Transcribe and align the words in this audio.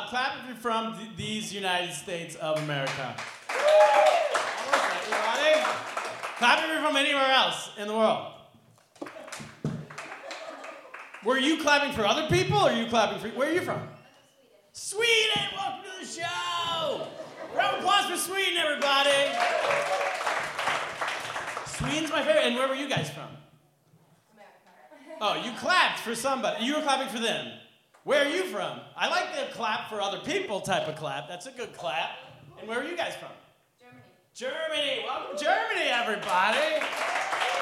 Uh, 0.00 0.08
clap 0.08 0.38
if 0.40 0.46
you're 0.46 0.56
from 0.56 0.96
th- 0.96 1.16
these 1.16 1.52
United 1.52 1.92
States 1.92 2.36
of 2.36 2.58
America. 2.62 3.14
Everybody, 5.02 5.62
clap 6.38 6.64
if 6.64 6.70
you're 6.70 6.82
from 6.82 6.96
anywhere 6.96 7.30
else 7.30 7.70
in 7.78 7.86
the 7.88 7.94
world. 7.94 8.32
Were 11.24 11.38
you 11.38 11.62
clapping 11.62 11.92
for 11.92 12.06
other 12.06 12.28
people, 12.28 12.56
or 12.56 12.70
are 12.70 12.72
you 12.72 12.86
clapping 12.86 13.18
for? 13.18 13.28
Where 13.36 13.50
are 13.50 13.52
you 13.52 13.60
from? 13.60 13.80
Sweden. 14.72 15.42
Welcome 15.54 15.84
to 15.84 16.06
the 16.06 16.10
show. 16.10 17.06
Round 17.54 17.76
of 17.76 17.80
applause 17.80 18.06
for 18.10 18.16
Sweden, 18.16 18.56
everybody. 18.56 19.10
Sweden's 21.66 22.10
my 22.10 22.22
favorite. 22.22 22.46
And 22.46 22.56
where 22.56 22.68
were 22.68 22.74
you 22.74 22.88
guys 22.88 23.10
from? 23.10 23.28
Oh, 25.20 25.34
you 25.44 25.52
clapped 25.58 25.98
for 25.98 26.14
somebody. 26.14 26.64
You 26.64 26.76
were 26.76 26.82
clapping 26.82 27.08
for 27.08 27.20
them. 27.20 27.59
Where 28.04 28.24
are 28.24 28.28
you 28.28 28.44
from? 28.44 28.80
I 28.96 29.10
like 29.10 29.34
the 29.34 29.52
clap 29.54 29.90
for 29.90 30.00
other 30.00 30.20
people 30.20 30.62
type 30.62 30.88
of 30.88 30.96
clap. 30.96 31.28
That's 31.28 31.44
a 31.44 31.50
good 31.50 31.74
clap. 31.74 32.08
And 32.58 32.66
where 32.66 32.80
are 32.80 32.84
you 32.84 32.96
guys 32.96 33.14
from? 33.16 33.28
Germany. 33.78 34.02
Germany! 34.34 35.04
Welcome 35.06 35.36
to 35.36 35.44
Germany, 35.44 35.90
everybody. 35.90 36.80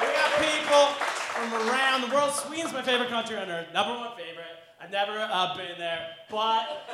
We 0.01 0.07
got 0.07 0.39
people 0.39 0.87
from 1.35 1.69
around 1.69 2.09
the 2.09 2.15
world. 2.15 2.33
Sweden's 2.33 2.73
my 2.73 2.83
favorite 2.83 3.09
country 3.09 3.37
on 3.37 3.51
earth. 3.51 3.67
Number 3.75 3.95
one 3.95 4.11
favorite. 4.17 4.47
I've 4.81 4.93
never 4.93 5.19
uh, 5.19 5.57
been 5.57 5.77
there, 5.77 6.07
but 6.31 6.89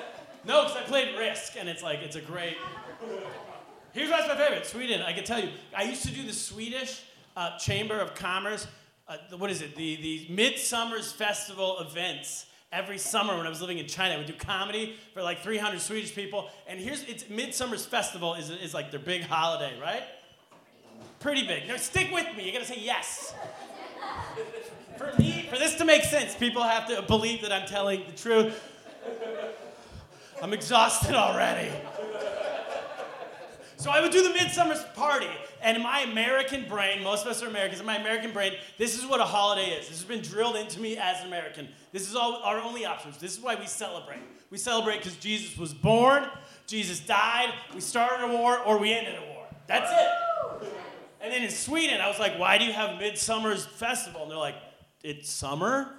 no, 0.47 0.63
because 0.63 0.79
I 0.79 0.83
played 0.85 1.19
Risk, 1.19 1.57
and 1.59 1.69
it's 1.69 1.83
like 1.83 1.99
it's 1.99 2.17
a 2.17 2.23
great. 2.23 2.57
Here's 3.93 4.11
why 4.11 4.21
it's 4.21 4.29
my 4.29 4.37
favorite. 4.37 4.65
Sweden. 4.65 5.03
I 5.03 5.13
can 5.13 5.25
tell 5.25 5.39
you. 5.39 5.51
I 5.77 5.83
used 5.83 6.03
to 6.07 6.11
do 6.11 6.23
the 6.23 6.33
Swedish 6.33 7.03
uh, 7.37 7.59
Chamber 7.59 8.01
of 8.01 8.15
Commerce. 8.15 8.67
Uh, 9.07 9.19
what 9.37 9.51
is 9.51 9.61
it? 9.61 9.77
The 9.77 9.97
the 9.97 10.27
Midsummer's 10.31 11.13
Festival 11.13 11.79
events. 11.81 12.47
Every 12.75 12.99
summer 12.99 13.37
when 13.37 13.47
I 13.47 13.51
was 13.51 13.61
living 13.61 13.79
in 13.79 13.87
China, 13.87 14.15
I 14.15 14.17
would 14.19 14.27
do 14.27 14.33
comedy 14.33 14.97
for 15.13 15.23
like 15.23 15.45
300 15.45 15.81
Swedish 15.81 16.13
people. 16.13 16.49
And 16.67 16.81
here's 16.81 17.05
it's 17.05 17.31
Midsummer's 17.31 17.87
Festival 17.87 18.35
is, 18.35 18.51
is 18.51 18.75
like 18.75 18.91
their 18.91 18.99
big 18.99 19.23
holiday, 19.23 19.79
right? 19.81 20.03
Pretty 21.21 21.47
big. 21.47 21.69
Now 21.69 21.77
stick 21.77 22.11
with 22.13 22.27
me. 22.37 22.45
You 22.45 22.53
gotta 22.53 22.65
say 22.65 22.81
yes. 22.81 23.33
For 24.99 25.13
me, 25.21 25.47
for 25.49 25.57
this 25.57 25.77
to 25.77 25.85
make 25.85 26.03
sense, 26.03 26.35
people 26.35 26.65
have 26.65 26.89
to 26.89 27.03
believe 27.03 27.43
that 27.43 27.53
I'm 27.53 27.69
telling 27.69 28.03
the 28.09 28.17
truth. 28.21 28.61
I'm 30.43 30.53
exhausted 30.53 31.15
already. 31.15 31.71
So 33.77 33.93
I 33.93 34.01
would 34.01 34.11
do 34.11 34.25
the 34.25 34.31
midsummer's 34.31 34.83
party, 34.97 35.31
and 35.65 35.79
in 35.79 35.83
my 35.83 36.01
American 36.01 36.69
brain, 36.69 37.03
most 37.03 37.25
of 37.25 37.31
us 37.31 37.43
are 37.43 37.49
Americans, 37.49 37.81
in 37.81 37.87
my 37.87 37.97
American 37.97 38.33
brain, 38.33 38.53
this 38.77 38.99
is 38.99 39.07
what 39.07 39.21
a 39.21 39.25
holiday 39.25 39.71
is. 39.71 39.89
This 39.89 39.99
has 39.99 40.05
been 40.05 40.21
drilled 40.21 40.57
into 40.57 40.79
me 40.79 40.99
as 40.99 41.23
an 41.23 41.29
American. 41.29 41.69
This 41.91 42.07
is 42.09 42.15
all 42.15 42.43
our 42.45 42.61
only 42.61 42.85
options. 42.85 43.17
This 43.17 43.33
is 43.33 43.41
why 43.41 43.55
we 43.55 43.67
celebrate. 43.67 44.21
We 44.51 44.59
celebrate 44.59 44.99
because 44.99 45.17
Jesus 45.17 45.57
was 45.57 45.73
born, 45.73 46.27
Jesus 46.67 47.01
died, 47.01 47.49
we 47.75 47.81
started 47.81 48.25
a 48.25 48.29
war, 48.37 48.59
or 48.61 48.79
we 48.79 48.93
ended 48.93 49.15
a 49.15 49.27
war. 49.33 49.47
That's 49.67 49.91
it. 49.91 50.69
And 51.23 51.33
then 51.33 51.43
in 51.43 51.51
Sweden, 51.51 52.03
I 52.03 52.09
was 52.09 52.19
like, 52.19 52.39
why 52.39 52.59
do 52.59 52.67
you 52.67 52.73
have 52.75 52.99
Midsummer's 52.99 53.65
Festival? 53.65 54.23
And 54.23 54.31
they're 54.31 54.37
like, 54.37 54.57
it's 55.03 55.31
summer? 55.31 55.95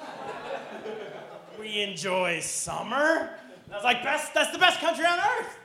we 1.60 1.82
enjoy 1.82 2.40
summer? 2.40 3.30
And 3.66 3.72
I 3.72 3.76
was 3.76 3.84
like, 3.84 4.02
best, 4.02 4.34
that's 4.34 4.50
the 4.50 4.58
best 4.58 4.80
country 4.80 5.06
on 5.06 5.20
earth. 5.20 5.58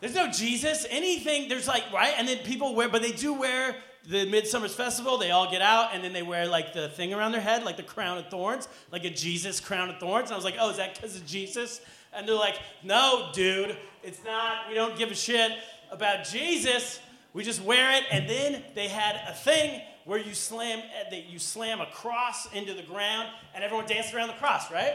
There's 0.00 0.14
no 0.14 0.30
Jesus, 0.30 0.86
anything. 0.90 1.48
There's 1.48 1.68
like, 1.68 1.84
right? 1.92 2.14
And 2.16 2.28
then 2.28 2.38
people 2.38 2.74
wear, 2.74 2.88
but 2.88 3.02
they 3.02 3.12
do 3.12 3.32
wear 3.32 3.76
the 4.08 4.26
Midsummer's 4.26 4.74
Festival. 4.74 5.18
They 5.18 5.30
all 5.30 5.50
get 5.50 5.62
out 5.62 5.94
and 5.94 6.04
then 6.04 6.12
they 6.12 6.22
wear 6.22 6.46
like 6.46 6.72
the 6.72 6.88
thing 6.88 7.12
around 7.12 7.32
their 7.32 7.40
head, 7.40 7.64
like 7.64 7.76
the 7.76 7.82
crown 7.82 8.18
of 8.18 8.28
thorns, 8.28 8.68
like 8.92 9.04
a 9.04 9.10
Jesus 9.10 9.58
crown 9.58 9.90
of 9.90 9.98
thorns. 9.98 10.26
And 10.26 10.32
I 10.32 10.36
was 10.36 10.44
like, 10.44 10.56
oh, 10.60 10.70
is 10.70 10.76
that 10.76 10.94
because 10.94 11.16
of 11.16 11.26
Jesus? 11.26 11.80
And 12.12 12.28
they're 12.28 12.34
like, 12.34 12.56
no, 12.82 13.30
dude, 13.32 13.76
it's 14.02 14.22
not. 14.24 14.68
We 14.68 14.74
don't 14.74 14.96
give 14.96 15.10
a 15.10 15.14
shit 15.14 15.52
about 15.90 16.24
Jesus. 16.24 17.00
We 17.32 17.42
just 17.42 17.62
wear 17.62 17.92
it. 17.92 18.04
And 18.10 18.28
then 18.28 18.62
they 18.74 18.88
had 18.88 19.20
a 19.28 19.34
thing 19.34 19.82
where 20.04 20.18
you 20.18 20.34
slam, 20.34 20.78
uh, 20.78 21.10
that 21.10 21.26
you 21.26 21.38
slam 21.38 21.80
a 21.80 21.86
cross 21.86 22.50
into 22.52 22.74
the 22.74 22.82
ground 22.82 23.28
and 23.54 23.64
everyone 23.64 23.86
danced 23.86 24.14
around 24.14 24.28
the 24.28 24.34
cross, 24.34 24.70
right? 24.70 24.94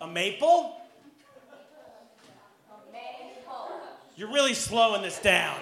A 0.00 0.06
maple? 0.06 0.76
You're 4.16 4.30
really 4.30 4.54
slowing 4.54 5.02
this 5.02 5.18
down. 5.18 5.56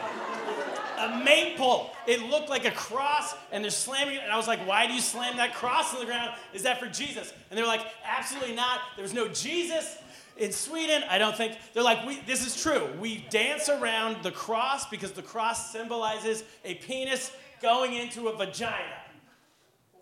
A 0.99 1.23
maple. 1.25 1.91
It 2.07 2.21
looked 2.29 2.49
like 2.49 2.65
a 2.65 2.71
cross, 2.71 3.35
and 3.51 3.65
they're 3.65 3.71
slamming 3.71 4.17
it. 4.17 4.23
And 4.23 4.31
I 4.31 4.37
was 4.37 4.47
like, 4.47 4.67
why 4.67 4.87
do 4.87 4.93
you 4.93 5.01
slam 5.01 5.37
that 5.39 5.55
cross 5.55 5.95
on 5.95 6.01
the 6.01 6.07
ground? 6.07 6.35
Is 6.53 6.63
that 6.65 6.79
for 6.79 6.87
Jesus? 6.87 7.33
And 7.51 7.59
they're 7.59 7.67
like, 7.67 7.85
absolutely 8.05 8.55
not. 8.55 8.81
There's 8.97 9.15
no 9.15 9.29
Jesus 9.29 9.99
in 10.37 10.53
Sweden. 10.53 11.03
I 11.09 11.19
don't 11.19 11.37
think. 11.37 11.57
They're 11.73 11.83
like, 11.83 12.07
we, 12.07 12.21
this 12.21 12.47
is 12.47 12.61
true. 12.63 12.89
We 13.01 13.25
dance 13.31 13.69
around 13.69 14.23
the 14.23 14.31
cross 14.31 14.89
because 14.89 15.13
the 15.13 15.23
cross 15.23 15.73
symbolizes 15.73 16.45
a 16.65 16.75
penis 16.75 17.33
going 17.63 17.95
into 17.95 18.29
a 18.29 18.37
vagina. 18.37 19.01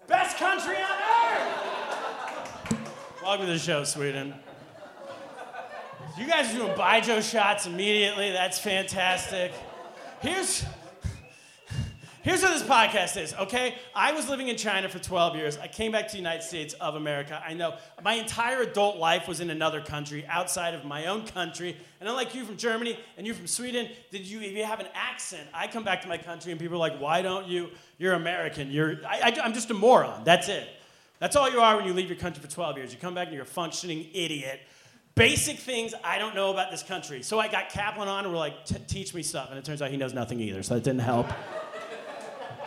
Best 0.06 0.38
country 0.38 0.76
on 0.76 0.90
earth! 0.90 1.70
Welcome 3.22 3.46
to 3.46 3.52
the 3.52 3.58
show, 3.58 3.84
Sweden. 3.84 4.34
You 6.18 6.26
guys 6.26 6.52
are 6.52 6.58
doing 6.58 6.72
Baijiu 6.72 7.22
shots 7.28 7.66
immediately. 7.66 8.32
That's 8.32 8.58
fantastic. 8.58 9.52
Here's 10.20 10.64
Here's 12.22 12.42
what 12.42 12.52
this 12.52 12.62
podcast 12.62 13.18
is, 13.18 13.32
okay? 13.32 13.76
I 13.94 14.12
was 14.12 14.28
living 14.28 14.48
in 14.48 14.56
China 14.56 14.90
for 14.90 14.98
12 14.98 15.36
years. 15.36 15.56
I 15.56 15.68
came 15.68 15.90
back 15.90 16.06
to 16.08 16.12
the 16.12 16.18
United 16.18 16.42
States 16.42 16.74
of 16.74 16.94
America. 16.94 17.42
I 17.46 17.54
know 17.54 17.76
my 18.04 18.12
entire 18.12 18.60
adult 18.60 18.98
life 18.98 19.26
was 19.26 19.40
in 19.40 19.48
another 19.48 19.80
country 19.80 20.26
outside 20.26 20.74
of 20.74 20.84
my 20.84 21.06
own 21.06 21.26
country. 21.26 21.78
And 21.98 22.06
unlike 22.10 22.34
you 22.34 22.44
from 22.44 22.58
Germany 22.58 22.98
and 23.16 23.26
you 23.26 23.32
from 23.32 23.46
Sweden, 23.46 23.88
did 24.10 24.26
you 24.26 24.42
if 24.42 24.52
you 24.52 24.64
have 24.64 24.80
an 24.80 24.88
accent? 24.94 25.48
I 25.54 25.66
come 25.66 25.82
back 25.82 26.02
to 26.02 26.08
my 26.08 26.18
country 26.18 26.52
and 26.52 26.60
people 26.60 26.76
are 26.76 26.90
like, 26.90 27.00
"Why 27.00 27.22
don't 27.22 27.46
you? 27.46 27.70
You're 27.96 28.12
American. 28.12 28.70
You're 28.70 28.96
I, 29.08 29.32
I, 29.34 29.40
I'm 29.42 29.54
just 29.54 29.70
a 29.70 29.74
moron. 29.74 30.22
That's 30.22 30.48
it. 30.48 30.68
That's 31.20 31.36
all 31.36 31.50
you 31.50 31.60
are 31.60 31.76
when 31.76 31.86
you 31.86 31.94
leave 31.94 32.08
your 32.08 32.18
country 32.18 32.42
for 32.42 32.50
12 32.50 32.76
years. 32.76 32.92
You 32.92 32.98
come 32.98 33.14
back 33.14 33.28
and 33.28 33.34
you're 33.34 33.44
a 33.44 33.46
functioning 33.46 34.08
idiot." 34.12 34.60
Basic 35.20 35.58
things 35.58 35.92
I 36.02 36.18
don't 36.18 36.34
know 36.34 36.50
about 36.50 36.70
this 36.70 36.82
country. 36.82 37.22
So 37.22 37.38
I 37.38 37.46
got 37.46 37.68
Kaplan 37.68 38.08
on 38.08 38.24
and 38.24 38.32
we're 38.32 38.38
like, 38.38 38.64
"T- 38.64 38.76
teach 38.86 39.12
me 39.12 39.22
stuff. 39.22 39.50
And 39.50 39.58
it 39.58 39.66
turns 39.66 39.82
out 39.82 39.90
he 39.90 39.98
knows 39.98 40.14
nothing 40.14 40.40
either, 40.40 40.62
so 40.62 40.72
that 40.72 40.82
didn't 40.82 41.00
help. 41.00 41.26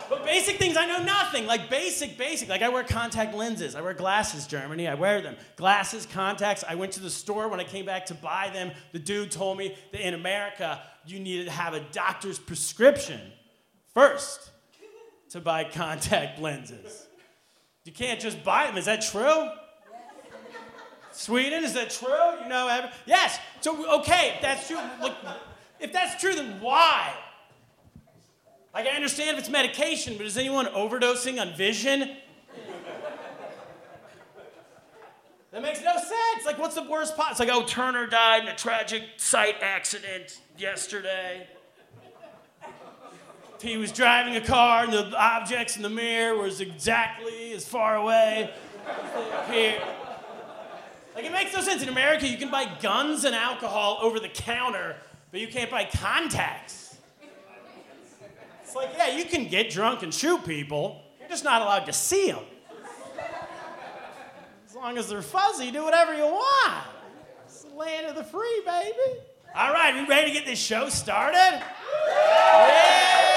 But 0.08 0.24
basic 0.24 0.56
things, 0.56 0.76
I 0.76 0.86
know 0.86 1.02
nothing. 1.02 1.46
Like 1.46 1.68
basic, 1.68 2.16
basic. 2.16 2.48
Like 2.48 2.62
I 2.62 2.68
wear 2.68 2.84
contact 2.84 3.34
lenses. 3.34 3.74
I 3.74 3.80
wear 3.80 3.92
glasses, 3.92 4.46
Germany. 4.46 4.86
I 4.86 4.94
wear 4.94 5.20
them. 5.20 5.34
Glasses, 5.56 6.06
contacts. 6.06 6.62
I 6.68 6.76
went 6.76 6.92
to 6.92 7.00
the 7.00 7.10
store 7.10 7.48
when 7.48 7.58
I 7.58 7.64
came 7.64 7.86
back 7.86 8.06
to 8.06 8.14
buy 8.14 8.50
them. 8.52 8.70
The 8.92 9.00
dude 9.00 9.32
told 9.32 9.58
me 9.58 9.74
that 9.90 10.06
in 10.06 10.14
America, 10.14 10.80
you 11.06 11.18
needed 11.18 11.46
to 11.46 11.50
have 11.50 11.74
a 11.74 11.80
doctor's 11.80 12.38
prescription 12.38 13.20
first 13.94 14.52
to 15.30 15.40
buy 15.40 15.64
contact 15.64 16.40
lenses. 16.40 17.08
You 17.84 17.90
can't 17.90 18.20
just 18.20 18.44
buy 18.44 18.68
them. 18.68 18.76
Is 18.76 18.84
that 18.84 19.02
true? 19.02 19.48
Sweden, 21.14 21.62
is 21.62 21.74
that 21.74 21.90
true? 21.90 22.42
You 22.42 22.48
know, 22.48 22.66
ev- 22.66 22.92
yes. 23.06 23.38
So, 23.60 24.00
okay, 24.00 24.32
if 24.34 24.42
that's 24.42 24.66
true, 24.66 24.78
look, 25.00 25.14
if 25.78 25.92
that's 25.92 26.20
true, 26.20 26.34
then 26.34 26.60
why? 26.60 27.14
Like, 28.74 28.86
I 28.86 28.90
understand 28.90 29.30
if 29.30 29.38
it's 29.38 29.48
medication, 29.48 30.16
but 30.16 30.26
is 30.26 30.36
anyone 30.36 30.66
overdosing 30.66 31.40
on 31.40 31.54
vision? 31.54 32.16
That 35.52 35.62
makes 35.62 35.84
no 35.84 35.92
sense. 35.92 36.44
Like, 36.44 36.58
what's 36.58 36.74
the 36.74 36.82
worst 36.82 37.16
part? 37.16 37.30
It's 37.30 37.38
like, 37.38 37.48
oh, 37.48 37.64
Turner 37.64 38.08
died 38.08 38.42
in 38.42 38.48
a 38.48 38.56
tragic 38.56 39.04
sight 39.16 39.54
accident 39.62 40.40
yesterday. 40.58 41.46
He 43.60 43.76
was 43.76 43.92
driving 43.92 44.34
a 44.34 44.40
car, 44.40 44.82
and 44.82 44.92
the 44.92 45.16
objects 45.16 45.76
in 45.76 45.82
the 45.82 45.88
mirror 45.88 46.36
was 46.36 46.60
exactly 46.60 47.52
as 47.52 47.64
far 47.64 47.94
away 47.94 48.52
appear. 49.44 49.80
Like, 51.14 51.24
it 51.24 51.32
makes 51.32 51.54
no 51.54 51.60
sense. 51.60 51.82
In 51.82 51.88
America, 51.88 52.26
you 52.26 52.36
can 52.36 52.50
buy 52.50 52.66
guns 52.80 53.24
and 53.24 53.34
alcohol 53.34 53.98
over 54.02 54.18
the 54.18 54.28
counter, 54.28 54.96
but 55.30 55.40
you 55.40 55.48
can't 55.48 55.70
buy 55.70 55.84
contacts. 55.84 56.96
It's 58.62 58.74
like, 58.74 58.90
yeah, 58.96 59.16
you 59.16 59.24
can 59.24 59.46
get 59.46 59.70
drunk 59.70 60.02
and 60.02 60.12
shoot 60.12 60.44
people. 60.44 61.02
You're 61.20 61.28
just 61.28 61.44
not 61.44 61.62
allowed 61.62 61.86
to 61.86 61.92
see 61.92 62.32
them. 62.32 62.42
As 64.68 64.74
long 64.74 64.98
as 64.98 65.08
they're 65.08 65.22
fuzzy, 65.22 65.70
do 65.70 65.84
whatever 65.84 66.14
you 66.14 66.24
want. 66.24 66.84
It's 67.44 67.62
the 67.62 67.74
land 67.74 68.06
of 68.06 68.16
the 68.16 68.24
free, 68.24 68.62
baby. 68.66 69.20
All 69.54 69.72
right, 69.72 69.94
we 69.94 70.04
ready 70.08 70.32
to 70.32 70.32
get 70.32 70.44
this 70.46 70.58
show 70.58 70.88
started? 70.88 71.62
Yeah! 72.08 73.33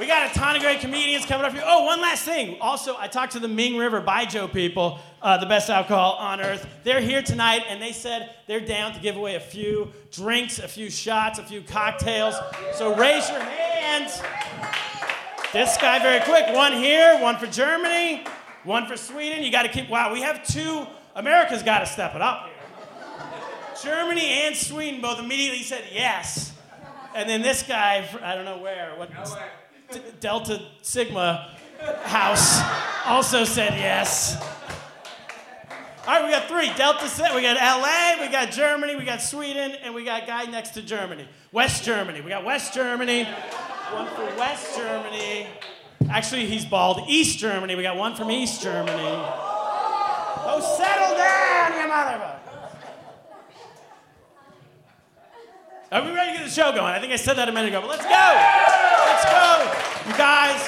We 0.00 0.06
got 0.06 0.30
a 0.30 0.34
ton 0.34 0.56
of 0.56 0.62
great 0.62 0.80
comedians 0.80 1.26
coming 1.26 1.44
up 1.44 1.52
here. 1.52 1.62
Oh, 1.62 1.84
one 1.84 2.00
last 2.00 2.24
thing. 2.24 2.56
Also, 2.62 2.96
I 2.98 3.06
talked 3.06 3.32
to 3.32 3.38
the 3.38 3.48
Ming 3.48 3.76
River 3.76 4.00
Baijiu 4.00 4.50
people, 4.50 4.98
uh, 5.20 5.36
the 5.36 5.44
best 5.44 5.68
alcohol 5.68 6.14
on 6.14 6.40
earth. 6.40 6.66
They're 6.84 7.02
here 7.02 7.20
tonight, 7.20 7.64
and 7.68 7.82
they 7.82 7.92
said 7.92 8.34
they're 8.46 8.64
down 8.64 8.94
to 8.94 9.00
give 9.00 9.16
away 9.16 9.34
a 9.34 9.40
few 9.40 9.92
drinks, 10.10 10.58
a 10.58 10.68
few 10.68 10.88
shots, 10.88 11.38
a 11.38 11.42
few 11.42 11.60
cocktails. 11.60 12.34
So 12.76 12.96
raise 12.96 13.28
your 13.28 13.40
hands. 13.40 14.22
This 15.52 15.76
guy, 15.76 15.98
very 15.98 16.24
quick. 16.24 16.46
One 16.56 16.72
here, 16.72 17.20
one 17.20 17.36
for 17.36 17.46
Germany, 17.46 18.24
one 18.64 18.86
for 18.86 18.96
Sweden. 18.96 19.42
You 19.42 19.52
got 19.52 19.64
to 19.64 19.68
keep. 19.68 19.90
Wow, 19.90 20.14
we 20.14 20.22
have 20.22 20.46
two. 20.46 20.86
America's 21.14 21.62
got 21.62 21.80
to 21.80 21.86
step 21.86 22.14
it 22.14 22.22
up. 22.22 22.48
Germany 23.82 24.44
and 24.44 24.56
Sweden 24.56 25.02
both 25.02 25.18
immediately 25.18 25.62
said 25.62 25.84
yes. 25.92 26.54
And 27.14 27.28
then 27.28 27.42
this 27.42 27.62
guy, 27.62 28.08
I 28.22 28.34
don't 28.34 28.46
know 28.46 28.62
where, 28.62 28.94
what, 28.96 29.10
D- 29.92 30.00
Delta 30.20 30.60
Sigma 30.82 31.54
House, 32.02 32.60
also 33.06 33.44
said 33.44 33.72
yes. 33.74 34.36
All 36.06 36.14
right, 36.14 36.24
we 36.24 36.30
got 36.30 36.48
three. 36.48 36.72
Delta 36.76 37.08
Sigma, 37.08 37.34
we 37.34 37.42
got 37.42 37.56
LA, 37.56 38.24
we 38.24 38.30
got 38.32 38.50
Germany, 38.50 38.96
we 38.96 39.04
got 39.04 39.20
Sweden, 39.20 39.72
and 39.82 39.94
we 39.94 40.04
got 40.04 40.26
guy 40.26 40.44
next 40.44 40.70
to 40.70 40.82
Germany. 40.82 41.28
West 41.52 41.84
Germany. 41.84 42.20
We 42.20 42.30
got 42.30 42.44
West 42.44 42.72
Germany, 42.72 43.24
one 43.92 44.06
for 44.08 44.24
West 44.38 44.76
Germany. 44.76 45.46
Actually, 46.08 46.46
he's 46.46 46.64
bald. 46.64 47.08
East 47.08 47.38
Germany. 47.38 47.74
We 47.74 47.82
got 47.82 47.96
one 47.96 48.14
from 48.14 48.30
East 48.30 48.62
Germany. 48.62 48.92
Oh, 50.42 50.76
settle 50.78 51.16
down, 51.16 51.72
you 51.72 51.92
motherfucker. 51.92 52.36
Are 55.92 56.04
we 56.04 56.12
ready 56.12 56.32
to 56.32 56.38
get 56.38 56.44
the 56.44 56.50
show 56.50 56.70
going? 56.70 56.92
I 56.92 57.00
think 57.00 57.12
I 57.12 57.16
said 57.16 57.34
that 57.34 57.48
a 57.48 57.52
minute 57.52 57.68
ago, 57.68 57.80
but 57.80 57.90
let's 57.90 58.04
go! 58.04 58.79
Let's 59.22 59.32
go! 59.32 60.10
You 60.10 60.16
guys, 60.16 60.60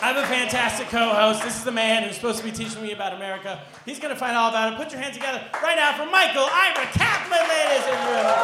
I 0.00 0.12
have 0.12 0.16
a 0.16 0.26
fantastic 0.26 0.88
co-host. 0.88 1.42
This 1.42 1.56
is 1.56 1.64
the 1.64 1.72
man 1.72 2.04
who's 2.04 2.14
supposed 2.14 2.38
to 2.38 2.44
be 2.44 2.52
teaching 2.52 2.80
me 2.82 2.92
about 2.92 3.14
America. 3.14 3.62
He's 3.84 3.98
gonna 3.98 4.14
find 4.14 4.36
all 4.36 4.50
about 4.50 4.72
it. 4.72 4.76
Put 4.76 4.92
your 4.92 5.00
hands 5.00 5.16
together 5.16 5.42
right 5.60 5.74
now 5.74 5.92
for 5.96 6.08
Michael 6.08 6.44
Ira 6.44 6.86
Kaplan, 6.92 7.48
ladies 7.48 7.84
and 7.88 7.98
gentlemen. 7.98 8.34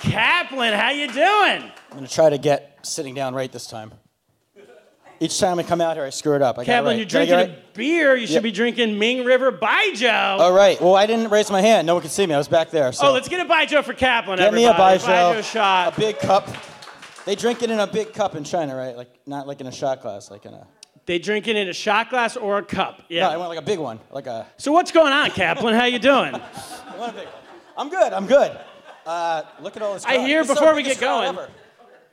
Kaplan, 0.00 0.74
how 0.74 0.90
you 0.90 1.06
doing? 1.06 1.72
I'm 1.90 1.96
gonna 1.96 2.08
try 2.08 2.28
to 2.28 2.38
get 2.38 2.78
sitting 2.82 3.14
down 3.14 3.34
right 3.34 3.50
this 3.50 3.66
time. 3.66 3.92
Each 5.22 5.38
time 5.38 5.58
I 5.58 5.62
come 5.64 5.82
out 5.82 5.96
here, 5.96 6.04
I 6.06 6.08
screw 6.10 6.34
it 6.34 6.40
up. 6.40 6.58
I 6.58 6.64
Kaplan, 6.64 6.92
right. 6.92 6.96
you're 6.96 7.04
drinking 7.04 7.36
get 7.36 7.50
it 7.50 7.58
a 7.74 7.76
beer. 7.76 8.16
You 8.16 8.26
should 8.26 8.42
be 8.42 8.50
drinking 8.50 8.98
Ming 8.98 9.22
River 9.26 9.52
Baijiu. 9.52 10.38
All 10.38 10.52
right. 10.52 10.80
Well, 10.80 10.96
I 10.96 11.04
didn't 11.04 11.28
raise 11.28 11.50
my 11.50 11.60
hand. 11.60 11.86
No 11.86 11.92
one 11.94 12.00
could 12.02 12.10
see 12.10 12.26
me. 12.26 12.32
I 12.32 12.38
was 12.38 12.48
back 12.48 12.70
there. 12.70 12.90
So 12.90 13.08
Oh, 13.08 13.12
let's 13.12 13.28
get 13.28 13.44
a 13.46 13.48
Baijiu 13.48 13.84
for 13.84 13.92
Kaplan, 13.92 14.38
get 14.38 14.54
me 14.54 14.64
a 14.64 14.70
everybody. 14.70 14.98
Baijiu, 14.98 15.42
shot. 15.44 15.94
a 15.94 16.00
big 16.00 16.18
cup. 16.18 16.48
They 17.26 17.34
drink 17.34 17.62
it 17.62 17.70
in 17.70 17.78
a 17.78 17.86
big 17.86 18.14
cup 18.14 18.34
in 18.34 18.44
China, 18.44 18.74
right? 18.74 18.96
Like 18.96 19.10
not 19.26 19.46
like 19.46 19.60
in 19.60 19.66
a 19.66 19.72
shot 19.72 20.00
glass, 20.00 20.30
like 20.30 20.46
in 20.46 20.54
a. 20.54 20.66
They 21.04 21.18
drink 21.18 21.48
it 21.48 21.56
in 21.56 21.68
a 21.68 21.72
shot 21.74 22.08
glass 22.08 22.38
or 22.38 22.56
a 22.56 22.62
cup. 22.62 23.02
Yeah. 23.10 23.24
No, 23.24 23.30
I 23.30 23.36
want 23.36 23.50
like 23.50 23.58
a 23.58 23.62
big 23.62 23.78
one, 23.78 24.00
like 24.10 24.26
a. 24.26 24.46
so 24.56 24.72
what's 24.72 24.90
going 24.90 25.12
on, 25.12 25.30
Kaplan? 25.32 25.74
How 25.74 25.84
you 25.84 25.98
doing? 25.98 26.34
I 26.34 26.96
want 26.98 27.12
a 27.12 27.18
big. 27.18 27.28
I'm 27.76 27.90
good. 27.90 28.12
I'm 28.14 28.26
good. 28.26 28.58
Uh, 29.04 29.42
look 29.60 29.76
at 29.76 29.82
all 29.82 29.94
this. 29.94 30.04
I 30.06 30.26
hear 30.26 30.40
our 30.40 30.46
before 30.46 30.74
we 30.74 30.82
get 30.82 30.98
going- 30.98 31.28
ever. 31.28 31.50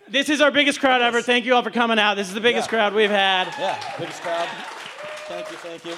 This 0.09 0.29
is 0.29 0.39
our 0.41 0.51
biggest 0.51 0.79
crowd 0.79 1.01
ever. 1.01 1.21
Thank 1.21 1.45
you 1.45 1.53
all 1.53 1.63
for 1.63 1.69
coming 1.71 1.99
out. 1.99 2.15
This 2.15 2.27
is 2.29 2.33
the 2.33 2.41
biggest 2.41 2.67
Yeah. 2.67 2.69
crowd 2.77 2.93
we've 2.93 3.09
had. 3.09 3.47
Yeah, 3.59 3.77
biggest 3.99 4.21
crowd. 4.21 4.47
Thank 5.27 5.51
you. 5.51 5.57
Thank 5.57 5.85
you. 5.85 5.93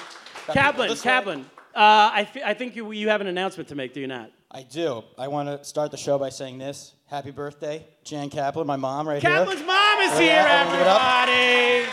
Kaplan. 0.48 0.96
Kaplan. 0.96 1.40
Uh, 1.72 2.10
I, 2.12 2.20
f- 2.22 2.42
I 2.44 2.54
think 2.54 2.74
you, 2.74 2.90
you 2.90 3.08
have 3.10 3.20
an 3.20 3.28
announcement 3.28 3.68
to 3.68 3.76
make, 3.76 3.94
do 3.94 4.00
you 4.00 4.08
not? 4.08 4.30
I 4.50 4.62
do. 4.64 5.04
I 5.16 5.28
want 5.28 5.48
to 5.48 5.64
start 5.64 5.92
the 5.92 5.96
show 5.96 6.18
by 6.18 6.30
saying 6.30 6.58
this. 6.58 6.94
Happy 7.06 7.30
birthday, 7.30 7.86
Jan 8.02 8.28
Kaplan, 8.30 8.66
my 8.66 8.74
mom, 8.74 9.06
right 9.08 9.22
here. 9.22 9.30
Kaplan's 9.30 9.60
mom 9.64 10.00
is 10.00 10.12
Oh, 10.12 10.18
here, 10.18 10.26
yeah, 10.30 10.60
everyone 10.62 10.72
give 10.78 10.80
it 10.80 10.86
up. 10.88 11.28
everybody. 11.28 11.92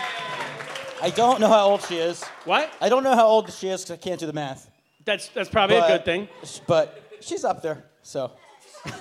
I 1.04 1.10
don't 1.16 1.40
know 1.40 1.48
how 1.50 1.68
old 1.68 1.84
she 1.84 1.98
is. 1.98 2.24
What? 2.46 2.72
I 2.82 2.90
don't 2.90 3.04
know 3.04 3.14
how 3.14 3.28
old 3.28 3.54
she 3.54 3.68
is 3.68 3.82
because 3.84 3.92
I 3.94 3.98
can't 3.98 4.20
do 4.20 4.26
the 4.26 4.34
math. 4.34 4.72
That's, 5.06 5.28
that's 5.30 5.50
probably 5.50 5.78
a 5.78 5.88
good 5.88 6.04
thing. 6.06 6.28
But 6.66 7.00
she's 7.22 7.46
up 7.46 7.62
there, 7.62 7.86
so. 8.02 8.32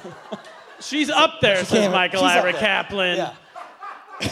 She's 0.80 1.10
up 1.10 1.40
there, 1.40 1.56
says 1.58 1.68
can't- 1.68 1.92
Michael 1.92 2.20
she's 2.22 2.30
Ira. 2.30 2.52
Kaplan. 2.52 3.16
Yeah. 3.16 3.32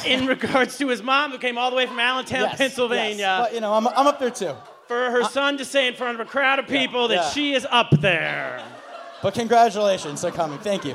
In 0.06 0.26
regards 0.26 0.78
to 0.78 0.88
his 0.88 1.02
mom, 1.02 1.30
who 1.30 1.38
came 1.38 1.58
all 1.58 1.68
the 1.70 1.76
way 1.76 1.86
from 1.86 1.98
Allentown, 2.00 2.42
Yes, 2.42 2.56
Pennsylvania, 2.56 3.16
yes. 3.16 3.40
But 3.42 3.54
you 3.54 3.60
know, 3.60 3.74
I'm, 3.74 3.86
I'm 3.88 4.06
up 4.06 4.18
there 4.18 4.30
too. 4.30 4.54
for 4.88 5.10
her 5.10 5.24
son 5.24 5.58
to 5.58 5.64
say 5.64 5.86
in 5.88 5.94
front 5.94 6.18
of 6.18 6.26
a 6.26 6.30
crowd 6.30 6.58
of 6.58 6.66
people 6.66 7.08
that 7.08 7.14
yeah. 7.14 7.30
she 7.30 7.52
is 7.54 7.66
up 7.70 7.90
there. 8.00 8.62
But 9.22 9.34
congratulations, 9.34 10.22
they're 10.22 10.30
coming. 10.30 10.58
Thank 10.58 10.84
you. 10.86 10.94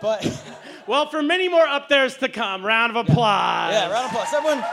But 0.00 0.24
Well, 0.86 1.08
for 1.08 1.22
many 1.22 1.48
more 1.48 1.66
up 1.66 1.88
there's 1.88 2.16
to 2.18 2.28
come. 2.28 2.64
Round 2.64 2.96
of 2.96 3.08
applause. 3.08 3.72
yeah, 3.72 3.90
round 3.90 4.06
of 4.06 4.10
applause. 4.12 4.34
Everyone, 4.34 4.64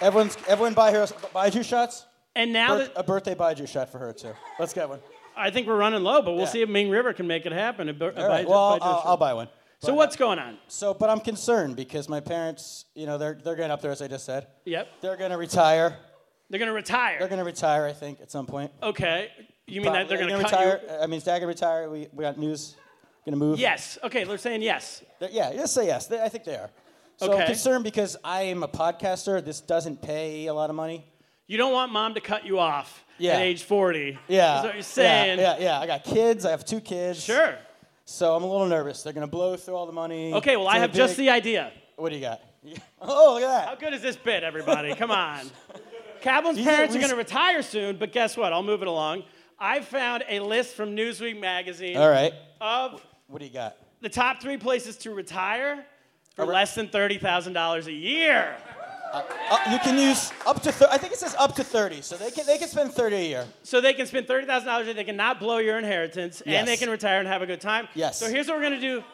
everyone's 0.00 0.36
everyone 0.48 0.74
buy 0.74 0.92
her 0.92 1.06
buy 1.32 1.50
two 1.50 1.62
shots. 1.62 2.06
And 2.34 2.52
now 2.52 2.76
Birth- 2.76 2.94
that 2.94 3.00
a 3.00 3.02
birthday 3.02 3.34
buy 3.34 3.54
shoot 3.54 3.90
for 3.90 3.98
her 3.98 4.12
too. 4.12 4.34
Let's 4.58 4.72
get 4.72 4.88
one. 4.88 5.00
I 5.36 5.50
think 5.50 5.66
we're 5.66 5.76
running 5.76 6.02
low, 6.02 6.22
but 6.22 6.32
we'll 6.32 6.40
Yeah. 6.42 6.46
see 6.46 6.62
if 6.62 6.68
Ming 6.68 6.88
River 6.90 7.12
can 7.12 7.26
make 7.26 7.44
it 7.46 7.52
happen. 7.52 7.88
A 7.88 7.92
bir- 7.92 8.10
a 8.16 8.22
All 8.22 8.28
right. 8.28 8.48
Well, 8.48 8.58
I'll, 8.58 8.78
I'll. 8.82 9.02
I'll 9.04 9.16
buy 9.16 9.34
one. 9.34 9.48
So 9.80 9.88
But, 9.88 9.96
what's 9.96 10.16
going 10.16 10.38
on? 10.38 10.56
So, 10.68 10.94
but 10.94 11.10
I'm 11.10 11.20
concerned 11.20 11.76
because 11.76 12.08
my 12.08 12.20
parents, 12.20 12.86
you 12.94 13.04
know, 13.04 13.18
they're 13.18 13.34
they're 13.34 13.54
getting 13.56 13.70
up 13.70 13.82
there 13.82 13.90
as 13.90 14.00
I 14.00 14.08
just 14.08 14.24
said. 14.24 14.46
Yep. 14.64 14.88
They're 15.02 15.16
gonna 15.16 15.36
retire. 15.36 15.98
They're 16.48 16.58
going 16.60 16.68
to 16.68 16.74
retire. 16.74 17.18
They're 17.18 17.28
gonna 17.28 17.44
retire, 17.44 17.86
I 17.86 17.92
think, 17.92 18.20
at 18.20 18.30
some 18.30 18.46
point. 18.46 18.70
okay. 18.82 19.30
You 19.66 19.80
mean 19.80 19.92
that 19.92 20.08
they're 20.08 20.16
going 20.16 20.30
to 20.30 20.36
retire. 20.38 20.80
you? 20.80 20.94
I 21.00 21.08
mean, 21.08 21.20
gonna 21.26 21.44
retire? 21.46 21.90
We, 21.90 22.06
we 22.12 22.22
got 22.22 22.38
news. 22.38 22.76
Gonna 23.24 23.36
move. 23.36 23.58
Yes. 23.58 23.98
Okay, 24.04 24.22
they're 24.22 24.38
saying 24.38 24.62
yes. 24.62 25.02
They're- 25.18 25.30
yeah, 25.32 25.52
just 25.52 25.74
say 25.74 25.86
yes. 25.86 26.06
They, 26.06 26.22
I 26.22 26.28
think 26.28 26.44
they 26.44 26.54
are. 26.54 26.70
So 27.16 27.32
Okay. 27.32 27.40
I'm 27.40 27.46
concerned 27.48 27.82
because 27.82 28.16
I 28.22 28.42
am 28.42 28.62
a 28.62 28.68
podcaster. 28.68 29.44
This 29.44 29.60
doesn't 29.60 30.00
pay 30.02 30.46
a 30.46 30.54
lot 30.54 30.70
of 30.70 30.76
money. 30.76 31.04
You 31.46 31.56
don't 31.58 31.72
want 31.72 31.92
mom 31.92 32.14
to 32.14 32.20
cut 32.20 32.44
you 32.44 32.58
off 32.58 33.04
Yeah. 33.18 33.34
at 33.34 33.42
age 33.42 33.62
40. 33.62 34.18
Yeah. 34.28 34.58
Is 34.58 34.64
what 34.64 34.74
you're 34.74 34.82
saying. 34.82 35.38
Yeah, 35.38 35.56
yeah, 35.58 35.64
yeah. 35.64 35.80
I 35.80 35.86
got 35.86 36.04
kids. 36.04 36.44
I 36.44 36.50
have 36.50 36.64
two 36.64 36.80
kids. 36.80 37.22
Sure. 37.22 37.56
So 38.04 38.34
I'm 38.34 38.42
a 38.42 38.50
little 38.50 38.66
nervous. 38.66 39.02
They're 39.02 39.12
gonna 39.12 39.26
blow 39.26 39.56
through 39.56 39.74
all 39.74 39.86
the 39.86 39.92
money. 39.92 40.32
Okay, 40.34 40.56
well, 40.56 40.68
I 40.68 40.78
have 40.78 40.92
just 40.92 41.16
the 41.16 41.30
idea. 41.30 41.72
What 41.96 42.10
do 42.10 42.14
you 42.16 42.20
got? 42.20 42.40
oh, 43.00 43.34
look 43.34 43.42
at 43.42 43.48
that. 43.48 43.68
How 43.68 43.74
good 43.74 43.94
is 43.94 44.02
this 44.02 44.16
bit, 44.16 44.42
everybody? 44.42 44.94
Come 44.94 45.10
on. 45.10 45.46
Are 46.26 46.42
parents 46.42 46.96
are 46.96 46.98
going 46.98 47.10
to 47.10 47.16
retire 47.16 47.62
soon, 47.62 47.98
but 47.98 48.10
guess 48.10 48.36
what? 48.36 48.52
I'll 48.52 48.62
move 48.62 48.82
it 48.82 48.88
along. 48.88 49.22
I 49.60 49.80
found 49.80 50.24
a 50.28 50.40
list 50.40 50.74
from 50.74 50.96
Newsweek 50.96 51.38
magazine 51.38 51.96
All 51.96 52.08
right. 52.08 52.32
of 52.60 53.00
What 53.28 53.38
do 53.38 53.44
you 53.44 53.52
got? 53.52 53.76
the 54.00 54.08
top 54.08 54.40
three 54.42 54.56
places 54.56 54.96
to 54.98 55.14
retire 55.14 55.86
for 56.34 56.44
right. 56.44 56.54
less 56.54 56.74
than 56.74 56.88
$30,000 56.88 57.86
a 57.86 57.92
year. 57.92 58.56
Uh, 59.50 59.58
you 59.70 59.78
can 59.78 59.98
use 59.98 60.32
up 60.46 60.62
to. 60.62 60.72
Th- 60.72 60.90
I 60.90 60.98
think 60.98 61.12
it 61.12 61.18
says 61.18 61.34
up 61.38 61.54
to 61.56 61.64
30, 61.64 62.02
so 62.02 62.16
they 62.16 62.30
can 62.30 62.46
they 62.46 62.58
can 62.58 62.68
spend 62.68 62.92
30 62.92 63.16
a 63.16 63.20
year. 63.28 63.46
So 63.62 63.80
they 63.80 63.94
can 63.94 64.06
spend 64.06 64.26
$30,000 64.26 64.80
a 64.80 64.84
year, 64.84 64.94
they 64.94 65.04
can 65.04 65.16
not 65.16 65.40
blow 65.40 65.58
your 65.58 65.78
inheritance, 65.78 66.42
and 66.44 66.66
they 66.66 66.76
can 66.76 66.90
retire 66.90 67.18
and 67.20 67.28
have 67.28 67.42
a 67.42 67.46
good 67.46 67.60
time. 67.60 67.88
Yes. 67.94 68.18
So 68.18 68.28
here's 68.28 68.48
what 68.48 68.56
we're 68.56 68.68
going 68.68 68.80
to 68.80 68.86
do. 68.86 69.04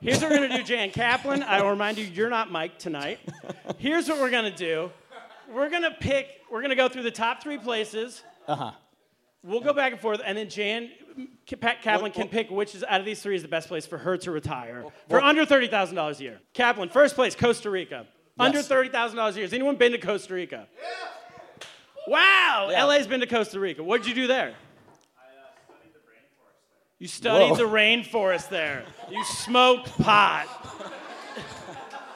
Here's 0.00 0.20
what 0.20 0.30
we're 0.30 0.38
going 0.38 0.50
to 0.50 0.56
do, 0.58 0.62
Jan 0.62 0.90
Kaplan. 0.90 1.42
I 1.42 1.62
will 1.62 1.70
remind 1.70 1.96
you, 1.96 2.04
you're 2.04 2.28
not 2.28 2.50
Mike 2.50 2.78
tonight. 2.78 3.18
Here's 3.78 4.08
what 4.08 4.18
we're 4.20 4.30
going 4.30 4.44
to 4.50 4.56
do. 4.56 4.90
We're 5.50 5.70
going 5.70 5.84
to 5.84 5.90
pick, 5.90 6.28
we're 6.50 6.60
going 6.60 6.70
to 6.70 6.76
go 6.76 6.88
through 6.88 7.04
the 7.04 7.10
top 7.10 7.42
three 7.42 7.56
places. 7.56 8.22
Uh 8.46 8.56
huh. 8.56 8.70
We'll 9.42 9.62
go 9.62 9.72
back 9.72 9.92
and 9.92 10.00
forth, 10.00 10.20
and 10.24 10.36
then 10.36 10.50
Jan, 10.50 10.90
Pat 11.60 11.80
Kaplan 11.80 12.02
What- 12.02 12.14
can 12.14 12.28
pick 12.28 12.50
which 12.50 12.74
is 12.74 12.84
out 12.84 13.00
of 13.00 13.06
these 13.06 13.22
three 13.22 13.36
is 13.36 13.42
the 13.42 13.48
best 13.48 13.68
place 13.68 13.86
for 13.86 13.96
her 13.96 14.16
to 14.18 14.30
retire 14.30 14.84
for 15.08 15.22
under 15.22 15.46
thirty 15.46 15.68
thousand 15.68 15.94
dollars 15.96 16.20
a 16.20 16.24
year. 16.24 16.40
Kaplan, 16.52 16.88
first 16.90 17.14
place, 17.14 17.34
Costa 17.34 17.70
Rica, 17.70 18.06
under 18.38 18.62
thirty 18.62 18.88
thousand 18.88 19.16
dollars 19.16 19.34
a 19.36 19.38
year. 19.38 19.46
Has 19.46 19.52
anyone 19.52 19.76
been 19.76 19.92
to 19.92 19.98
Costa 19.98 20.34
Rica? 20.34 20.66
Yeah. 20.76 21.66
Wow, 22.08 22.68
Yeah. 22.70 22.84
LA's 22.84 23.06
been 23.06 23.20
to 23.20 23.26
Costa 23.26 23.58
Rica. 23.58 23.82
What 23.82 24.02
did 24.02 24.08
you 24.08 24.14
do 24.14 24.26
there? 24.26 24.54
You 26.98 27.08
studied 27.08 27.50
Whoa. 27.50 27.56
the 27.56 27.64
rainforest 27.64 28.48
there. 28.48 28.84
You 29.10 29.22
smoked 29.24 29.88
pot. 29.98 30.46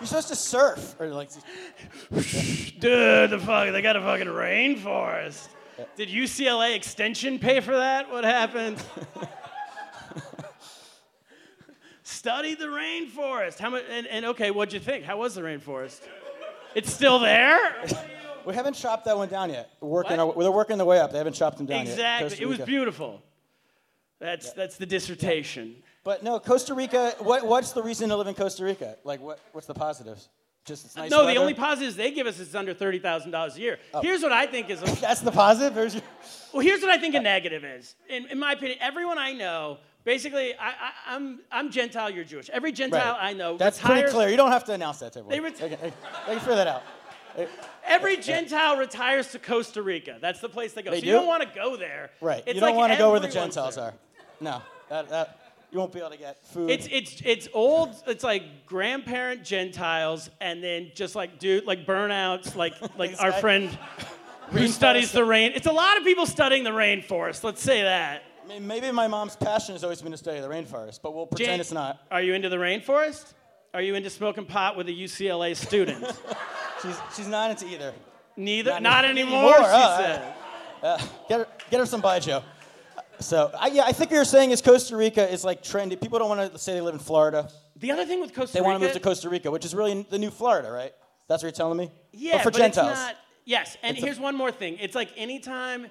You're 0.00 0.06
supposed 0.06 0.28
to 0.28 0.36
surf 0.36 0.96
or 0.98 1.08
like. 1.08 1.30
Dude, 2.10 3.30
the 3.30 3.38
fuck, 3.38 3.70
they 3.72 3.82
got 3.82 3.96
a 3.96 4.00
fucking 4.00 4.26
rainforest. 4.26 5.48
Did 5.96 6.08
UCLA 6.08 6.74
Extension 6.74 7.38
pay 7.38 7.60
for 7.60 7.76
that? 7.76 8.10
What 8.10 8.24
happened? 8.24 8.82
Studied 12.10 12.58
the 12.58 12.66
rainforest. 12.66 13.58
How 13.58 13.70
much? 13.70 13.84
And, 13.88 14.06
and 14.08 14.24
okay, 14.26 14.50
what'd 14.50 14.72
you 14.72 14.80
think? 14.80 15.04
How 15.04 15.18
was 15.18 15.34
the 15.36 15.42
rainforest? 15.42 16.00
It's 16.74 16.92
still 16.92 17.18
there. 17.18 17.84
We 18.46 18.54
haven't 18.54 18.72
chopped 18.72 19.04
that 19.04 19.18
one 19.18 19.28
down 19.28 19.50
yet. 19.50 19.70
We're 19.82 19.90
working. 19.90 20.18
Our, 20.18 20.32
they're 20.32 20.50
working 20.50 20.78
their 20.78 20.86
way 20.86 20.98
up. 20.98 21.12
They 21.12 21.18
haven't 21.18 21.34
chopped 21.34 21.58
them 21.58 21.66
down 21.66 21.84
yet. 21.84 21.92
exactly. 21.92 22.38
It 22.40 22.46
was 22.46 22.58
beautiful. 22.60 23.20
That's 24.18 24.54
that's 24.54 24.78
the 24.78 24.86
dissertation. 24.86 25.76
But 26.04 26.22
no, 26.22 26.40
Costa 26.40 26.72
Rica. 26.72 27.14
What, 27.18 27.46
what's 27.46 27.72
the 27.72 27.82
reason 27.82 28.08
to 28.08 28.16
live 28.16 28.26
in 28.28 28.34
Costa 28.34 28.64
Rica? 28.64 28.96
Like, 29.04 29.20
what, 29.20 29.40
what's 29.52 29.66
the 29.66 29.74
positives? 29.74 30.30
Just 30.64 30.86
it's 30.86 30.96
nice 30.96 31.10
no, 31.10 31.26
the 31.26 31.36
only 31.36 31.54
positives 31.54 31.96
they 31.96 32.10
give 32.10 32.26
us 32.26 32.38
is 32.38 32.54
under 32.54 32.74
thirty 32.74 32.98
thousand 32.98 33.30
dollars 33.30 33.56
a 33.56 33.60
year. 33.60 33.78
Oh. 33.92 34.00
Here's 34.00 34.22
what 34.22 34.32
I 34.32 34.46
think 34.46 34.70
is. 34.70 34.82
A, 34.82 34.84
That's 35.00 35.20
the 35.20 35.32
positive. 35.32 36.02
Well, 36.52 36.62
here's 36.62 36.80
what 36.80 36.90
I 36.90 36.98
think 36.98 37.14
a 37.14 37.20
negative 37.20 37.64
is. 37.64 37.94
In, 38.08 38.26
in 38.26 38.38
my 38.38 38.52
opinion, 38.52 38.78
everyone 38.80 39.18
I 39.18 39.32
know, 39.32 39.78
basically, 40.04 40.54
I, 40.54 40.68
I, 40.68 40.92
I'm, 41.08 41.40
I'm 41.50 41.70
Gentile, 41.70 42.10
you're 42.10 42.24
Jewish. 42.24 42.50
Every 42.50 42.72
Gentile 42.72 43.16
I 43.18 43.32
know 43.32 43.56
That's 43.56 43.80
retires, 43.82 44.00
pretty 44.00 44.12
clear. 44.14 44.28
You 44.28 44.36
don't 44.36 44.52
have 44.52 44.64
to 44.64 44.72
announce 44.72 44.98
that 45.00 45.12
to 45.14 45.20
everyone. 45.20 45.36
They 45.36 45.40
ret- 45.40 45.56
they, 45.56 45.68
can, 45.68 45.78
they, 45.80 45.90
they 46.26 46.32
can 46.32 46.40
figure 46.40 46.56
that 46.56 46.66
out. 46.66 46.82
Every 47.84 48.16
Gentile 48.16 48.76
retires 48.76 49.30
to 49.32 49.38
Costa 49.38 49.82
Rica. 49.82 50.18
That's 50.20 50.40
the 50.40 50.48
place 50.48 50.72
they 50.72 50.82
go. 50.82 50.90
They 50.90 50.98
so 50.98 51.02
do? 51.02 51.06
you 51.06 51.12
don't 51.12 51.26
want 51.26 51.42
to 51.42 51.48
go 51.54 51.76
there. 51.76 52.10
Right. 52.20 52.42
It's 52.46 52.54
you 52.54 52.60
don't 52.60 52.70
like 52.70 52.76
want 52.76 52.92
to 52.92 52.98
go 52.98 53.10
where 53.10 53.20
the 53.20 53.28
Gentiles 53.28 53.76
there. 53.76 53.84
are. 53.84 53.94
No. 54.40 54.62
That, 54.88 55.08
that, 55.08 55.40
you 55.70 55.78
won't 55.78 55.92
be 55.92 56.00
able 56.00 56.10
to 56.10 56.16
get 56.16 56.44
food. 56.46 56.70
It's 56.70 56.88
it's 56.90 57.22
it's 57.24 57.48
old. 57.52 57.94
It's 58.06 58.24
like 58.24 58.66
grandparent 58.66 59.44
Gentiles, 59.44 60.28
and 60.40 60.62
then 60.62 60.90
just 60.94 61.14
like 61.14 61.38
dude, 61.38 61.64
like 61.64 61.86
burnouts, 61.86 62.56
like 62.56 62.74
like 62.98 63.14
our 63.20 63.32
friend 63.32 63.70
who 64.50 64.66
studies 64.66 65.12
the 65.12 65.24
rain. 65.24 65.52
It's 65.54 65.66
a 65.66 65.72
lot 65.72 65.96
of 65.96 66.04
people 66.04 66.26
studying 66.26 66.64
the 66.64 66.70
rainforest. 66.70 67.44
Let's 67.44 67.62
say 67.62 67.82
that. 67.82 68.24
Mean, 68.50 68.66
maybe 68.66 68.90
my 68.90 69.06
mom's 69.06 69.36
passion 69.36 69.76
has 69.76 69.84
always 69.84 70.02
been 70.02 70.10
to 70.10 70.18
study 70.18 70.40
the 70.40 70.48
rainforest, 70.48 71.00
but 71.02 71.14
we'll 71.14 71.26
pretend 71.26 71.60
it's 71.60 71.70
not. 71.70 72.00
Are 72.10 72.20
you 72.20 72.34
into 72.34 72.48
the 72.48 72.56
rainforest? 72.56 73.32
Are 73.72 73.80
you 73.80 73.94
into 73.94 74.10
smoking 74.10 74.44
pot 74.44 74.76
with 74.76 74.88
a 74.88 74.92
UCLA 74.92 75.54
student? 75.54 76.04
She's, 76.82 76.96
she's 77.14 77.28
not 77.28 77.50
into 77.50 77.66
either. 77.68 77.92
Neither, 78.36 78.70
Not 78.72 78.82
not, 78.82 79.04
any- 79.04 79.20
anymore. 79.20 79.52
anymore, 79.54 79.68
She 79.68 79.74
oh, 79.74 79.96
said. 80.00 80.34
Uh, 80.82 80.98
get 81.28 81.38
her, 81.40 81.46
get 81.70 81.80
her 81.80 81.84
some 81.86 82.00
Baijiu. 82.00 82.42
So, 83.20 83.50
I, 83.56 83.66
yeah, 83.68 83.82
I 83.84 83.92
think 83.92 84.10
what 84.10 84.16
you're 84.16 84.24
saying 84.24 84.50
is 84.52 84.62
Costa 84.62 84.96
Rica 84.96 85.30
is 85.30 85.44
like 85.44 85.62
trendy. 85.62 86.00
People 86.00 86.18
don't 86.18 86.30
want 86.30 86.50
to 86.52 86.58
say 86.58 86.72
they 86.72 86.80
live 86.80 86.94
in 86.94 87.00
Florida. 87.00 87.50
The 87.76 87.90
other 87.92 88.06
thing 88.06 88.20
with 88.22 88.34
Costa 88.34 88.40
Rica. 88.46 88.52
They 88.54 88.60
want 88.66 88.80
to 88.80 88.86
move 88.86 88.94
to 88.94 89.00
Costa 89.00 89.28
Rica, 89.28 89.50
which 89.50 89.66
is 89.66 89.74
really 89.74 90.06
the 90.08 90.18
new 90.18 90.30
Florida, 90.30 90.70
right? 90.70 90.92
That's 91.28 91.42
what 91.42 91.48
you're 91.48 91.52
telling 91.52 91.76
me? 91.76 91.90
yeah, 92.12 92.36
But 92.38 92.42
for 92.44 92.50
but 92.50 92.58
Gentiles. 92.58 92.90
it's 92.92 92.98
not. 93.00 93.16
Yes, 93.44 93.76
and 93.82 93.94
It's 93.94 94.02
a- 94.02 94.06
here's 94.06 94.18
one 94.18 94.34
more 94.36 94.50
thing. 94.50 94.78
It's 94.80 94.94
like 94.94 95.10
anytime 95.18 95.90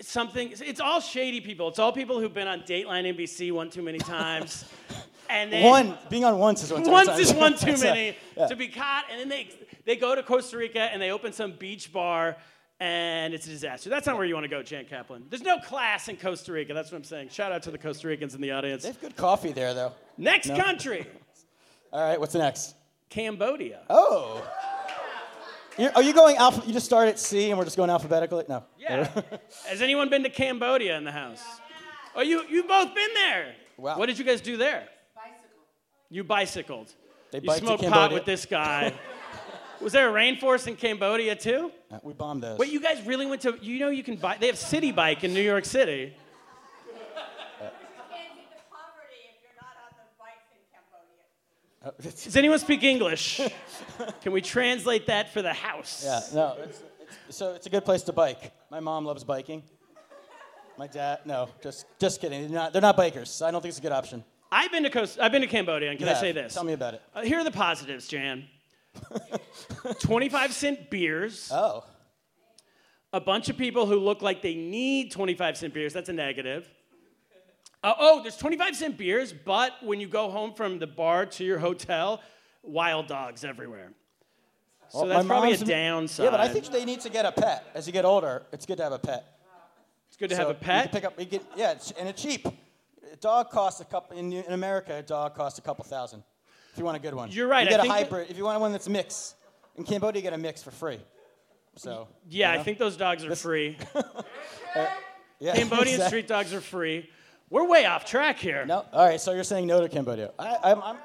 something. 0.00 0.52
It's 0.52 0.80
all 0.80 1.00
shady 1.00 1.40
people. 1.40 1.68
It's 1.68 1.78
all 1.78 1.92
people 1.92 2.20
who've 2.20 2.34
been 2.34 2.48
on 2.48 2.60
Dateline 2.60 3.14
NBC 3.16 3.52
one 3.52 3.70
too 3.70 3.82
many 3.82 3.98
times, 3.98 4.64
and 5.30 5.52
then 5.52 5.64
One, 5.64 5.98
being 6.10 6.24
on 6.24 6.38
once 6.38 6.62
is 6.62 6.72
one 6.72 6.82
too 6.84 6.90
many 6.90 7.08
once 7.08 7.18
is 7.18 7.32
one 7.34 7.56
too 7.56 7.76
many 7.82 8.16
yeah. 8.36 8.46
to 8.46 8.56
be 8.56 8.68
caught, 8.68 9.04
and 9.10 9.20
then 9.20 9.28
they 9.28 9.48
they 9.84 9.96
go 9.96 10.14
to 10.14 10.22
Costa 10.22 10.56
Rica 10.56 10.80
and 10.80 11.00
they 11.00 11.10
open 11.10 11.32
some 11.32 11.52
beach 11.52 11.92
bar. 11.92 12.36
And 12.80 13.32
it's 13.32 13.46
a 13.46 13.50
disaster. 13.50 13.88
That's 13.88 14.04
not 14.04 14.16
where 14.16 14.26
you 14.26 14.34
want 14.34 14.44
to 14.44 14.48
go, 14.48 14.60
Jan 14.60 14.84
Kaplan. 14.84 15.26
There's 15.30 15.44
no 15.44 15.58
class 15.60 16.08
in 16.08 16.16
Costa 16.16 16.52
Rica. 16.52 16.74
That's 16.74 16.90
what 16.90 16.98
I'm 16.98 17.04
saying. 17.04 17.28
Shout 17.28 17.52
out 17.52 17.62
to 17.62 17.70
the 17.70 17.78
Costa 17.78 18.08
Ricans 18.08 18.34
in 18.34 18.40
the 18.40 18.50
audience. 18.50 18.82
They 18.82 18.88
have 18.88 19.00
good 19.00 19.14
coffee 19.16 19.52
there, 19.52 19.72
though. 19.74 19.92
Next 20.18 20.48
No. 20.48 20.56
country, 20.56 21.06
All 21.92 22.02
right, 22.02 22.18
what's 22.18 22.34
next? 22.34 22.74
Cambodia. 23.10 23.82
Oh. 23.88 24.44
You're, 25.76 25.90
are 25.94 26.02
you 26.02 26.12
going 26.12 26.36
alpha? 26.36 26.62
You 26.66 26.72
just 26.72 26.86
start 26.86 27.08
at 27.08 27.18
C 27.18 27.50
and 27.50 27.58
we're 27.58 27.64
just 27.64 27.76
going 27.76 27.90
alphabetically? 27.90 28.44
No. 28.48 28.64
Yeah. 28.78 29.08
Has 29.66 29.82
anyone 29.82 30.08
been 30.08 30.22
to 30.22 30.30
Cambodia 30.30 30.96
in 30.96 31.04
the 31.04 31.12
house? 31.12 31.42
Oh, 32.14 32.22
you 32.22 32.44
you 32.48 32.62
both 32.62 32.94
been 32.94 33.14
there. 33.14 33.54
Wow. 33.76 33.98
What 33.98 34.06
did 34.06 34.18
you 34.18 34.24
guys 34.24 34.40
do 34.40 34.56
there? 34.56 34.88
Bicycle. 35.14 35.48
You 36.10 36.24
bicycled. 36.24 36.94
They 37.32 37.40
you 37.40 37.52
smoked 37.56 37.82
pot 37.82 38.12
with 38.12 38.24
this 38.24 38.46
guy. 38.46 38.92
Was 39.80 39.92
there 39.92 40.08
a 40.08 40.12
rainforest 40.12 40.68
in 40.68 40.76
Cambodia 40.76 41.34
too? 41.34 41.72
Uh, 41.90 41.98
we 42.04 42.12
bombed 42.12 42.42
those. 42.44 42.58
Wait, 42.58 42.70
you 42.70 42.80
guys 42.80 43.04
really 43.04 43.26
went 43.26 43.42
to? 43.42 43.58
You 43.60 43.80
know, 43.80 43.90
you 43.90 44.04
can 44.04 44.14
buy. 44.16 44.36
They 44.38 44.46
have 44.46 44.54
Citi 44.54 44.94
Bike 44.94 45.24
in 45.24 45.34
New 45.34 45.42
York 45.42 45.64
City. 45.64 46.14
can't 47.58 47.74
get 48.38 48.48
the 48.54 48.62
poverty 48.70 49.26
if 49.26 49.42
you're 49.42 49.58
not 49.58 49.74
on 49.82 49.90
the 49.98 50.06
bikes 50.16 50.46
Does 52.00 52.36
anyone 52.36 52.58
speak 52.58 52.82
English? 52.82 53.40
Can 54.22 54.32
we 54.32 54.40
translate 54.40 55.06
that 55.06 55.32
for 55.32 55.42
the 55.42 55.52
house? 55.52 56.02
yeah, 56.04 56.20
no. 56.34 56.56
It's, 56.62 56.82
it's, 57.28 57.36
so 57.36 57.54
it's 57.54 57.66
a 57.66 57.70
good 57.70 57.84
place 57.84 58.02
to 58.02 58.12
bike. 58.12 58.52
My 58.70 58.80
mom 58.80 59.04
loves 59.04 59.24
biking. 59.24 59.62
My 60.76 60.86
dad, 60.88 61.20
no, 61.24 61.48
just 61.62 61.86
just 62.00 62.20
kidding. 62.20 62.42
They're 62.42 62.50
not, 62.50 62.72
they're 62.72 62.82
not 62.82 62.96
bikers. 62.96 63.28
So 63.28 63.46
I 63.46 63.50
don't 63.50 63.60
think 63.62 63.70
it's 63.70 63.78
a 63.78 63.82
good 63.82 63.92
option. 63.92 64.24
I've 64.50 64.70
been 64.72 64.82
to 64.84 64.90
Coast. 64.90 65.18
I've 65.20 65.30
been 65.32 65.42
to 65.42 65.46
Cambodia, 65.48 65.90
and 65.90 65.98
can 65.98 66.08
I 66.08 66.12
Yeah, 66.12 66.20
say 66.20 66.32
this? 66.32 66.54
Tell 66.54 66.64
me 66.64 66.72
about 66.72 66.94
it. 66.94 67.02
Uh, 67.14 67.22
here 67.22 67.38
are 67.38 67.44
the 67.44 67.50
positives, 67.50 68.08
Jan. 68.08 68.44
25 70.00 70.52
cent 70.52 70.90
beers. 70.90 71.50
Oh. 71.52 71.84
a 73.12 73.20
bunch 73.20 73.48
of 73.48 73.56
people 73.56 73.86
who 73.86 73.96
look 73.98 74.22
like 74.22 74.42
they 74.42 74.54
need 74.54 75.10
25 75.12 75.56
cent 75.56 75.74
beers. 75.74 75.92
That's 75.92 76.08
a 76.08 76.12
negative. 76.12 76.68
Uh, 77.84 77.94
oh, 77.98 78.22
there's 78.22 78.36
25 78.38 78.74
cent 78.76 78.96
beers, 78.96 79.32
but 79.32 79.72
when 79.82 80.00
you 80.00 80.08
go 80.08 80.30
home 80.30 80.54
from 80.54 80.78
the 80.78 80.86
bar 80.86 81.26
to 81.26 81.44
your 81.44 81.58
hotel, 81.58 82.22
wild 82.62 83.06
dogs 83.06 83.44
everywhere. 83.44 83.92
So 84.88 85.00
Well, 85.00 85.08
that's 85.08 85.26
probably 85.26 85.52
a 85.52 85.58
downside. 85.58 86.24
Yeah, 86.24 86.30
but 86.30 86.40
I 86.40 86.48
think 86.48 86.66
they 86.68 86.84
need 86.86 87.00
to 87.02 87.10
get 87.10 87.26
a 87.26 87.32
pet. 87.32 87.64
As 87.74 87.86
you 87.86 87.92
get 87.92 88.04
older, 88.06 88.42
it's 88.52 88.64
good 88.64 88.78
to 88.78 88.84
have 88.84 88.92
a 88.92 88.98
pet. 88.98 89.24
it's 90.08 90.16
good 90.16 90.30
to 90.30 90.34
So 90.36 90.40
have 90.40 90.48
a 90.48 90.52
You 90.52 90.58
can 90.60 90.64
pet. 90.64 90.92
pick 90.92 91.04
up, 91.04 91.18
you 91.20 91.26
get, 91.26 91.42
yeah, 91.56 91.72
it's, 91.72 91.90
and 91.92 92.08
it's 92.08 92.22
cheap. 92.22 92.46
A 92.46 93.16
dog 93.16 93.50
costs 93.50 93.80
a 93.80 93.84
couple, 93.84 94.16
in, 94.16 94.32
in 94.32 94.52
America, 94.52 94.96
a 94.96 95.02
dog 95.02 95.34
costs 95.34 95.58
a 95.58 95.62
couple 95.62 95.84
thousand. 95.84 96.22
If 96.72 96.78
you 96.78 96.84
want 96.86 96.96
a 96.96 97.00
good 97.00 97.14
one. 97.14 97.30
You're 97.30 97.48
right, 97.48 97.62
You 97.62 97.68
I 97.68 97.70
get 97.70 97.80
a 97.80 97.82
think 97.82 97.94
that- 97.94 98.04
hybrid. 98.04 98.30
If 98.30 98.38
you 98.38 98.44
want 98.44 98.60
one 98.60 98.72
that's 98.72 98.88
mixed. 98.88 99.36
In 99.76 99.84
Cambodia, 99.84 100.20
you 100.20 100.22
get 100.22 100.32
a 100.32 100.38
mix 100.38 100.62
for 100.62 100.70
free. 100.70 101.00
So. 101.76 102.08
yeah, 102.30 102.54
you 102.54 102.60
I 102.60 102.62
think 102.62 102.78
those 102.78 102.96
dogs 102.96 103.24
are 103.24 103.36
free. 103.36 103.76
Yeah, 105.40 105.54
Cambodian 105.56 105.94
exactly. 105.96 106.06
street 106.06 106.28
dogs 106.28 106.54
are 106.54 106.60
free. 106.60 107.10
We're 107.50 107.66
way 107.68 107.86
off 107.86 108.04
track 108.04 108.38
here. 108.38 108.64
No, 108.66 108.84
all 108.92 109.06
right. 109.06 109.20
So 109.20 109.32
you're 109.32 109.44
saying 109.44 109.66
no 109.66 109.80
to 109.80 109.88
Cambodia? 109.88 110.32
I, 110.38 110.58
I'm, 110.64 110.82
I'm, 110.82 110.96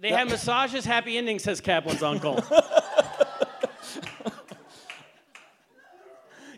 They 0.00 0.10
have 0.10 0.28
massages, 0.28 0.84
happy 0.84 1.18
endings, 1.18 1.42
says 1.42 1.60
Kaplan's 1.60 2.02
uncle. 2.02 2.42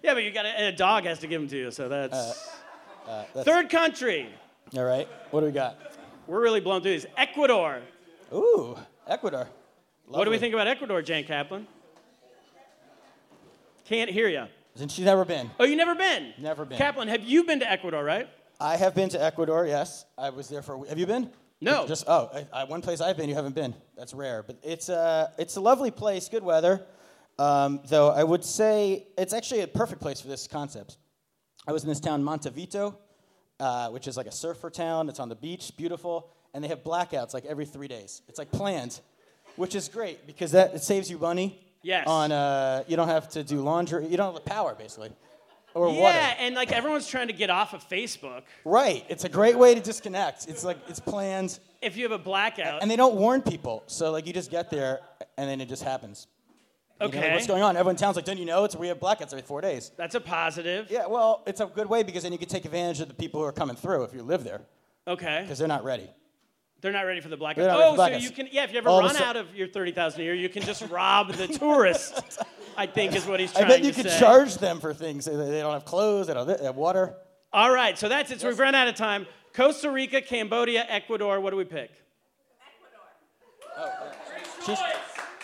yeah, 0.03 0.15
but 0.15 0.23
you 0.23 0.31
got 0.31 0.47
a 0.47 0.73
dog 0.73 1.05
has 1.05 1.19
to 1.21 1.27
give 1.27 1.41
them 1.41 1.49
to 1.51 1.57
you, 1.57 1.71
so 1.71 1.89
that's. 1.89 2.15
Uh, 3.07 3.25
that's 3.35 3.47
Third 3.47 3.71
country. 3.71 4.29
all 4.77 4.85
right. 4.85 5.09
What 5.31 5.41
do 5.41 5.47
we 5.47 5.53
got? 5.53 5.79
We're 6.27 6.43
really 6.43 6.61
blown 6.61 6.83
through 6.83 6.93
these. 6.93 7.07
Ecuador. 7.17 7.81
Ooh, 8.35 8.77
Ecuador. 9.07 9.49
What 10.07 10.25
do 10.25 10.31
we 10.31 10.39
think 10.39 10.53
about 10.55 10.67
Ecuador, 10.67 11.01
Jane 11.03 11.25
Kaplan? 11.25 11.67
Can't 13.87 14.11
hear 14.11 14.29
you. 14.29 14.47
And 14.81 14.91
she's 14.91 15.05
never 15.05 15.25
been. 15.25 15.51
Oh, 15.59 15.65
you 15.65 15.77
never 15.77 15.95
been? 15.95 16.35
Never 16.39 16.65
been. 16.65 16.79
Kaplan, 16.79 17.09
have 17.09 17.25
you 17.25 17.45
been 17.45 17.61
to 17.61 17.71
Ecuador, 17.71 18.05
right? 18.05 18.29
I 18.61 18.77
have 18.77 18.95
been 18.95 19.09
to 19.11 19.23
Ecuador. 19.23 19.67
Yes, 19.67 20.05
I 20.17 20.31
was 20.31 20.49
there 20.49 20.63
for. 20.63 20.75
a 20.75 20.79
week. 20.79 20.89
Have 20.89 20.99
you 20.99 21.07
been? 21.07 21.31
No. 21.61 21.87
Just 21.87 22.05
oh, 22.07 22.31
I, 22.33 22.61
I, 22.61 22.65
one 22.65 22.83
place 22.83 23.01
I've 23.01 23.17
been, 23.17 23.29
you 23.29 23.35
haven't 23.35 23.55
been. 23.55 23.75
That's 23.97 24.15
rare, 24.15 24.45
but 24.45 24.59
it's 24.63 24.89
a 24.89 25.33
it's 25.39 25.57
a 25.57 25.61
lovely 25.61 25.91
place. 25.91 26.29
Good 26.29 26.45
weather, 26.45 26.85
um, 27.39 27.81
though. 27.89 28.11
I 28.11 28.23
would 28.23 28.45
say 28.45 29.09
it's 29.17 29.33
actually 29.33 29.61
a 29.63 29.67
perfect 29.67 30.01
place 30.01 30.21
for 30.21 30.29
this 30.29 30.47
concept. 30.47 30.99
I 31.67 31.73
was 31.73 31.83
in 31.83 31.89
this 31.89 32.01
town, 32.01 32.23
Montañita, 32.23 32.97
uh, 33.59 33.89
which 33.91 34.07
is 34.07 34.17
like 34.17 34.27
a 34.27 34.33
surfer 34.33 34.71
town. 34.71 35.09
It's 35.09 35.21
on 35.21 35.29
the 35.29 35.35
beach, 35.37 35.73
beautiful, 35.77 36.31
and 36.55 36.63
they 36.63 36.69
have 36.69 36.85
blackouts 36.85 37.35
like 37.35 37.45
every 37.45 37.65
three 37.65 37.89
days. 37.89 38.23
It's 38.29 38.39
like 38.39 38.53
planned, 38.53 39.01
which 39.57 39.75
is 39.75 39.89
great 39.89 40.27
because 40.27 40.53
that 40.53 40.75
it 40.75 40.83
saves 40.83 41.11
you 41.11 41.19
money. 41.19 41.68
Yes. 41.83 42.07
On 42.07 42.33
uh, 42.33 42.85
you 42.87 42.97
don't 42.97 43.09
have 43.09 43.29
to 43.31 43.45
do 43.45 43.61
laundry. 43.61 44.07
You 44.07 44.17
don't 44.17 44.35
have 44.35 44.43
the 44.45 44.49
power 44.51 44.75
basically, 44.75 45.11
or 45.75 45.89
yeah, 45.91 46.01
water. 46.01 46.37
and 46.41 46.55
like 46.55 46.73
everyone's 46.73 47.07
trying 47.07 47.29
to 47.29 47.33
get 47.33 47.51
off 47.51 47.73
of 47.73 47.89
Facebook. 47.89 48.43
Right. 48.65 49.05
It's 49.09 49.25
a 49.25 49.29
great 49.29 49.57
way 49.57 49.75
to 49.75 49.81
disconnect. 49.81 50.49
It's 50.49 50.65
like 50.65 50.79
it's 50.89 51.01
planned, 51.01 51.59
If 51.81 51.97
you 51.97 52.03
have 52.03 52.13
a 52.13 52.23
blackout, 52.23 52.83
and 52.83 52.91
they 52.91 52.97
don't 52.97 53.15
warn 53.15 53.43
people. 53.43 53.85
So 53.87 54.11
like 54.11 54.27
you 54.27 54.33
just 54.33 54.51
get 54.51 54.71
there, 54.71 55.01
and 55.37 55.49
then 55.49 55.61
it 55.61 55.69
just 55.69 55.85
happens. 55.85 56.27
You 57.01 57.07
know, 57.07 57.11
like, 57.15 57.17
okay, 57.17 57.33
what's 57.35 57.47
going 57.47 57.63
on? 57.63 57.77
Everyone 57.77 57.95
in 57.95 57.97
town's 57.97 58.17
like, 58.17 58.25
don't 58.25 58.39
you 58.39 58.45
know? 58.45 58.65
It's 58.65 58.75
we 58.75 58.89
have 58.89 58.99
blackouts 58.99 59.27
every 59.33 59.43
four 59.43 59.61
days. 59.61 59.93
that's 59.97 60.17
a 60.17 60.21
positive. 60.21 60.91
Yeah. 60.91 61.07
Well, 61.07 61.45
it's 61.47 61.61
a 61.61 61.67
good 61.67 61.89
way 61.89 62.03
because 62.03 62.25
then 62.25 62.33
you 62.33 62.39
can 62.39 62.49
take 62.49 62.65
advantage 62.65 63.01
of 63.01 63.07
the 63.07 63.15
people 63.15 63.39
who 63.41 63.47
are 63.47 63.53
coming 63.53 63.77
through 63.77 64.03
if 64.03 64.13
you 64.13 64.23
live 64.25 64.43
there 64.43 64.63
Okay, 65.07 65.43
because 65.43 65.59
they're 65.61 65.69
not 65.69 65.85
ready. 65.85 66.11
They're 66.81 66.93
not 66.93 67.03
ready 67.03 67.21
for 67.21 67.29
the 67.29 67.37
blackout. 67.37 67.65
They're 67.65 67.73
not 67.73 67.81
Oh, 67.81 67.97
so 67.97 68.03
blackouts. 68.03 68.21
you 68.23 68.31
can, 68.31 68.49
yeah. 68.53 68.65
If 68.65 68.73
you 68.73 68.79
ever 68.79 68.89
All 68.89 69.01
run 69.01 69.17
out 69.17 69.37
of 69.37 69.55
your 69.55 69.69
thirty 69.69 69.93
thousand 69.93 70.21
a 70.21 70.25
year, 70.25 70.35
you 70.35 70.49
can 70.49 70.63
just 70.63 70.89
rob 70.91 71.33
the 71.33 71.49
tourists. 71.49 72.39
I 72.77 72.87
think 72.87 73.15
is 73.17 73.27
what 73.27 73.41
he's 73.41 73.53
trying 73.53 73.67
to 73.67 73.71
say. 73.71 73.75
I 73.75 73.79
bet 73.79 73.87
you 73.87 73.93
could 73.93 74.11
say. 74.11 74.19
charge 74.21 74.55
them 74.57 74.79
for 74.81 74.95
things. 74.95 75.25
They 75.25 75.35
they 75.35 75.61
don't 75.61 75.73
have 75.73 75.85
clothes. 75.85 76.29
They 76.29 76.35
don't 76.35 76.49
have 76.61 76.77
water. 76.77 77.15
All 77.53 77.73
right, 77.73 77.99
so 77.99 78.09
that's 78.09 78.31
it. 78.31 78.41
So 78.41 78.49
we've 78.49 78.59
run 78.59 78.75
out 78.75 78.89
of 78.89 78.95
time. 78.95 79.27
Costa 79.55 79.91
Rica, 79.91 80.21
Cambodia, 80.21 80.85
Ecuador. 80.89 81.41
What 81.41 81.51
do 81.51 81.57
we 81.57 81.65
pick? 81.65 81.91
She's, 84.67 84.79
oh, 84.79 84.93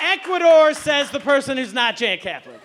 Ecuador 0.01 0.75
says 0.75 1.11
the 1.11 1.21
person 1.21 1.57
who's 1.57 1.73
not 1.73 1.97
Jan 1.97 2.19
Kaplan. 2.19 2.57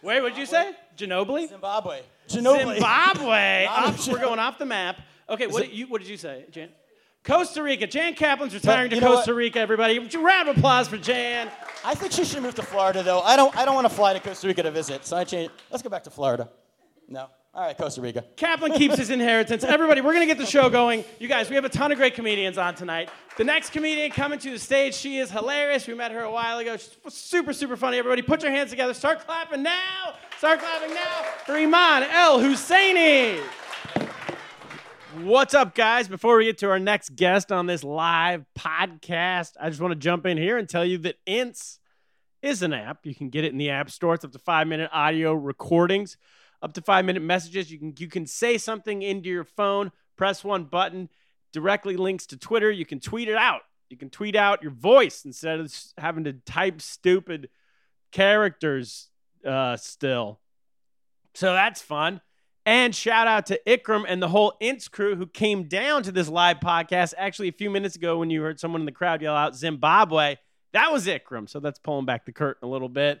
Wait, 0.00 0.20
what'd 0.20 0.38
you 0.38 0.46
say? 0.46 0.72
Ginobili? 0.96 1.48
Zimbabwe. 1.48 2.00
Ginobili. 2.28 2.74
Zimbabwe. 2.74 3.66
Off- 3.70 4.08
we're 4.08 4.18
going 4.18 4.38
off 4.38 4.58
the 4.58 4.66
map. 4.66 5.00
Okay, 5.28 5.46
what 5.46 5.62
did 5.62 5.72
you, 5.72 5.86
what 5.86 6.00
did 6.00 6.08
you 6.10 6.16
say, 6.16 6.44
Jan? 6.50 6.68
Costa 7.24 7.62
Rica. 7.62 7.86
Jan 7.86 8.14
Kaplan's 8.14 8.54
retiring 8.54 8.90
to 8.90 9.00
Costa? 9.00 9.32
Rica, 9.32 9.60
everybody. 9.60 9.98
Round 9.98 10.48
of 10.48 10.56
applause 10.58 10.88
for 10.88 10.98
Jan. 10.98 11.48
I 11.84 11.94
think 11.94 12.12
she 12.12 12.24
should 12.24 12.42
move 12.42 12.54
to 12.56 12.62
Florida 12.62 13.02
though. 13.02 13.20
I 13.20 13.36
don't 13.36 13.56
I 13.56 13.64
don't 13.64 13.74
want 13.74 13.88
to 13.88 13.94
fly 13.94 14.12
to 14.12 14.20
Costa 14.20 14.46
Rica 14.48 14.62
to 14.62 14.70
visit. 14.70 15.04
So 15.06 15.16
I 15.16 15.24
change. 15.24 15.50
Let's 15.70 15.82
go 15.82 15.88
back 15.90 16.04
to 16.04 16.10
Florida. 16.10 16.48
No. 17.08 17.28
All 17.54 17.66
right, 17.66 17.76
Costa 17.76 18.00
Rica. 18.00 18.24
Kaplan 18.36 18.72
keeps 18.72 18.96
his 18.96 19.10
inheritance. 19.18 19.62
Everybody, 19.62 20.00
we're 20.00 20.14
going 20.14 20.26
to 20.26 20.34
get 20.34 20.38
the 20.38 20.50
show 20.50 20.70
going. 20.70 21.04
You 21.18 21.28
guys, 21.28 21.50
we 21.50 21.54
have 21.56 21.66
a 21.66 21.68
ton 21.68 21.92
of 21.92 21.98
great 21.98 22.14
comedians 22.14 22.56
on 22.56 22.74
tonight. 22.74 23.10
The 23.36 23.44
next 23.44 23.72
comedian 23.72 24.10
coming 24.10 24.38
to 24.38 24.50
the 24.52 24.58
stage, 24.58 24.94
she 24.94 25.18
is 25.18 25.30
hilarious. 25.30 25.86
We 25.86 25.92
met 25.92 26.12
her 26.12 26.22
a 26.22 26.30
while 26.30 26.58
ago. 26.60 26.78
She's 26.78 26.96
super, 27.08 27.52
super 27.52 27.76
funny. 27.76 27.98
Everybody, 27.98 28.22
put 28.22 28.42
your 28.42 28.52
hands 28.52 28.70
together. 28.70 28.94
Start 28.94 29.26
clapping 29.26 29.62
now. 29.62 30.14
Start 30.38 30.60
clapping 30.60 30.94
now 30.94 31.22
for 31.44 31.52
Eman 31.52 32.08
El 32.10 32.40
Husseini. 32.40 33.42
What's 35.20 35.52
up, 35.52 35.74
guys? 35.74 36.08
Before 36.08 36.38
we 36.38 36.46
get 36.46 36.56
to 36.58 36.70
our 36.70 36.78
next 36.78 37.14
guest 37.14 37.52
on 37.52 37.66
this 37.66 37.84
live 37.84 38.46
podcast, 38.58 39.52
I 39.60 39.68
just 39.68 39.78
want 39.78 39.92
to 39.92 39.98
jump 39.98 40.24
in 40.24 40.38
here 40.38 40.56
and 40.56 40.66
tell 40.66 40.86
you 40.86 40.96
that 40.98 41.16
Ense 41.26 41.80
is 42.40 42.62
an 42.62 42.72
app. 42.72 43.04
You 43.04 43.14
can 43.14 43.28
get 43.28 43.44
it 43.44 43.52
in 43.52 43.58
the 43.58 43.68
App 43.68 43.90
Store. 43.90 44.14
It's 44.14 44.24
up 44.24 44.32
to 44.32 44.38
five 44.38 44.66
minute 44.66 44.88
audio 44.90 45.34
recordings, 45.34 46.16
up 46.62 46.72
to 46.74 46.80
five 46.80 47.04
minute 47.04 47.22
messages. 47.22 47.70
You 47.70 47.78
can 47.78 47.94
you 47.98 48.08
can 48.08 48.26
say 48.26 48.56
something 48.56 49.02
into 49.02 49.28
your 49.28 49.44
phone, 49.44 49.92
press 50.16 50.42
one 50.42 50.64
button, 50.64 51.10
directly 51.52 51.98
links 51.98 52.24
to 52.28 52.38
Twitter. 52.38 52.70
You 52.70 52.86
can 52.86 52.98
tweet 52.98 53.28
it 53.28 53.36
out. 53.36 53.60
You 53.90 53.98
can 53.98 54.08
tweet 54.08 54.34
out 54.34 54.62
your 54.62 54.72
voice 54.72 55.26
instead 55.26 55.60
of 55.60 55.74
having 55.98 56.24
to 56.24 56.32
type 56.32 56.80
stupid 56.80 57.50
characters 58.12 59.10
uh, 59.46 59.76
still. 59.76 60.40
So 61.34 61.52
that's 61.52 61.82
fun. 61.82 62.22
And 62.64 62.94
shout 62.94 63.26
out 63.26 63.46
to 63.46 63.60
Ikram 63.66 64.04
and 64.06 64.22
the 64.22 64.28
whole 64.28 64.54
Ense 64.60 64.86
crew 64.86 65.16
who 65.16 65.26
came 65.26 65.64
down 65.64 66.04
to 66.04 66.12
this 66.12 66.28
live 66.28 66.60
podcast 66.60 67.12
actually 67.18 67.48
a 67.48 67.52
few 67.52 67.70
minutes 67.70 67.96
ago 67.96 68.18
when 68.18 68.30
you 68.30 68.40
heard 68.42 68.60
someone 68.60 68.82
in 68.82 68.86
the 68.86 68.92
crowd 68.92 69.20
yell 69.20 69.34
out 69.34 69.56
Zimbabwe. 69.56 70.36
That 70.72 70.92
was 70.92 71.06
Ikram. 71.06 71.48
So 71.48 71.58
that's 71.58 71.80
pulling 71.80 72.06
back 72.06 72.24
the 72.24 72.32
curtain 72.32 72.68
a 72.68 72.70
little 72.70 72.88
bit. 72.88 73.20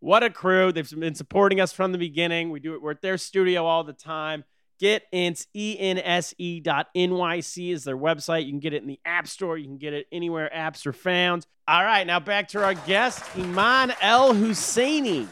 What 0.00 0.22
a 0.22 0.30
crew. 0.30 0.72
They've 0.72 0.90
been 0.98 1.14
supporting 1.14 1.60
us 1.60 1.72
from 1.72 1.92
the 1.92 1.98
beginning. 1.98 2.50
We 2.50 2.60
do 2.60 2.74
it. 2.74 2.82
We're 2.82 2.90
at 2.90 3.02
their 3.02 3.16
studio 3.16 3.64
all 3.64 3.84
the 3.84 3.92
time. 3.92 4.44
Get 4.78 5.04
Ense, 5.12 5.46
E-N-S-E 5.54 6.60
dot 6.60 6.88
N-Y-C 6.94 7.70
is 7.70 7.84
their 7.84 7.96
website. 7.96 8.46
You 8.46 8.50
can 8.50 8.58
get 8.58 8.74
it 8.74 8.82
in 8.82 8.88
the 8.88 8.98
App 9.04 9.28
Store. 9.28 9.56
You 9.56 9.66
can 9.66 9.78
get 9.78 9.94
it 9.94 10.06
anywhere 10.10 10.50
apps 10.54 10.84
are 10.86 10.92
found. 10.92 11.46
All 11.68 11.84
right, 11.84 12.04
now 12.04 12.18
back 12.18 12.48
to 12.48 12.64
our 12.64 12.74
guest, 12.74 13.22
Eman 13.34 13.94
El 14.00 14.34
Husseini. 14.34 15.28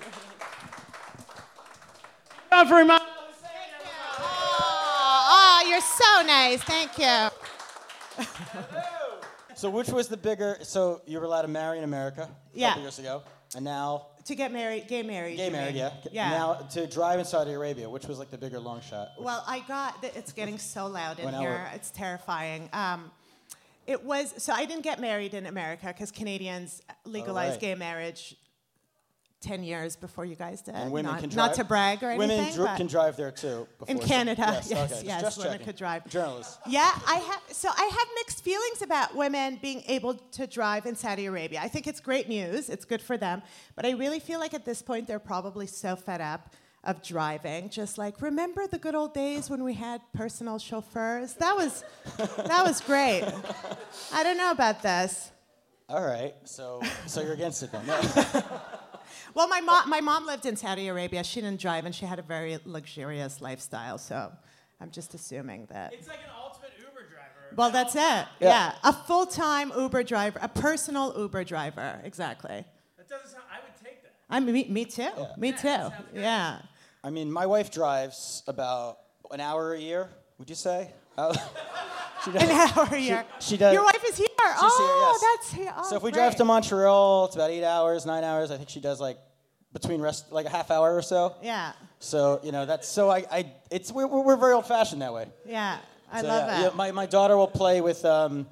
For 2.48 2.84
Eman. 2.84 3.09
So 5.96 6.22
nice. 6.26 6.62
Thank 6.62 6.98
you. 6.98 7.28
So 9.54 9.68
which 9.68 9.88
was 9.88 10.08
the 10.08 10.16
bigger? 10.16 10.58
So 10.62 11.02
you 11.06 11.18
were 11.18 11.24
allowed 11.26 11.42
to 11.42 11.48
marry 11.48 11.78
in 11.78 11.84
America 11.84 12.22
a 12.22 12.58
Yeah. 12.58 12.68
couple 12.68 12.82
years 12.82 12.98
ago, 12.98 13.22
and 13.54 13.64
now 13.64 14.06
To 14.24 14.34
get 14.34 14.52
married, 14.52 14.86
gay 14.88 15.02
married. 15.02 15.36
gay 15.36 15.50
married, 15.50 15.74
yeah. 15.74 15.90
Yeah. 16.12 16.30
Now 16.30 16.54
to 16.72 16.86
drive 16.86 17.18
in 17.18 17.24
Saudi 17.24 17.52
Arabia, 17.52 17.88
which 17.90 18.06
was 18.06 18.18
like 18.18 18.30
the 18.30 18.38
bigger 18.38 18.58
long 18.60 18.80
shot. 18.80 19.08
well, 19.18 19.44
I 19.46 19.60
got. 19.60 20.00
th- 20.00 20.14
It's 20.14 20.32
getting 20.32 20.58
so 20.58 20.86
loud 20.86 21.18
in 21.18 21.28
here. 21.34 21.50
we're- 21.50 21.70
It's 21.74 21.90
terrifying. 21.90 22.70
Um, 22.72 23.10
it 23.86 24.02
was 24.04 24.32
so 24.42 24.52
I 24.52 24.64
didn't 24.66 24.82
get 24.84 24.98
married 25.00 25.34
in 25.34 25.46
America 25.46 25.86
because 25.88 26.10
Canadians 26.10 26.80
legalized 27.04 27.52
right. 27.54 27.60
gay 27.60 27.74
marriage 27.74 28.36
ten 29.40 29.62
years 29.64 29.96
before 29.96 30.24
you 30.24 30.34
guys 30.36 30.60
did. 30.62 30.74
And 30.74 30.92
women 30.92 31.12
not, 31.12 31.20
can 31.20 31.30
not 31.30 31.54
drive. 31.54 31.56
to 31.56 31.64
brag 31.64 32.02
or 32.02 32.08
women 32.16 32.30
anything. 32.30 32.54
dri- 32.56 32.64
but 32.66 32.76
can 32.76 32.86
drive 32.86 33.16
there 33.16 33.30
too. 33.30 33.66
in 33.88 33.98
Canada, 33.98 34.42
Yes, 34.46 34.70
yes, 34.70 34.92
okay, 34.92 35.06
yes, 35.06 35.22
just 35.22 35.38
women 35.38 35.52
checking. 35.52 35.66
could 35.66 35.76
drive. 35.76 36.06
Journalists. 36.08 36.58
Yeah, 36.66 36.90
I 37.06 37.14
have. 37.16 37.40
So 37.50 37.68
I 37.74 37.84
have 37.84 38.08
mixed 38.16 38.44
feelings 38.44 38.82
about 38.82 39.14
women 39.16 39.58
being 39.62 39.82
able 39.88 40.14
to 40.14 40.46
drive 40.46 40.86
in 40.86 40.94
Saudi 40.94 41.26
Arabia. 41.26 41.60
I 41.62 41.68
think 41.68 41.86
it's 41.86 42.00
great 42.00 42.28
news. 42.28 42.68
It's 42.68 42.84
good 42.84 43.02
for 43.02 43.16
them. 43.16 43.42
But 43.76 43.86
I 43.86 43.90
really 43.92 44.20
feel 44.20 44.40
like 44.40 44.54
at 44.54 44.64
this 44.64 44.82
point 44.82 45.06
they're 45.06 45.18
probably 45.18 45.66
so 45.66 45.96
fed 45.96 46.20
up 46.20 46.54
of 46.84 47.02
driving. 47.02 47.68
Just 47.68 47.98
like 47.98 48.20
remember 48.22 48.66
the 48.66 48.78
good 48.78 48.94
old 48.94 49.12
days 49.14 49.50
when 49.50 49.62
we 49.64 49.74
had 49.74 50.00
personal 50.14 50.58
chauffeurs. 50.58 51.34
That 51.34 51.56
was 51.56 51.84
that 52.18 52.64
was 52.64 52.80
great. 52.80 53.24
I 54.12 54.22
don't 54.22 54.36
know 54.38 54.50
about 54.50 54.82
this. 54.82 55.30
All 55.88 56.02
right. 56.06 56.34
So 56.44 56.80
so 57.06 57.20
you're 57.20 57.32
against 57.34 57.62
it 57.62 57.70
then? 57.72 57.82
Well, 59.34 59.48
my 59.48 59.60
mom 59.60 59.88
my 59.88 60.00
mom 60.00 60.26
lived 60.26 60.46
in 60.46 60.56
Saudi 60.56 60.88
Arabia. 60.88 61.22
She 61.24 61.40
didn't 61.40 61.60
drive 61.60 61.84
and 61.86 61.94
she 61.94 62.04
had 62.06 62.18
a 62.18 62.22
very 62.22 62.58
luxurious 62.64 63.40
lifestyle. 63.40 63.98
So 63.98 64.32
I'm 64.80 64.90
just 64.90 65.14
assuming 65.14 65.66
that. 65.70 65.92
It's 65.92 66.08
like 66.08 66.18
an 66.18 66.30
ultimate 66.42 66.72
Uber 66.78 67.08
driver. 67.08 67.54
Well, 67.56 67.70
that's 67.70 67.94
it. 67.94 68.26
Yeah. 68.40 68.72
A 68.82 68.92
full 68.92 69.26
time 69.26 69.72
Uber 69.76 70.02
driver, 70.04 70.38
a 70.42 70.48
personal 70.48 71.14
Uber 71.16 71.44
driver. 71.44 72.00
Exactly. 72.04 72.64
That 72.96 73.08
doesn't 73.08 73.28
sound. 73.28 73.44
I 73.52 73.58
would 73.64 73.74
take 73.84 74.02
that. 74.02 74.12
I 74.28 74.40
mean, 74.40 74.54
me, 74.54 74.66
me 74.68 74.84
too. 74.84 75.10
Me 75.36 75.52
too. 75.52 75.90
Yeah. 76.14 76.62
I 77.02 77.10
mean, 77.10 77.30
my 77.32 77.46
wife 77.46 77.70
drives 77.70 78.42
about 78.46 78.98
an 79.30 79.40
hour 79.40 79.72
a 79.74 79.78
year. 79.80 80.10
Would 80.38 80.48
you 80.50 80.56
say? 80.56 80.90
Uh, 81.16 81.34
she 82.24 82.30
does. 82.32 82.42
An 82.42 82.50
hour 82.50 82.88
a 82.92 82.98
year. 82.98 83.24
she 83.40 83.56
does- 83.56 83.72
Your 83.74 83.84
wife 83.84 84.04
is 84.08 84.16
here. 84.18 84.26
She's 84.54 84.58
oh, 84.62 84.86
here, 84.86 85.06
yes. 85.12 85.20
that's 85.20 85.52
here. 85.52 85.74
Oh, 85.76 85.90
so 85.90 85.96
if 85.96 86.02
we 86.02 86.10
great. 86.10 86.20
drive 86.20 86.36
to 86.36 86.44
Montreal, 86.44 87.26
it's 87.26 87.34
about 87.36 87.50
eight 87.50 87.64
hours, 87.64 88.06
nine 88.06 88.24
hours. 88.24 88.50
I 88.50 88.56
think 88.56 88.68
she 88.68 88.80
does 88.80 89.00
like 89.00 89.18
between 89.72 90.00
rest, 90.00 90.32
like 90.32 90.46
a 90.46 90.50
half 90.50 90.70
hour 90.70 90.94
or 90.96 91.02
so. 91.02 91.36
Yeah. 91.42 91.72
So 91.98 92.40
you 92.42 92.52
know 92.52 92.66
that's 92.66 92.88
so 92.88 93.10
I, 93.10 93.24
I 93.30 93.52
it's 93.70 93.92
we're, 93.92 94.06
we're 94.06 94.36
very 94.36 94.52
old 94.54 94.66
fashioned 94.66 95.02
that 95.02 95.12
way. 95.14 95.26
Yeah. 95.46 95.78
I 96.12 96.22
So, 96.22 96.26
love 96.28 96.48
yeah, 96.48 96.58
it. 96.58 96.62
yeah, 96.64 96.70
my, 96.76 96.90
my 96.90 97.06
daughter 97.06 97.36
will 97.36 97.46
play 97.46 97.80
with 97.80 98.04
um, 98.04 98.48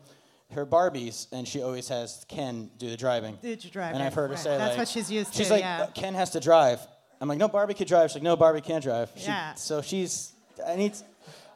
her 0.52 0.64
Barbies, 0.64 1.26
and 1.32 1.46
she 1.46 1.60
always 1.60 1.88
has 1.88 2.24
Ken 2.28 2.70
do 2.78 2.88
the 2.88 2.96
driving. 2.96 3.36
Do 3.42 3.56
the 3.56 3.68
driving, 3.68 3.96
And 3.96 4.02
I've 4.04 4.14
heard 4.14 4.28
her 4.30 4.34
right. 4.36 4.38
say 4.38 4.56
That's 4.56 4.70
like, 4.70 4.78
what 4.78 4.88
she's 4.88 5.10
used 5.10 5.34
She's 5.34 5.48
to, 5.48 5.54
like, 5.54 5.62
yeah. 5.62 5.82
"Uh, 5.82 5.86
Ken 5.88 6.14
has 6.14 6.30
to 6.30 6.40
drive. 6.40 6.78
I'm 7.20 7.28
like, 7.28 7.38
no, 7.38 7.48
Barbie 7.48 7.74
can 7.74 7.88
drive. 7.88 8.10
She's 8.10 8.14
like, 8.14 8.22
no, 8.22 8.36
Barbie 8.36 8.60
can't 8.60 8.84
drive. 8.84 9.10
She- 9.16 9.24
Yeah. 9.24 9.54
So 9.54 9.82
she's, 9.82 10.32
I 10.64 10.76
need, 10.76 10.92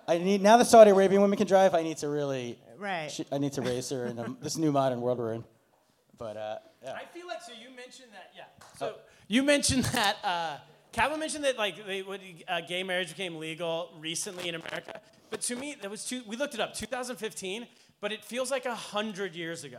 I 0.08 0.18
need 0.18 0.42
now 0.42 0.56
that 0.56 0.66
Saudi 0.66 0.90
Arabian 0.90 1.22
women 1.22 1.38
can 1.38 1.46
drive. 1.46 1.72
I 1.72 1.84
need 1.84 1.98
to 1.98 2.08
really, 2.08 2.58
Right. 2.82 3.08
she, 3.12 3.24
I 3.30 3.38
need 3.38 3.52
to 3.52 3.62
raise 3.62 3.90
her 3.90 4.06
in 4.06 4.18
um, 4.18 4.36
this 4.42 4.56
new 4.58 4.72
modern 4.72 5.00
world 5.00 5.18
we're 5.18 5.34
in. 5.34 5.44
But 6.18 6.36
uh, 6.36 6.58
yeah. 6.82 6.94
I 6.94 7.04
feel 7.16 7.28
like 7.28 7.40
so. 7.40 7.52
You 7.52 7.74
mentioned 7.74 8.08
that, 8.12 8.32
yeah. 8.36 8.44
So 8.76 8.96
you 9.28 9.44
mentioned 9.44 9.84
that. 9.84 10.16
Uh, 10.24 10.56
Kaplan 10.90 11.20
mentioned 11.20 11.44
that 11.44 11.56
like 11.56 11.86
they, 11.86 12.02
what, 12.02 12.20
uh, 12.48 12.60
gay 12.62 12.82
marriage 12.82 13.08
became 13.10 13.36
legal 13.36 13.90
recently 13.98 14.48
in 14.48 14.56
America, 14.56 15.00
but 15.30 15.40
to 15.42 15.54
me 15.54 15.76
that 15.80 15.90
was 15.90 16.04
two. 16.04 16.22
We 16.26 16.36
looked 16.36 16.54
it 16.54 16.60
up, 16.60 16.74
2015, 16.74 17.66
but 18.00 18.10
it 18.10 18.24
feels 18.24 18.50
like 18.50 18.66
a 18.66 18.74
hundred 18.74 19.36
years 19.36 19.62
ago. 19.62 19.78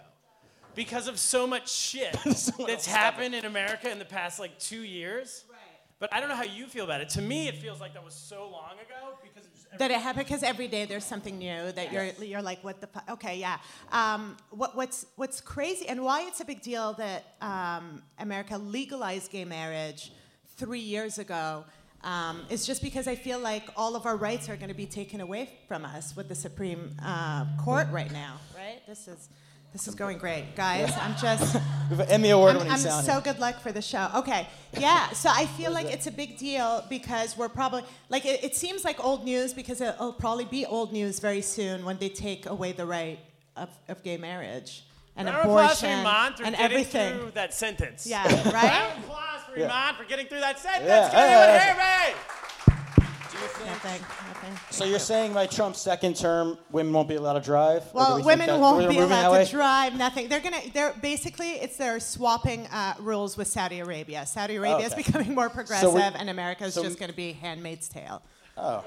because 0.74 1.08
of 1.08 1.20
so 1.20 1.46
much 1.46 1.70
shit 1.72 2.18
that's 2.26 2.88
happened 2.88 3.36
in 3.36 3.46
America 3.46 3.92
in 3.92 4.00
the 4.00 4.06
past 4.06 4.40
like 4.40 4.58
two 4.60 4.84
years. 4.84 5.44
Right. 5.50 5.60
But 6.00 6.14
I 6.14 6.20
don't 6.20 6.30
know 6.30 6.36
how 6.36 6.44
you 6.44 6.68
feel 6.68 6.86
about 6.86 7.02
it. 7.02 7.10
To 7.10 7.22
me, 7.22 7.48
it 7.48 7.56
feels 7.56 7.80
like 7.80 7.94
that 7.94 8.04
was 8.04 8.16
so 8.16 8.50
long 8.50 8.74
ago 8.74 9.18
because 9.22 9.46
of 9.46 9.54
just 9.54 9.63
That 9.80 9.92
it 9.92 10.00
happened 10.00 10.26
because 10.26 10.44
every 10.44 10.68
day 10.68 10.86
there's 10.86 11.06
something 11.06 11.38
new 11.38 11.72
that 11.72 11.92
you're 11.92 12.06
you're 12.24 12.42
like, 12.42 12.64
what 12.64 12.82
the 12.82 12.90
okay, 13.14 13.38
yeah. 13.38 13.58
Um, 13.92 14.38
what, 14.52 14.76
what's 14.76 15.06
what's 15.16 15.42
crazy 15.42 15.88
and 15.88 16.04
why 16.04 16.26
it's 16.28 16.42
a 16.42 16.46
big 16.46 16.62
deal 16.62 16.94
that 16.94 17.36
um, 17.42 18.02
America 18.20 18.58
legalized 18.58 19.32
gay 19.32 19.46
marriage 19.46 20.12
three 20.58 20.80
years 20.80 21.18
ago 21.18 21.66
um, 22.04 22.42
is 22.50 22.66
just 22.66 22.82
because 22.82 23.08
I 23.08 23.16
feel 23.16 23.40
like 23.40 23.64
all 23.76 23.96
of 23.96 24.06
our 24.06 24.18
rights 24.18 24.50
are 24.50 24.56
going 24.56 24.70
to 24.70 24.76
be 24.76 24.86
taken 24.86 25.22
away 25.22 25.50
from 25.68 25.86
us 25.86 26.16
with 26.16 26.28
the 26.28 26.36
Supreme 26.36 26.96
uh, 27.04 27.46
Court 27.64 27.88
right 27.92 28.12
now. 28.12 28.36
Right? 28.56 28.82
This 28.88 29.08
is. 29.08 29.30
This 29.74 29.88
is 29.88 29.96
going 29.96 30.20
great, 30.20 30.56
guys. 30.56 30.94
I'm 31.02 31.16
just. 31.18 31.58
We 31.90 31.98
have 31.98 32.08
an 32.08 32.14
Emmy 32.14 32.30
award 32.30 32.52
I'm, 32.52 32.58
winning 32.60 32.72
I'm 32.72 32.80
so 32.80 33.20
good 33.20 33.40
luck 33.40 33.60
for 33.60 33.74
the 33.74 33.82
show. 33.82 34.10
Okay, 34.16 34.48
yeah. 34.80 35.10
So 35.10 35.30
I 35.30 35.46
feel 35.46 35.72
like 35.72 35.86
it's 35.88 36.08
a 36.08 36.12
big 36.12 36.38
deal 36.38 36.84
because 36.90 37.38
we're 37.38 37.50
probably 37.50 37.84
like 38.08 38.26
it, 38.26 38.42
it 38.42 38.56
seems 38.56 38.86
like 38.86 39.04
old 39.04 39.26
news 39.26 39.54
because 39.54 39.82
it'll 39.82 40.14
probably 40.14 40.46
be 40.46 40.66
old 40.66 40.94
news 40.94 41.20
very 41.20 41.42
soon 41.42 41.84
when 41.84 41.98
they 41.98 42.08
take 42.08 42.46
away 42.46 42.72
the 42.72 42.86
right 42.86 43.20
of, 43.58 43.70
of 43.90 44.02
gay 44.02 44.16
marriage 44.16 44.86
and 45.18 45.28
Round 45.28 45.40
of 45.40 45.46
abortion 45.46 45.90
Eman 45.90 46.40
and 46.44 46.56
everything. 46.56 47.20
through 47.20 47.32
that 47.32 47.54
sentence. 47.54 48.08
Yeah, 48.08 48.24
right. 48.52 48.96
of 48.98 49.04
applause 49.04 49.42
for 49.52 49.60
Yeah. 49.60 49.70
Eman 49.70 49.98
for 49.98 50.06
getting 50.06 50.28
through 50.28 50.40
that 50.40 50.60
sentence. 50.60 50.88
Yeah, 50.88 51.10
Can 51.10 51.20
anyone 51.20 51.48
yeah, 51.50 52.06
hear 52.06 52.14
me? 52.14 52.20
Nothing, 53.66 54.02
nothing. 54.28 54.60
So 54.70 54.86
you're 54.86 55.00
saying 55.00 55.34
by 55.34 55.46
Trump's 55.48 55.80
second 55.82 56.16
term, 56.16 56.58
women 56.72 56.94
won't 56.94 57.08
be 57.08 57.16
allowed 57.16 57.34
to 57.34 57.40
drive? 57.42 57.84
Well, 57.94 58.18
we 58.18 58.24
women 58.24 58.48
that- 58.48 58.60
won't 58.60 58.90
be 58.90 58.98
allowed 58.98 59.44
to 59.46 59.52
drive. 59.52 59.96
Nothing. 59.96 60.28
They're 60.30 60.40
gonna. 60.40 60.62
They're 60.74 60.94
basically 61.02 61.52
it's 61.52 61.78
they're 61.78 62.00
swapping 62.00 62.68
uh, 62.68 62.94
rules 63.00 63.38
with 63.38 63.48
Saudi 63.48 63.80
Arabia. 63.80 64.26
Saudi 64.26 64.56
Arabia 64.56 64.86
is 64.88 64.94
okay. 64.94 65.04
becoming 65.04 65.34
more 65.36 65.50
progressive, 65.50 65.94
we- 65.94 66.02
and 66.02 66.30
America 66.30 66.66
is 66.66 66.74
so 66.74 66.84
just 66.84 67.00
going 67.00 67.12
to 67.12 67.16
be 67.18 67.34
Handmaid's 67.34 67.88
Tale. 67.88 68.22
Oh. 68.58 68.84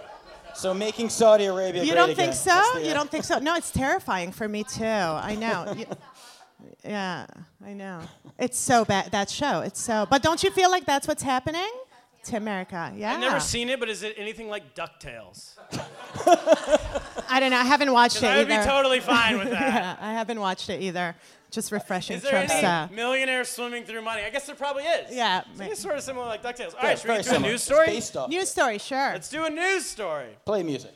So 0.55 0.73
making 0.73 1.11
Saudi 1.11 1.45
Arabia 1.45 1.83
You 1.83 1.93
great 1.93 2.01
don't 2.01 2.11
again. 2.11 2.33
think 2.33 2.35
so? 2.35 2.63
The, 2.75 2.87
You 2.87 2.95
don't 2.95 3.11
think 3.11 3.25
so? 3.25 3.39
No, 3.39 3.57
it's 3.57 3.71
terrifying 3.71 4.33
for 4.33 4.49
me 4.49 4.65
too. 4.65 4.85
I 4.85 5.35
know. 5.35 5.75
You- 5.77 5.87
yeah, 6.85 7.27
I 7.65 7.73
know. 7.75 8.01
It's 8.39 8.57
so 8.59 8.85
bad 8.85 9.11
that 9.13 9.29
show. 9.29 9.61
It's 9.61 9.81
so. 9.81 10.07
But 10.09 10.23
don't 10.23 10.43
you 10.43 10.51
feel 10.51 10.71
like 10.71 10.87
that's 10.87 11.07
what's 11.07 11.23
happening 11.23 11.69
to 12.27 12.37
America? 12.37 12.93
Yeah. 12.97 13.13
I've 13.15 13.21
never 13.21 13.41
seen 13.41 13.69
it, 13.69 13.81
but 13.81 13.89
is 13.89 14.03
it 14.03 14.15
anything 14.17 14.49
like 14.49 14.75
DuckTales? 14.75 15.53
I 17.29 17.41
don't 17.41 17.51
know. 17.51 17.57
I 17.59 17.65
haven't 17.65 17.93
watched 17.93 18.19
it 18.19 18.25
I 18.25 18.39
would 18.39 18.51
either. 18.51 18.63
be 18.63 18.67
totally 18.69 19.01
fine 19.01 19.39
with 19.39 19.51
that. 19.51 19.75
yeah, 19.75 19.97
I 20.01 20.13
haven't 20.13 20.39
watched 20.41 20.69
it 20.71 20.81
either. 20.83 21.15
Just 21.51 21.71
refreshing 21.73 22.17
Is 22.17 22.23
there 22.23 22.33
Trump's. 22.33 22.53
any 22.53 22.67
Uh, 22.67 22.89
millionaire 22.93 23.45
swimming 23.45 23.85
through 23.85 24.03
money? 24.03 24.23
I 24.23 24.31
guess 24.31 24.47
there 24.47 24.57
probably 24.57 24.83
is. 24.85 25.15
Yeah, 25.15 25.43
So 25.57 25.65
it's 25.65 25.81
sort 25.81 25.95
of 25.97 26.03
similar 26.03 26.27
like 26.27 26.43
DuckTales. 26.43 26.75
All 26.75 26.81
yeah, 26.81 26.87
right, 26.87 26.93
it's 26.93 27.01
should 27.03 27.09
we 27.11 27.15
very 27.15 27.19
get 27.19 27.25
to 27.25 27.31
a 27.31 27.35
similar. 27.35 27.51
news 27.53 27.55
It's 27.55 27.65
story? 27.65 27.87
based 27.87 28.17
off- 28.17 28.31
news 28.31 28.49
story, 28.51 28.79
sure. 28.79 29.11
Let's 29.13 29.29
do 29.29 29.45
a 29.45 29.51
news 29.51 29.87
story. 29.87 30.37
Play 30.45 30.63
music. 30.63 30.93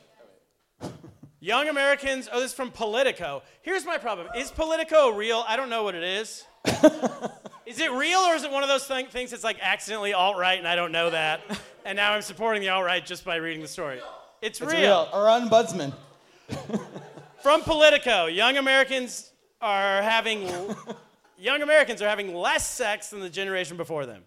Young 1.39 1.69
Americans. 1.69 2.29
Oh, 2.31 2.39
this 2.39 2.51
is 2.51 2.55
from 2.55 2.69
Politico. 2.69 3.41
Here's 3.63 3.85
my 3.85 3.97
problem. 3.97 4.27
Is 4.37 4.51
Politico 4.51 5.09
real? 5.09 5.43
I 5.47 5.55
don't 5.55 5.69
know 5.69 5.83
what 5.83 5.95
it 5.95 6.03
is. 6.03 6.45
is 7.65 7.79
it 7.79 7.91
real 7.91 8.19
or 8.19 8.35
is 8.35 8.43
it 8.43 8.51
one 8.51 8.63
of 8.63 8.69
those 8.69 8.85
thing, 8.85 9.07
things 9.07 9.31
that's 9.31 9.43
like 9.43 9.57
accidentally 9.61 10.13
alt 10.13 10.37
right 10.37 10.57
and 10.57 10.67
I 10.67 10.75
don't 10.75 10.91
know 10.91 11.09
that? 11.09 11.41
And 11.83 11.95
now 11.95 12.13
I'm 12.13 12.21
supporting 12.21 12.61
the 12.61 12.69
alt 12.69 12.85
right 12.85 13.03
just 13.03 13.25
by 13.25 13.37
reading 13.37 13.63
the 13.63 13.67
story. 13.67 13.99
It's, 14.39 14.61
It's 14.61 14.71
real. 14.71 15.09
Our 15.11 15.25
ombudsman. 15.41 15.91
From 17.41 17.61
Politico, 17.61 18.27
young 18.27 18.57
Americans 18.57 19.31
are 19.59 20.03
having 20.03 20.43
young 21.39 21.63
Americans 21.63 21.99
are 22.03 22.07
having 22.07 22.35
less 22.35 22.69
sex 22.69 23.09
than 23.09 23.19
the 23.19 23.31
generation 23.31 23.77
before 23.77 24.05
them. 24.05 24.21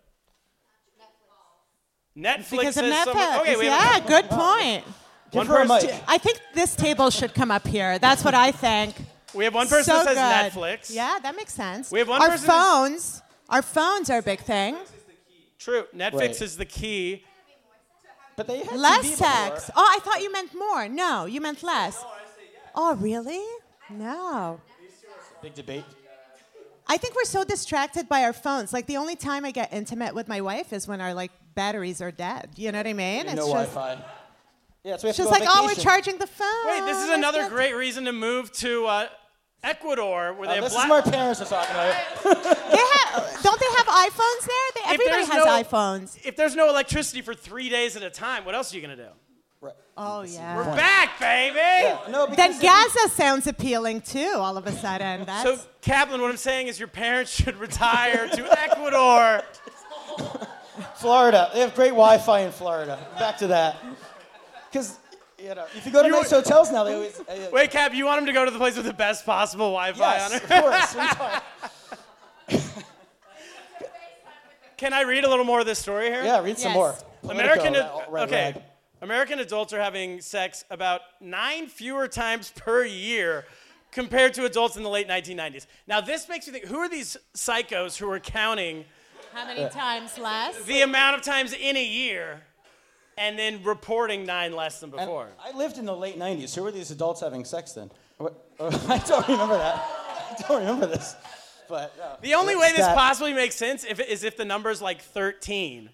Netflix 2.17 2.51
because 2.51 2.77
of 2.77 2.85
Netflix. 2.87 3.05
some- 3.13 3.41
okay, 3.43 3.57
we 3.57 3.67
have 3.67 4.03
yeah, 4.03 4.09
good 4.09 4.29
point. 4.31 4.85
one 5.33 5.47
person. 5.47 5.91
mic. 5.91 6.03
I 6.07 6.19
think 6.19 6.41
this 6.55 6.75
table 6.75 7.11
should 7.11 7.35
come 7.35 7.51
up 7.53 7.67
here. 7.67 7.99
That's 8.01 8.25
what 8.25 8.35
I 8.35 8.51
think. 8.51 8.97
We 9.33 9.45
have 9.45 9.55
one 9.55 9.67
person 9.69 9.95
so 9.95 10.05
that 10.05 10.15
says 10.15 10.53
good. 10.55 10.61
Netflix. 10.63 10.95
Yeah, 10.95 11.19
that 11.23 11.37
makes 11.37 11.53
sense. 11.55 11.91
We 11.91 11.99
have 12.01 12.09
one 12.09 12.21
our 12.21 12.31
person 12.31 12.51
who's- 12.51 12.61
phones. 12.61 13.23
Our 13.55 13.63
phones 13.63 14.11
are 14.11 14.19
a 14.19 14.23
big 14.23 14.41
thing. 14.41 14.77
True. 15.61 15.85
Netflix 15.95 16.13
Right. 16.13 16.43
is 16.43 16.57
the 16.57 16.65
key. 16.65 17.25
But 18.35 18.49
they 18.49 18.65
had 18.65 18.77
Less 18.77 19.05
TV 19.07 19.11
before. 19.11 19.27
sex. 19.29 19.71
Oh, 19.77 19.87
I 19.97 20.01
thought 20.01 20.21
you 20.23 20.33
meant 20.33 20.53
more. 20.57 20.89
No, 20.89 21.27
you 21.27 21.41
meant 21.41 21.63
less. 21.63 22.05
Oh, 22.75 22.97
really? 22.97 23.45
No. 23.89 24.61
Big 25.41 25.55
debate. 25.55 25.85
I 26.89 26.97
think 26.97 27.15
we're 27.15 27.23
so 27.25 27.45
distracted 27.45 28.09
by 28.09 28.25
our 28.25 28.33
phones. 28.33 28.73
Like 28.73 28.87
the 28.87 28.97
only 28.97 29.15
time 29.15 29.45
I 29.45 29.53
get 29.53 29.73
intimate 29.73 30.17
with 30.17 30.27
my 30.27 30.41
wife 30.41 30.73
is 30.73 30.89
when 30.89 31.01
our 31.01 31.15
like 31.15 31.31
batteries 31.55 32.03
are 32.03 32.11
dead. 32.11 32.51
You 32.57 32.73
know 32.73 32.79
what 32.79 32.89
I 32.89 32.93
mean? 32.93 33.27
no 33.27 33.35
just, 33.37 33.49
Wi-Fi. 33.49 34.05
Yeah, 34.83 34.97
so 34.97 35.05
we 35.05 35.09
have 35.09 35.11
it's 35.11 35.17
to 35.19 35.23
just 35.23 35.31
go 35.31 35.33
on 35.33 35.41
like, 35.41 35.49
oh, 35.49 35.67
we're 35.67 35.81
charging 35.81 36.19
the 36.19 36.27
phone. 36.27 36.67
Wait, 36.67 36.85
this 36.87 37.05
is 37.05 37.11
another 37.11 37.49
great 37.49 37.75
reason 37.75 38.05
to 38.07 38.13
move 38.13 38.51
to 38.55 38.85
uh, 38.87 39.09
Ecuador, 39.65 40.35
where 40.35 40.47
they 40.47 40.53
Oh, 40.53 40.63
have 40.63 40.65
this 40.65 40.73
black. 40.75 40.85
is 40.85 41.07
my 41.07 41.11
parents 41.13 41.41
are 41.41 41.47
talking 41.47 41.75
about. 41.75 41.95
They 42.71 42.79
have, 42.79 43.43
don't 43.43 43.59
they 43.61 43.67
have 43.79 43.87
iPhones 43.87 44.47
there? 44.47 44.57
They, 44.75 44.95
everybody 44.95 45.25
has 45.25 45.29
no- 45.29 45.47
iPhones. 45.47 46.19
if 46.25 46.37
there's 46.37 46.55
no 46.55 46.69
electricity 46.69 47.23
for 47.23 47.35
three 47.35 47.69
days 47.69 47.97
at 47.97 48.03
a 48.03 48.11
time, 48.11 48.45
what 48.45 48.55
else 48.55 48.73
are 48.73 48.77
you 48.77 48.83
gonna 48.83 48.97
do? 48.97 49.09
Right. 49.61 49.73
Oh 49.97 50.23
yeah. 50.23 50.57
We're 50.57 50.65
back, 50.77 51.19
baby. 51.19 51.57
Yeah, 51.57 51.99
no, 52.11 52.27
Then 52.27 52.37
because 52.53 52.61
Gaza 52.61 53.09
sounds 53.15 53.47
appealing 53.47 54.03
too. 54.03 54.33
All 54.37 54.59
of 54.59 54.67
a 54.67 54.73
sudden, 54.73 55.25
that's 55.25 55.43
So, 55.43 55.59
Kaplan, 55.81 56.21
what 56.21 56.31
I'm 56.31 56.37
saying 56.37 56.67
is 56.67 56.79
your 56.79 56.89
parents 56.89 57.31
should 57.33 57.57
retire 57.57 58.29
to 58.29 58.61
Ecuador. 58.61 59.43
Florida. 60.97 61.51
They 61.55 61.61
have 61.61 61.75
great 61.75 61.91
Wi-Fi 61.91 62.41
in 62.41 62.53
Florida. 62.53 62.99
Back 63.19 63.39
to 63.39 63.47
that. 63.49 63.77
Because 64.71 64.99
you 65.45 65.55
know, 65.55 65.67
if 65.77 65.85
you 65.85 65.93
go 65.93 66.03
to 66.03 66.09
You- 66.09 66.15
nice 66.15 66.31
hotels 66.31 66.73
now, 66.73 66.85
they 66.85 66.95
always. 66.95 67.21
Uh, 67.21 67.49
Wait, 67.53 67.71
Cap, 67.71 67.93
you 67.95 68.07
want 68.07 68.21
him 68.21 68.27
to 68.27 68.33
go 68.33 68.45
to 68.45 68.51
the 68.51 68.59
place 68.59 68.77
with 68.77 68.87
the 68.87 68.93
best 68.95 69.27
possible 69.27 69.67
Wi-Fi 69.73 69.99
yes, 70.17 70.31
on 70.31 70.37
it? 70.37 70.43
of 70.43 70.49
course. 70.49 70.95
What 70.95 70.97
are 70.97 72.57
you 72.57 72.59
talking- 72.61 72.85
Can 74.77 74.93
I 74.93 75.03
read 75.03 75.25
a 75.25 75.29
little 75.31 75.45
more 75.45 75.61
of 75.61 75.67
this 75.67 75.79
story 75.79 76.07
here? 76.07 76.25
Yeah, 76.25 76.41
read 76.41 76.59
some 76.59 76.71
Yes. 76.73 76.75
more. 76.75 76.97
American, 77.31 77.73
Politico, 77.75 77.99
that 77.99 78.11
red 78.13 78.23
okay. 78.29 78.53
rag. 78.55 78.63
American 79.03 79.39
adults 79.39 79.73
are 79.73 79.81
having 79.81 80.21
sex 80.21 80.65
about 80.71 81.03
nine 81.21 81.69
fewer 81.69 82.09
times 82.09 82.51
per 82.57 82.85
year 82.85 83.47
compared 83.93 84.35
to 84.35 84.45
adults 84.45 84.77
in 84.77 84.83
the 84.83 84.89
late 84.89 85.07
1990s. 85.09 85.67
Now, 85.87 86.01
this 86.01 86.29
makes 86.29 86.47
me 86.47 86.55
think: 86.55 86.65
Who 86.67 86.79
are 86.79 86.89
these 86.89 87.17
psychos 87.35 87.97
who 87.97 88.11
are 88.11 88.19
counting 88.19 88.85
how 89.33 89.47
many 89.47 89.69
times 89.71 90.19
less? 90.19 90.61
the 90.65 90.83
amount 90.83 91.17
of 91.17 91.23
times 91.23 91.53
in 91.53 91.77
a 91.77 91.85
year 91.85 92.43
and 93.17 93.39
then 93.39 93.63
reporting 93.63 94.25
nine 94.27 94.53
less 94.55 94.81
than 94.81 94.91
And 94.91 94.99
before? 94.99 95.29
I 95.43 95.57
lived 95.57 95.79
in 95.79 95.85
the 95.85 95.97
late 95.97 96.19
90s. 96.19 96.55
Who 96.55 96.63
were 96.63 96.71
these 96.73 96.91
adults 96.91 97.21
having 97.21 97.45
sex 97.45 97.73
then? 97.73 97.91
What? 98.19 98.35
Oh, 98.61 98.67
I 98.89 98.99
don't 98.99 99.27
remember 99.29 99.57
that. 99.57 99.77
I 99.77 100.45
don't 100.49 100.61
remember 100.61 100.87
this. 100.87 101.15
But 101.69 101.95
no. 101.97 102.17
The 102.21 102.35
only 102.35 102.55
way 102.57 102.69
this 102.73 102.81
Stat- 102.85 102.97
possibly 102.97 103.33
makes 103.33 103.55
sense 103.55 103.85
if, 103.85 103.99
is 103.99 104.23
if 104.23 104.37
the 104.37 104.45
number's 104.45 104.83
like 104.83 105.01
13, 105.01 105.89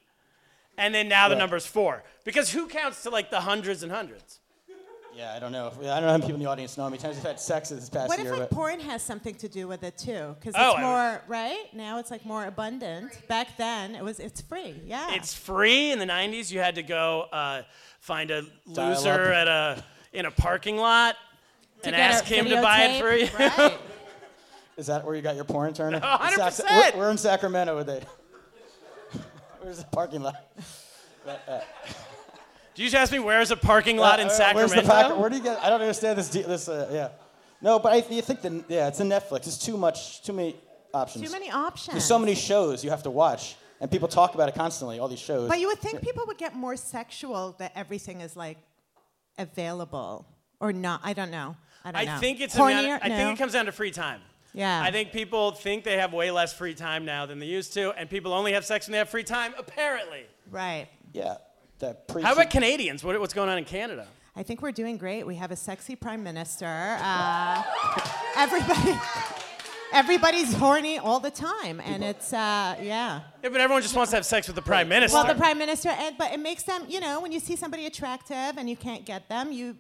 and 0.77 0.95
then 0.95 1.09
now 1.09 1.29
the 1.29 1.35
Right. 1.35 1.39
number's 1.39 1.65
four. 1.67 2.03
Because 2.25 2.51
who 2.51 2.67
counts 2.67 3.03
to 3.05 3.11
like 3.11 3.31
the 3.31 3.41
hundreds 3.43 3.83
and 3.85 3.93
hundreds? 3.93 4.40
Yeah, 5.21 5.35
I 5.35 5.39
don't 5.39 5.53
know. 5.53 5.67
I 5.67 5.71
don't 5.71 5.85
know 5.85 5.93
how 5.93 6.01
many 6.13 6.21
people 6.23 6.37
in 6.37 6.41
the 6.41 6.49
audience 6.49 6.79
know 6.79 6.85
how 6.85 6.89
many 6.89 7.03
times 7.03 7.19
I've 7.19 7.23
had 7.25 7.39
sex 7.39 7.71
in 7.71 7.77
this 7.77 7.91
past 7.91 8.09
year. 8.09 8.09
What 8.09 8.27
if 8.27 8.41
like 8.41 8.49
but 8.49 8.57
porn 8.57 8.81
has 8.81 9.03
something 9.03 9.35
to 9.35 9.51
do 9.51 9.69
with 9.69 9.83
it 9.83 9.99
too? 9.99 10.35
Because 10.41 10.55
Oh, 10.57 10.71
it's 10.71 10.79
I- 10.79 10.83
more 10.83 11.23
right 11.29 11.67
now. 11.75 11.99
It's 11.99 12.11
like 12.11 12.25
more 12.25 12.47
abundant. 12.47 13.29
Back 13.29 13.59
then, 13.59 13.95
it 13.95 14.03
was 14.03 14.19
it's 14.19 14.41
free. 14.41 14.81
Yeah. 14.87 15.13
It's 15.13 15.35
free 15.35 15.93
in 15.93 15.99
the 15.99 16.07
90s. 16.07 16.51
You 16.51 16.61
had 16.61 16.75
to 16.77 16.83
go 16.83 17.27
uh, 17.33 17.65
find 17.99 18.31
a 18.31 18.45
Dial 18.73 18.95
loser 18.95 19.11
up. 19.11 19.21
at 19.21 19.49
a 19.49 19.85
in 20.15 20.25
a 20.25 20.31
parking 20.31 20.79
lot 20.79 21.17
and 21.85 21.95
get 21.95 22.01
a 22.01 22.03
ask 22.03 22.25
him 22.25 22.47
to 22.47 22.63
buy 22.63 22.85
it 22.85 23.01
for 23.03 23.15
you. 23.15 23.29
Right. 23.39 23.79
Is 24.79 24.87
that 24.87 25.05
where 25.05 25.15
you 25.15 25.21
got 25.21 25.37
your 25.37 25.45
porn 25.45 25.75
turner? 25.75 26.01
100%. 26.03 26.95
We're, 26.95 26.99
we're 26.99 27.11
in 27.11 27.19
Sacramento 27.19 27.77
with 27.77 27.91
it. 27.91 28.07
Where's 29.61 29.81
the 29.81 29.85
parking 29.85 30.23
lot? 30.23 30.37
Do 32.75 32.83
you 32.83 32.89
just 32.89 33.01
ask 33.01 33.13
me 33.13 33.19
where's 33.19 33.51
a 33.51 33.57
parking 33.57 33.97
lot 33.97 34.21
in 34.21 34.27
Uh, 34.29 34.31
uh, 34.31 34.35
Sacramento? 34.35 34.75
Where's 34.75 34.87
the 34.87 34.89
pack? 34.93 35.19
Where 35.19 35.29
do 35.31 35.37
you 35.37 35.43
get? 35.43 35.59
I 35.63 35.69
don't 35.71 35.81
understand 35.81 36.19
this. 36.19 36.29
de- 36.31 36.43
This, 36.43 36.69
uh, 36.69 36.89
yeah. 36.93 37.09
No, 37.61 37.79
but 37.79 37.93
I 37.93 37.97
you 38.15 38.23
think 38.23 38.41
the 38.43 38.65
yeah, 38.69 38.89
it's 38.89 39.01
a 39.01 39.05
Netflix. 39.05 39.47
It's 39.47 39.59
too 39.59 39.77
much, 39.77 40.23
too 40.23 40.33
many 40.33 40.57
options. 40.95 41.25
Too 41.27 41.33
many 41.33 41.51
options. 41.51 41.93
There's 41.95 42.05
so 42.05 42.19
many 42.19 42.35
shows 42.35 42.83
you 42.83 42.91
have 42.91 43.03
to 43.03 43.11
watch, 43.11 43.57
and 43.81 43.91
people 43.91 44.09
talk 44.09 44.35
about 44.35 44.49
it 44.49 44.55
constantly. 44.55 44.99
All 44.99 45.09
these 45.09 45.19
shows. 45.19 45.49
But 45.49 45.61
you 45.61 45.67
would 45.67 45.79
think 45.79 46.01
people 46.01 46.25
would 46.27 46.39
get 46.39 46.55
more 46.55 46.77
sexual 46.77 47.55
that 47.59 47.73
everything 47.75 48.21
is 48.23 48.35
like 48.37 48.57
available 49.39 50.27
or 50.61 50.73
not. 50.73 51.01
I 51.05 51.13
don't 51.13 51.31
know. 51.31 51.57
I 51.85 51.93
don't 51.93 52.01
I 52.01 52.05
know. 52.05 52.19
think 52.19 52.41
it's 52.41 52.55
a 52.55 52.59
Hornier? 52.59 52.83
matter, 52.83 53.05
I 53.05 53.09
no. 53.09 53.17
think 53.17 53.35
it 53.35 53.39
comes 53.39 53.53
down 53.53 53.67
to 53.67 53.73
free 53.73 53.91
time. 53.91 54.21
Yeah. 54.53 54.83
I 54.83 54.91
think 54.91 55.13
people 55.13 55.53
think 55.53 55.85
they 55.85 55.97
have 55.99 56.13
way 56.13 56.31
less 56.31 56.53
free 56.53 56.75
time 56.75 57.05
now 57.05 57.25
than 57.25 57.39
they 57.39 57.47
used 57.47 57.73
to, 57.75 57.93
and 57.93 58.11
people 58.11 58.33
only 58.33 58.53
have 58.53 58.65
sex 58.65 58.87
when 58.87 58.93
they 58.93 58.99
have 58.99 59.09
free 59.09 59.23
time, 59.25 59.55
apparently. 59.59 60.25
right. 60.51 60.89
yeah, 61.13 61.37
that 61.81 62.09
pre. 62.09 62.23
How 62.23 62.33
about 62.33 62.51
Canadians? 62.51 63.03
What, 63.05 63.19
what's 63.21 63.35
going 63.35 63.49
on 63.49 63.59
in 63.59 63.65
Canada? 63.65 64.07
I 64.37 64.43
think 64.43 64.63
we're 64.63 64.73
doing 64.73 64.97
great. 64.97 65.27
We 65.27 65.35
have 65.37 65.51
a 65.51 65.57
sexy 65.57 65.97
prime 65.97 66.23
minister. 66.23 66.67
Uh, 67.01 67.63
everybody, 68.37 68.95
everybody's 69.93 70.55
horny 70.55 70.99
all 70.99 71.21
the 71.21 71.31
time, 71.33 71.81
and 71.85 72.05
it's 72.05 72.33
uh, 72.33 72.77
yeah. 72.81 73.21
Yeah, 73.43 73.51
but 73.51 73.61
everyone 73.61 73.83
just 73.83 73.97
wants 73.97 74.11
to 74.11 74.17
have 74.17 74.25
sex 74.25 74.47
with 74.47 74.57
the 74.57 74.63
prime 74.63 74.89
minister. 74.89 75.17
Well, 75.17 75.27
the 75.27 75.35
prime 75.35 75.59
minister, 75.59 75.89
and, 75.89 76.17
but 76.17 76.33
it 76.33 76.41
makes 76.41 76.63
them, 76.63 76.85
you 76.89 77.01
know, 77.01 77.21
when 77.21 77.33
you 77.33 77.41
see 77.41 77.57
somebody 77.57 77.87
attractive 77.87 78.57
and 78.57 78.71
you 78.71 78.77
can't 78.77 79.05
get 79.05 79.29
them, 79.29 79.53
you 79.53 79.77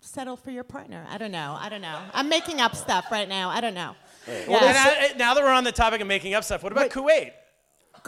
settle 0.00 0.36
for 0.36 0.50
your 0.50 0.64
partner. 0.64 1.06
I 1.10 1.18
don't 1.18 1.32
know. 1.32 1.56
I 1.58 1.68
don't 1.68 1.82
know. 1.82 1.98
I'm 2.14 2.28
making 2.28 2.60
up 2.60 2.76
stuff 2.76 3.06
right 3.10 3.28
now. 3.28 3.50
I 3.50 3.60
don't 3.60 3.74
know. 3.74 3.96
And 4.26 4.50
Yeah. 4.50 5.08
I- 5.12 5.14
now 5.16 5.34
that 5.34 5.42
we're 5.42 5.50
on 5.50 5.64
the 5.64 5.72
topic 5.72 6.00
of 6.00 6.06
making 6.06 6.34
up 6.34 6.44
stuff, 6.44 6.62
what 6.62 6.72
about 6.72 6.90
Kuwait? 6.90 7.32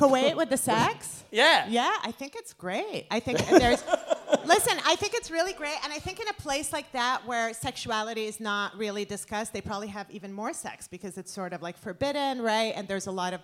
Kuwait 0.01 0.37
with 0.41 0.51
the 0.51 0.57
sex? 0.57 1.25
Yeah. 1.31 1.67
Yeah, 1.69 1.91
I 2.03 2.13
think 2.13 2.35
it's 2.37 2.53
great. 2.53 3.07
I 3.11 3.21
think 3.21 3.39
there's. 3.49 3.83
listen, 4.45 4.79
I 4.87 4.97
think 4.97 5.15
it's 5.15 5.31
really 5.31 5.53
great, 5.53 5.77
and 5.85 5.93
I 5.93 5.99
think 5.99 6.21
in 6.21 6.29
a 6.29 6.33
place 6.35 6.73
like 6.73 6.91
that 6.93 7.27
where 7.27 7.53
sexuality 7.55 8.25
is 8.27 8.41
not 8.41 8.77
really 8.77 9.05
discussed, 9.05 9.53
they 9.53 9.61
probably 9.61 9.89
have 9.89 10.11
even 10.11 10.33
more 10.33 10.53
sex 10.53 10.89
because 10.89 11.19
it's 11.19 11.33
sort 11.33 11.53
of 11.53 11.63
like 11.63 11.77
forbidden, 11.79 12.41
right? 12.43 12.73
And 12.77 12.89
there's 12.89 13.07
a 13.07 13.13
lot 13.13 13.33
of 13.35 13.41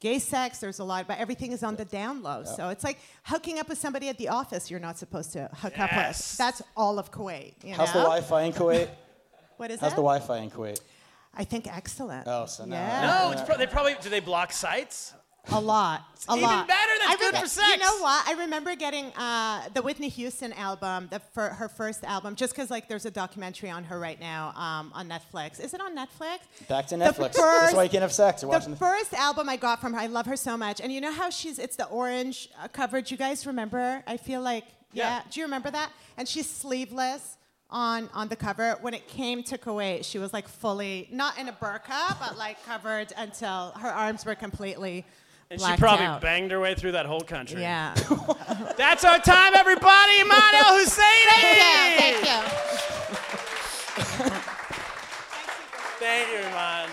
gay 0.00 0.18
sex. 0.18 0.58
There's 0.58 0.78
a 0.78 0.84
lot, 0.84 1.06
but 1.06 1.18
everything 1.18 1.52
is 1.52 1.62
on 1.62 1.76
the 1.76 1.84
down 1.84 2.22
low. 2.22 2.44
So 2.44 2.68
it's 2.70 2.84
like 2.84 2.98
hooking 3.24 3.58
up 3.58 3.68
with 3.68 3.78
somebody 3.78 4.08
at 4.08 4.18
the 4.18 4.28
office 4.28 4.70
you're 4.70 4.80
not 4.80 4.98
supposed 4.98 5.32
to 5.32 5.48
hook 5.54 5.78
up 5.78 5.90
with. 5.90 5.98
Yes. 5.98 6.36
That's 6.36 6.62
all 6.76 6.98
of 6.98 7.10
Kuwait. 7.12 7.54
You 7.64 7.74
How's 7.74 7.92
the? 7.92 8.00
Wi-Fi 8.00 8.42
in 8.42 8.52
Kuwait? 8.52 8.88
What 9.56 9.70
is 9.70 9.78
that? 9.80 9.84
How's 9.84 9.90
that? 9.92 9.96
the 9.96 10.02
Wi-Fi 10.02 10.38
in 10.38 10.50
Kuwait? 10.50 10.80
I 11.34 11.44
think 11.44 11.66
excellent. 11.66 12.26
Oh, 12.26 12.46
so 12.46 12.64
now- 12.64 12.76
yeah. 12.76 13.26
No, 13.26 13.30
it's 13.32 13.42
pro- 13.42 13.58
they 13.58 13.66
probably 13.66 13.94
do 14.00 14.08
they 14.08 14.20
block 14.20 14.52
sites? 14.52 15.12
A 15.52 15.60
lot. 15.60 16.04
A 16.28 16.32
even 16.32 16.42
lot. 16.42 16.68
better, 16.68 16.92
that's 17.00 17.12
I 17.12 17.16
good 17.16 17.34
for 17.40 17.46
sex. 17.48 17.68
You 17.72 17.78
know 17.78 17.98
what? 18.02 18.28
I 18.28 18.34
remember 18.38 18.76
getting 18.76 19.06
uh, 19.16 19.68
the 19.72 19.82
Whitney 19.82 20.08
Houston 20.10 20.52
album, 20.52 21.08
the, 21.10 21.18
for 21.18 21.48
her 21.48 21.68
first 21.68 22.04
album, 22.04 22.36
just 22.36 22.54
because 22.54 22.70
like 22.70 22.88
there's 22.88 23.06
a 23.06 23.10
documentary 23.10 23.70
on 23.70 23.82
her 23.84 23.98
right 23.98 24.20
now 24.20 24.52
um, 24.54 24.92
on 24.94 25.08
Netflix. 25.08 25.58
Is 25.58 25.72
it 25.74 25.80
on 25.80 25.96
Netflix? 25.96 26.38
Back 26.68 26.86
to 26.88 26.96
The 26.96 27.04
Netflix. 27.04 27.16
That's 27.18 27.38
first- 27.38 27.76
why 27.76 27.84
you 27.84 27.88
can't 27.90 28.02
have 28.02 28.12
sex. 28.12 28.42
You're 28.42 28.50
The 28.50 28.56
watching 28.56 28.70
the 28.72 28.76
first 28.78 29.14
album 29.14 29.48
I 29.48 29.56
got 29.56 29.80
from 29.80 29.94
her, 29.94 29.98
I 29.98 30.06
love 30.06 30.26
her 30.26 30.36
so 30.36 30.56
much. 30.56 30.80
And 30.80 30.92
you 30.92 31.00
know 31.00 31.12
how 31.12 31.30
she's, 31.30 31.58
it's 31.58 31.76
the 31.76 31.86
orange 31.86 32.48
uh, 32.62 32.68
coverage. 32.68 33.10
You 33.10 33.16
guys 33.16 33.46
remember? 33.46 34.02
I 34.06 34.18
feel 34.18 34.42
like, 34.42 34.64
yeah. 34.92 35.04
Yeah. 35.18 35.22
Do 35.30 35.40
you 35.40 35.46
remember 35.46 35.70
that? 35.70 35.90
And 36.16 36.28
she's 36.28 36.48
sleeveless 36.48 37.38
on, 37.70 38.10
on 38.12 38.28
the 38.28 38.36
cover. 38.36 38.76
When 38.82 38.92
it 38.92 39.08
came 39.08 39.42
to 39.44 39.56
Kuwait, 39.56 40.04
she 40.04 40.18
was 40.18 40.32
like 40.32 40.48
fully, 40.48 41.08
not 41.10 41.38
in 41.38 41.48
a 41.48 41.52
burqa, 41.52 42.18
but 42.20 42.36
like 42.36 42.62
covered 42.66 43.12
until 43.16 43.70
her 43.80 43.88
arms 43.88 44.24
were 44.26 44.34
completely 44.34 45.06
And 45.50 45.60
she 45.60 45.76
probably 45.76 46.06
out. 46.06 46.20
banged 46.20 46.52
her 46.52 46.60
way 46.60 46.76
through 46.76 46.92
that 46.92 47.06
whole 47.06 47.22
country. 47.22 47.60
Yeah. 47.60 47.92
That's 48.76 49.04
our 49.04 49.18
time, 49.18 49.52
everybody. 49.54 50.12
Eman 50.18 50.52
El 50.52 50.78
Husseini. 50.84 51.40
Thank 51.98 52.24
you. 52.24 52.40
Thank 55.98 56.30
you, 56.30 56.38
Eman. 56.48 56.88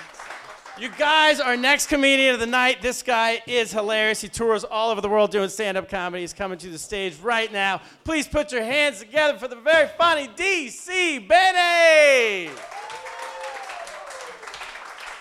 You 0.79 0.89
guys 0.97 1.39
are 1.39 1.55
next 1.55 1.87
comedian 1.87 2.33
of 2.33 2.39
the 2.39 2.47
night. 2.47 2.81
This 2.81 3.03
guy 3.03 3.41
is 3.47 3.71
hilarious. 3.71 4.21
He 4.21 4.27
tours 4.27 4.63
all 4.63 4.89
over 4.89 5.01
the 5.01 5.09
world 5.09 5.31
doing 5.31 5.49
stand-up 5.49 5.87
comedy. 5.89 6.21
He's 6.21 6.33
coming 6.33 6.57
to 6.59 6.69
the 6.69 6.77
stage 6.79 7.15
right 7.19 7.51
now. 7.51 7.81
Please 8.03 8.27
put 8.27 8.51
your 8.51 8.63
hands 8.63 8.99
together 8.99 9.37
for 9.37 9.47
the 9.47 9.55
very 9.55 9.87
funny 9.99 10.27
DC 10.29 11.27
Benny. 11.27 12.51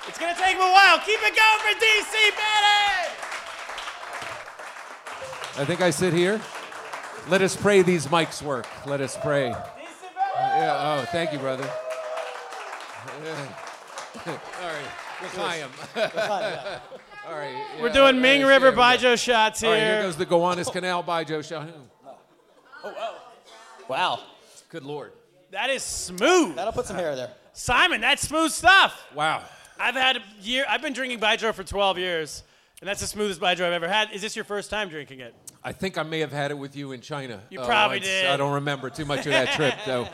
It's 0.08 0.18
gonna 0.18 0.34
take 0.34 0.56
him 0.56 0.62
a 0.62 0.72
while. 0.72 0.98
Keep 1.00 1.20
it 1.22 1.36
going 1.36 1.60
for 1.60 1.78
DC 1.78 2.30
Benny. 2.36 3.15
I 5.58 5.64
think 5.64 5.80
I 5.80 5.90
sit 5.90 6.12
here. 6.12 6.40
Let 7.28 7.40
us 7.42 7.56
pray 7.56 7.82
these 7.82 8.06
mics 8.08 8.42
work. 8.42 8.66
Let 8.86 9.00
us 9.00 9.16
pray. 9.16 9.50
Uh, 9.50 9.62
yeah, 10.36 10.98
oh, 11.00 11.04
thank 11.10 11.32
you, 11.32 11.38
brother. 11.38 11.64
All 14.26 14.32
right. 14.62 14.84
L'chaim. 15.22 15.70
All 17.28 17.34
right. 17.36 17.64
We're 17.80 17.92
doing 17.92 18.20
Ming 18.20 18.42
right, 18.42 18.48
River 18.48 18.70
there 18.70 18.72
we 18.72 18.76
go. 18.76 18.82
Baijiu 18.82 19.22
shots 19.22 19.64
All 19.64 19.70
right, 19.70 19.78
here 19.78 19.94
here. 19.94 20.02
goes 20.02 20.16
the 20.16 20.26
Gowanus 20.26 20.70
Canal 20.70 21.02
Baijiu 21.02 21.42
shot. 21.42 21.68
Wow. 23.88 24.20
Good 24.68 24.84
lord. 24.84 25.12
That 25.52 25.70
is 25.70 25.82
smooth. 25.82 26.56
That'll 26.56 26.72
put 26.72 26.86
some 26.86 26.96
hair 26.96 27.16
there. 27.16 27.30
Simon, 27.54 28.00
that's 28.02 28.28
smooth 28.28 28.50
stuff. 28.52 29.02
Wow. 29.14 29.42
I've 29.80 29.94
had 29.94 30.16
a 30.16 30.22
year. 30.42 30.66
I've 30.68 30.82
been 30.82 30.92
drinking 30.92 31.20
Baijiu 31.20 31.54
for 31.54 31.64
12 31.64 31.98
years, 31.98 32.42
and 32.80 32.88
that's 32.88 33.00
the 33.00 33.06
smoothest 33.06 33.40
Baijiu 33.40 33.60
I've 33.64 33.72
ever 33.72 33.88
had. 33.88 34.12
Is 34.12 34.20
this 34.20 34.36
your 34.36 34.44
first 34.44 34.68
time 34.68 34.88
drinking 34.88 35.20
it? 35.20 35.34
I 35.64 35.72
think 35.72 35.96
I 35.98 36.02
may 36.02 36.20
have 36.20 36.30
had 36.30 36.50
it 36.50 36.58
with 36.58 36.76
you 36.76 36.92
in 36.92 37.00
China. 37.00 37.40
You 37.50 37.60
uh, 37.60 37.66
probably 37.66 37.96
once. 37.98 38.06
did. 38.06 38.26
I 38.26 38.36
don't 38.36 38.52
remember 38.52 38.90
too 38.90 39.04
much 39.04 39.20
of 39.20 39.32
that 39.32 39.52
trip, 39.56 39.74
though. 39.86 40.06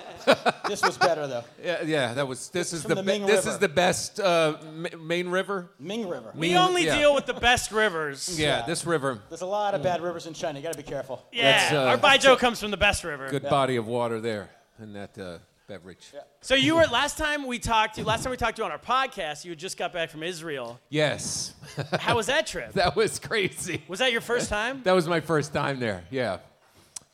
This 0.69 0.81
was 0.83 0.97
better 0.97 1.27
though. 1.27 1.45
Yeah, 1.63 1.83
yeah, 1.83 2.15
that 2.15 2.27
was. 2.27 2.49
This 2.49 2.73
is 2.73 2.83
the, 2.83 2.95
the 2.95 3.03
be- 3.03 3.07
Ming 3.07 3.27
this 3.27 3.47
is 3.47 3.59
the 3.59 3.69
best 3.69 4.19
uh, 4.21 4.57
ma- 4.75 4.89
main 4.99 5.29
river. 5.29 5.71
Ming 5.79 6.09
River. 6.09 6.33
We 6.35 6.49
Ming- 6.49 6.57
only 6.57 6.87
yeah. 6.87 6.99
deal 6.99 7.15
with 7.15 7.27
the 7.27 7.35
best 7.35 7.71
rivers. 7.73 8.39
Yeah, 8.39 8.65
this 8.67 8.87
river. 8.87 9.21
There's 9.29 9.43
a 9.43 9.47
lot 9.47 9.75
of 9.75 9.83
bad 9.83 10.01
rivers 10.01 10.27
in 10.27 10.35
China. 10.35 10.59
You 10.59 10.63
gotta 10.63 10.77
be 10.77 10.83
careful. 10.83 11.25
Yeah, 11.33 11.53
That's, 11.53 11.73
uh, 11.73 11.85
our 11.87 11.99
Baijiu 11.99 12.39
comes 12.39 12.61
from 12.61 12.71
the 12.71 12.77
best 12.77 13.05
river. 13.05 13.29
Good 13.29 13.43
body 13.49 13.77
of 13.77 13.87
water 13.87 14.21
there 14.21 14.51
in 14.81 14.93
that 14.95 15.19
uh, 15.19 15.39
beverage. 15.73 16.13
So 16.43 16.55
you 16.55 16.75
were 16.77 16.85
last 16.85 17.17
time 17.17 17.47
we 17.47 17.59
talked 17.59 17.95
to 17.95 18.03
you. 18.03 18.07
Last 18.07 18.25
time 18.25 18.31
we 18.31 18.37
talked 18.37 18.57
to 18.57 18.61
you 18.61 18.67
on 18.67 18.73
our 18.73 18.79
podcast, 18.79 19.45
you 19.47 19.53
had 19.53 19.59
just 19.59 19.79
got 19.79 19.91
back 19.91 20.11
from 20.11 20.23
Israel. 20.23 20.79
Yes, 20.91 21.55
How 21.99 22.15
was 22.17 22.27
that 22.27 22.47
trip? 22.47 22.73
that 22.75 22.95
was 22.95 23.19
crazy. 23.19 23.83
Was 23.89 24.01
that 24.01 24.13
your 24.13 24.21
first 24.21 24.51
time? 24.51 24.83
That 24.85 24.93
was 24.93 25.09
my 25.09 25.21
first 25.21 25.55
time 25.55 25.81
there. 25.81 26.05
Yeah. 26.11 26.39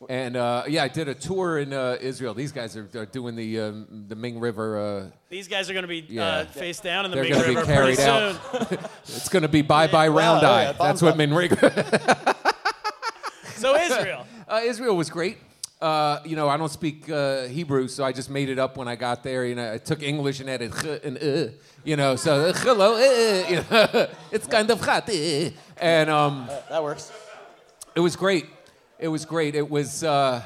And 0.09 0.35
uh, 0.35 0.63
yeah, 0.67 0.83
I 0.83 0.87
did 0.89 1.07
a 1.07 1.13
tour 1.13 1.59
in 1.59 1.71
uh, 1.71 1.97
Israel. 2.01 2.33
These 2.33 2.51
guys 2.51 2.75
are, 2.75 2.87
are 2.95 3.05
doing 3.05 3.35
the 3.37 3.59
um, 3.61 4.05
the 4.09 4.15
Ming 4.15 4.39
River. 4.41 4.77
Uh, 4.77 5.05
These 5.29 5.47
guys 5.47 5.69
are 5.69 5.73
going 5.73 5.83
to 5.83 5.89
be 5.89 6.05
Yeah. 6.09 6.25
uh, 6.25 6.45
face 6.45 6.79
down 6.81 7.05
in 7.05 7.11
the 7.11 7.15
They're 7.15 7.23
Ming 7.25 7.33
gonna 7.33 7.47
be 7.47 7.55
River 7.55 7.65
pretty 7.73 7.95
carried 7.95 7.99
out. 8.01 8.69
soon. 8.69 8.79
it's 9.03 9.29
going 9.29 9.43
to 9.43 9.49
be 9.49 9.61
bye 9.61 9.87
bye 9.87 10.07
round 10.09 10.43
oh, 10.45 10.49
eye. 10.49 10.63
yeah, 10.63 10.71
That's 10.73 11.01
what 11.01 11.11
up. 11.11 11.17
Ming 11.17 11.33
River. 11.33 12.35
So 13.55 13.75
Israel. 13.75 14.25
uh, 14.47 14.61
Israel 14.63 14.95
was 14.95 15.09
great. 15.09 15.37
Uh, 15.79 16.19
you 16.25 16.35
know, 16.35 16.49
I 16.49 16.57
don't 16.57 16.71
speak 16.71 17.09
uh, 17.09 17.43
Hebrew, 17.43 17.87
so 17.87 18.03
I 18.03 18.11
just 18.11 18.29
made 18.29 18.49
it 18.49 18.59
up 18.59 18.75
when 18.75 18.89
I 18.89 18.97
got 18.97 19.23
there. 19.23 19.45
You 19.45 19.55
know, 19.55 19.73
I 19.73 19.77
took 19.77 20.03
English 20.03 20.41
and 20.41 20.49
added 20.49 20.73
ch 20.73 20.83
and 21.05 21.17
uh, 21.17 21.53
you 21.85 21.95
know, 21.95 22.17
so 22.17 22.47
uh, 22.47 22.53
hello, 22.53 22.95
uh, 22.95 23.47
you 23.49 23.55
know, 23.71 24.07
it's 24.31 24.45
kind 24.45 24.69
of 24.69 24.81
hot, 24.81 25.07
uh, 25.07 25.49
and 25.77 26.09
um, 26.09 26.49
That 26.69 26.83
works. 26.83 27.13
it 27.95 28.01
was 28.01 28.17
great. 28.17 28.45
It 28.99 29.07
was 29.07 29.23
great. 29.23 29.55
It 29.55 29.69
was, 29.69 30.03
uh, 30.03 30.43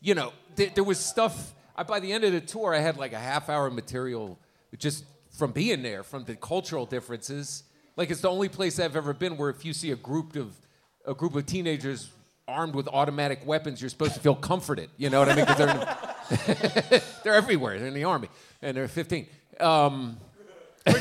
you 0.00 0.14
know, 0.14 0.32
th- 0.54 0.74
there 0.74 0.84
was 0.84 1.00
stuff. 1.00 1.52
I, 1.74 1.82
by 1.82 1.98
the 1.98 2.12
end 2.12 2.22
of 2.22 2.32
the 2.32 2.40
tour, 2.40 2.72
I 2.72 2.78
had 2.78 2.96
like 2.98 3.12
a 3.12 3.18
half 3.18 3.48
hour 3.48 3.68
material 3.68 4.38
just 4.78 5.04
from 5.36 5.50
being 5.50 5.82
there, 5.82 6.04
from 6.04 6.22
the 6.22 6.36
cultural 6.36 6.86
differences. 6.86 7.64
Like 7.96 8.12
it's 8.12 8.20
the 8.20 8.30
only 8.30 8.48
place 8.48 8.78
I've 8.78 8.94
ever 8.94 9.12
been 9.12 9.36
where 9.36 9.50
if 9.50 9.64
you 9.64 9.72
see 9.72 9.90
a 9.90 9.96
group 9.96 10.36
of 10.36 10.54
a 11.04 11.14
group 11.14 11.34
of 11.34 11.46
teenagers 11.46 12.10
armed 12.48 12.74
with 12.74 12.88
automatic 12.88 13.44
weapons, 13.46 13.80
you're 13.80 13.90
supposed 13.90 14.14
to 14.14 14.20
feel 14.20 14.34
comforted. 14.34 14.90
You 14.96 15.10
know 15.10 15.18
what 15.20 15.28
I 15.28 15.34
mean? 15.34 15.46
'Cause 15.46 15.58
they're 15.58 17.02
they're 17.24 17.34
everywhere. 17.34 17.78
They're 17.78 17.88
in 17.88 17.94
the 17.94 18.04
army, 18.04 18.28
and 18.62 18.76
they're 18.76 18.88
15. 18.88 19.26
Um, 19.60 20.16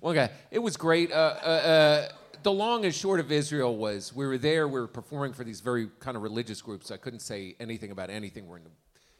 one 0.00 0.14
guy. 0.14 0.30
It 0.50 0.58
was 0.60 0.76
great. 0.76 1.12
Uh, 1.12 1.14
uh, 1.14 1.46
uh, 1.46 2.08
the 2.42 2.52
long 2.52 2.84
and 2.84 2.94
short 2.94 3.20
of 3.20 3.30
Israel 3.32 3.76
was 3.76 4.14
we 4.14 4.26
were 4.26 4.38
there. 4.38 4.66
We 4.68 4.80
were 4.80 4.86
performing 4.86 5.32
for 5.32 5.44
these 5.44 5.60
very 5.60 5.88
kind 6.00 6.16
of 6.16 6.22
religious 6.22 6.62
groups. 6.62 6.90
I 6.90 6.96
couldn't 6.96 7.20
say 7.20 7.56
anything 7.60 7.90
about 7.90 8.10
anything. 8.10 8.46
We're 8.46 8.58
in 8.58 8.64
the, 8.64 8.70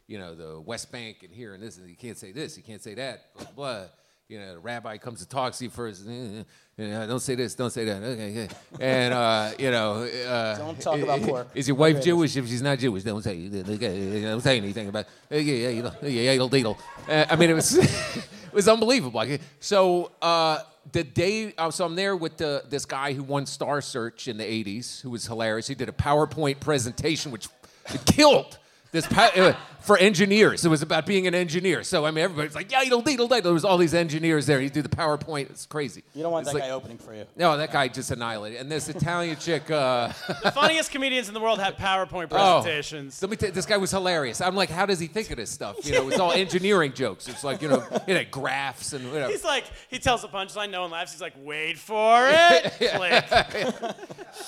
you 0.07 0.19
know, 0.19 0.35
the 0.35 0.61
West 0.61 0.91
Bank 0.93 1.23
and 1.23 1.33
here 1.33 1.55
and 1.55 1.63
this. 1.63 1.77
And 1.77 1.89
you 1.89 1.97
can't 1.97 2.17
say 2.17 2.33
this. 2.33 2.57
You 2.57 2.63
can't 2.63 2.83
say 2.83 2.95
that. 2.95 3.35
Blah 3.37 3.47
blah. 3.57 3.85
You 4.31 4.39
know, 4.39 4.53
the 4.55 4.61
rabbi 4.61 4.97
comes 4.97 5.19
to 5.19 5.29
talk 5.29 5.55
to 5.55 5.65
you 5.65 5.71
first. 5.71 6.07
eh, 6.07 6.13
eh, 6.13 6.43
You 6.77 6.87
know, 6.89 7.05
don't 7.09 7.19
say 7.19 7.35
this. 7.35 7.57
Don't 7.57 7.71
say 7.73 7.85
that. 7.85 8.01
Okay, 8.01 8.31
okay. 8.45 8.49
And 8.79 9.13
uh, 9.13 9.51
you 9.59 9.73
know, 9.73 10.05
uh, 10.05 10.57
Don't 10.57 10.81
talk 10.81 11.01
about 11.01 11.21
pork. 11.23 11.49
Is 11.53 11.67
your 11.67 11.77
wife 11.77 12.01
Jewish? 12.01 12.37
If 12.37 12.47
she's 12.47 12.63
not 12.63 12.79
Jewish, 12.79 13.03
don't 13.03 13.23
say 13.23 13.49
don't 13.49 14.41
say 14.41 14.57
anything 14.59 14.87
about. 14.89 15.07
It. 15.31 15.43
Yeah, 15.43 15.55
yeah, 15.55 15.69
you 15.71 15.83
know, 15.83 15.93
yeah, 16.03 16.31
yeah, 16.31 16.37
deedle. 16.49 16.79
Uh, 17.09 17.27
I 17.29 17.35
mean, 17.35 17.51
it 17.51 17.55
was 17.55 17.77
it 18.53 18.53
was 18.53 18.69
unbelievable. 18.69 19.21
So 19.59 20.13
uh, 20.23 20.61
the 20.93 21.03
day, 21.03 21.53
uh, 21.59 21.73
so 21.73 21.85
I'm 21.85 21.97
there 21.97 22.15
with 22.15 22.37
the, 22.37 22.63
this 22.71 22.85
guy 22.85 23.13
who 23.15 23.25
won 23.25 23.47
Star 23.47 23.81
Search 23.81 24.29
in 24.29 24.37
the 24.37 24.45
'80s, 24.45 25.01
who 25.01 25.11
was 25.11 25.27
hilarious. 25.27 25.67
He 25.67 25.75
did 25.75 25.89
a 25.89 25.93
PowerPoint 25.93 26.61
presentation, 26.61 27.33
which 27.33 27.49
it 27.93 28.05
killed. 28.07 28.59
This 28.93 29.07
pa- 29.07 29.33
uh, 29.37 29.55
for 29.81 29.97
engineers, 29.99 30.65
it 30.65 30.69
was 30.69 30.83
about 30.83 31.07
being 31.07 31.27
an 31.27 31.35
engineer. 31.35 31.83
So 31.83 32.05
I 32.07 32.11
mean, 32.11 32.25
everybody's 32.25 32.55
like, 32.55 32.71
"Yeah, 32.71 32.83
deedle, 32.85 33.03
deedle, 33.05 33.29
deedle." 33.29 33.43
There 33.43 33.53
was 33.53 33.65
all 33.65 33.79
these 33.79 33.95
engineers 33.95 34.47
there. 34.47 34.61
He 34.61 34.69
did 34.69 34.85
the 34.85 34.89
PowerPoint. 34.97 35.51
It's 35.51 35.67
crazy. 35.67 36.03
You 36.15 36.23
don't 36.23 36.33
want 36.33 36.47
It's 36.47 36.53
that 36.53 36.61
like- 36.61 36.69
guy 36.69 36.75
opening 36.75 36.99
for 36.99 37.15
you. 37.15 37.25
No, 37.37 37.57
that 37.57 37.73
guy 37.73 37.89
just 37.89 38.11
annihilated. 38.11 38.61
And 38.61 38.71
this 38.71 38.89
Italian 38.89 39.37
chick. 39.39 39.71
Uh, 39.71 40.09
The 40.43 40.51
funniest 40.53 40.91
comedians 40.91 41.29
in 41.29 41.35
the 41.35 41.41
world 41.41 41.59
have 41.61 41.75
PowerPoint 41.77 42.29
Oh, 42.31 42.61
presentations. 42.63 43.21
let 43.23 43.31
me 43.31 43.37
tell 43.37 43.51
this 43.51 43.67
guy 43.67 43.77
was 43.77 43.91
hilarious. 43.91 44.41
I'm 44.41 44.55
like, 44.57 44.71
how 44.71 44.87
does 44.87 44.99
he 45.01 45.07
think 45.07 45.31
of 45.31 45.37
this 45.37 45.51
stuff? 45.51 45.85
You 45.85 45.93
know, 45.93 46.09
it's 46.09 46.19
all 46.19 46.33
engineering 46.33 46.93
jokes. 46.93 47.29
It's 47.29 47.45
like, 47.45 47.63
you 47.63 47.69
know, 47.69 47.85
you 48.07 48.15
know 48.15 48.25
graphs 48.31 48.93
and 48.93 49.11
whatever. 49.13 49.31
He's 49.33 49.45
like, 49.45 49.65
he 49.89 49.99
tells 49.99 50.25
a 50.25 50.29
punchline, 50.29 50.71
no 50.71 50.83
one 50.83 50.91
laughs. 50.91 51.13
He's 51.13 51.21
like, 51.21 51.35
wait 51.39 51.79
for 51.79 52.29
it. 52.31 52.73
Click. 52.95 53.95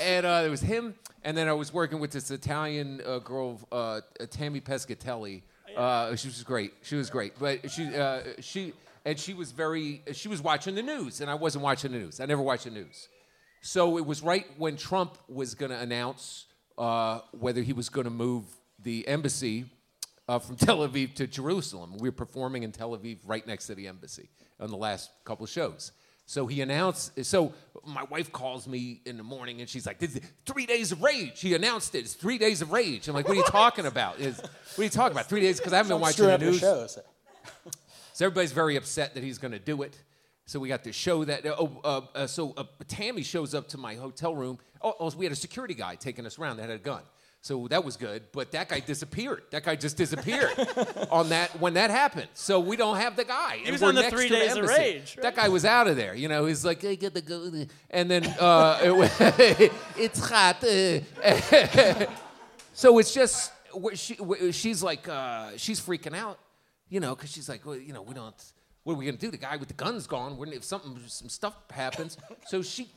And 0.01 0.25
uh, 0.25 0.42
there 0.42 0.51
was 0.51 0.61
him, 0.61 0.95
and 1.25 1.37
then 1.37 1.49
I 1.49 1.53
was 1.53 1.73
working 1.73 2.01
with 2.01 2.11
this 2.12 2.31
Italian 2.31 3.01
uh, 3.07 3.18
girl, 3.18 3.61
uh, 3.71 4.01
Tammy 4.31 4.61
Pescatelli. 4.61 5.22
Uh, 5.77 6.17
she 6.17 6.29
was 6.29 6.43
great. 6.43 6.73
She 6.83 6.97
was 6.97 7.11
great. 7.11 7.33
But 7.39 7.71
she, 7.71 7.95
uh, 7.95 8.21
she, 8.41 8.73
and 9.05 9.19
she 9.19 9.35
was 9.35 9.53
very 9.53 10.03
she 10.13 10.29
was 10.29 10.43
watching 10.43 10.75
the 10.75 10.83
news, 10.83 11.21
and 11.21 11.31
I 11.31 11.35
wasn't 11.35 11.65
watching 11.65 11.93
the 11.93 11.99
news. 11.99 12.21
I 12.21 12.27
never 12.27 12.43
watched 12.43 12.65
the 12.65 12.71
news. 12.71 13.09
So 13.63 13.97
it 13.97 14.05
was 14.05 14.23
right 14.23 14.47
when 14.59 14.77
Trump 14.77 15.17
was 15.29 15.55
going 15.55 15.71
to 15.71 15.79
announce 15.79 16.47
uh, 16.77 17.21
whether 17.31 17.63
he 17.63 17.73
was 17.73 17.89
going 17.89 18.05
to 18.05 18.11
move 18.11 18.45
the 18.83 19.07
embassy 19.07 19.67
uh, 20.29 20.39
from 20.39 20.57
Tel 20.67 20.79
Aviv 20.79 21.15
to 21.15 21.27
Jerusalem. 21.27 21.97
We 21.99 22.09
were 22.09 22.13
performing 22.13 22.65
in 22.65 22.73
Tel 22.73 22.91
Aviv 22.97 23.19
right 23.25 23.47
next 23.47 23.69
to 23.69 23.75
the 23.75 23.87
embassy 23.87 24.29
on 24.59 24.71
the 24.71 24.77
last 24.77 25.11
couple 25.25 25.45
of 25.45 25.51
shows. 25.51 25.93
So 26.33 26.47
he 26.47 26.62
announced. 26.62 27.23
So 27.27 27.53
my 27.87 28.05
wife 28.05 28.33
calls 28.33 28.66
me 28.66 29.03
in 29.05 29.18
the 29.18 29.23
morning 29.23 29.61
and 29.61 29.68
she's 29.68 29.85
like, 29.85 29.99
"This 29.99 30.16
is 30.16 30.23
three 30.47 30.64
days 30.64 30.90
of 30.90 31.03
rage." 31.03 31.38
He 31.38 31.55
announced 31.55 31.95
it. 31.95 31.99
It's 31.99 32.14
three 32.14 32.38
days 32.38 32.62
of 32.62 32.73
rage. 32.73 33.07
I'm 33.07 33.14
like, 33.14 33.29
"What 33.29 33.37
are 33.37 33.40
you 33.40 33.47
talking 33.49 33.85
about? 33.85 34.18
Is 34.18 34.38
what 34.38 34.79
are 34.79 34.83
you 34.83 34.88
talking 34.88 35.12
about? 35.12 35.27
Three 35.27 35.42
days?" 35.42 35.59
Because 35.59 35.75
I 35.75 35.77
haven't 35.77 35.90
been 35.90 36.01
watching 36.01 36.25
the 36.25 36.38
news. 36.38 36.59
shows. 36.59 36.99
So 38.14 38.25
everybody's 38.25 38.53
very 38.53 38.77
upset 38.77 39.12
that 39.12 39.23
he's 39.23 39.37
going 39.37 39.53
to 39.53 39.59
do 39.59 39.83
it. 39.83 39.95
So 40.47 40.59
we 40.59 40.68
got 40.68 40.85
to 40.85 40.92
show 40.95 41.23
that. 41.27 41.45
Oh, 41.45 41.81
uh, 41.85 42.01
uh, 42.14 42.27
so 42.27 42.55
uh, 42.57 42.64
Tammy 42.88 43.25
shows 43.25 43.55
up 43.55 43.68
to 43.68 43.77
my 43.77 43.97
hotel 43.97 44.35
room. 44.35 44.59
Oh, 44.81 44.95
oh, 45.01 45.11
we 45.11 45.27
had 45.27 45.33
a 45.33 45.37
security 45.37 45.75
guy 45.75 45.97
taking 45.97 46.25
us 46.25 46.38
around 46.38 46.57
that 46.57 46.71
had 46.71 46.81
a 46.81 46.83
gun. 46.83 47.03
So 47.42 47.66
that 47.70 47.85
was 47.85 47.96
good. 47.96 48.22
But 48.31 48.52
that 48.52 48.68
guy 48.68 48.78
disappeared. 48.78 49.42
That 49.50 49.64
guy 49.64 49.74
just 49.74 49.96
disappeared 49.96 50.52
on 51.11 51.31
that 51.31 51.50
when 51.59 51.74
that 51.74 51.90
happened. 51.90 52.28
So 52.35 52.61
we 52.61 52.76
don't 52.76 52.98
have 52.98 53.16
the 53.16 53.24
guy. 53.24 53.57
He 53.57 53.64
And 53.64 53.72
was 53.72 53.83
we're 53.83 53.88
on 53.88 53.96
the 53.96 54.02
next 54.02 54.14
three 54.14 54.28
days 54.28 54.57
of 54.57 54.64
rage, 54.64 55.16
That 55.20 55.35
guy 55.35 55.48
was 55.48 55.64
out 55.64 55.88
of 55.88 55.96
there. 55.96 56.14
You 56.14 56.28
know, 56.28 56.46
he's 56.46 56.64
like, 56.64 56.81
hey, 56.81 56.94
get 56.94 57.14
the 57.14 57.20
go. 57.20 57.50
And 57.90 58.09
then 58.09 58.26
uh, 58.38 58.78
it 58.83 59.72
it's 59.98 60.20
hot. 60.20 60.62
uh. 60.62 62.07
so 62.74 62.98
it's 62.98 63.12
just 63.12 63.50
she, 63.94 64.16
she's 64.52 64.81
like 64.85 65.09
uh, 65.09 65.50
she's 65.57 65.81
freaking 65.81 66.14
out, 66.14 66.38
you 66.88 67.00
know, 67.00 67.16
because 67.16 67.33
she's 67.33 67.48
like, 67.48 67.66
well, 67.66 67.76
you 67.76 67.92
know, 67.92 68.02
we 68.02 68.14
don't. 68.14 68.37
What 68.85 68.94
are 68.94 68.96
we 68.96 69.05
gonna 69.07 69.16
do? 69.16 69.33
The 69.33 69.37
guy 69.37 69.57
with 69.57 69.66
the 69.68 69.74
gun's 69.74 70.07
gone. 70.07 70.37
We're, 70.37 70.46
if 70.52 70.62
something, 70.62 70.96
some 71.09 71.28
stuff 71.28 71.55
happens, 71.70 72.18
so 72.46 72.62
she, 72.62 72.88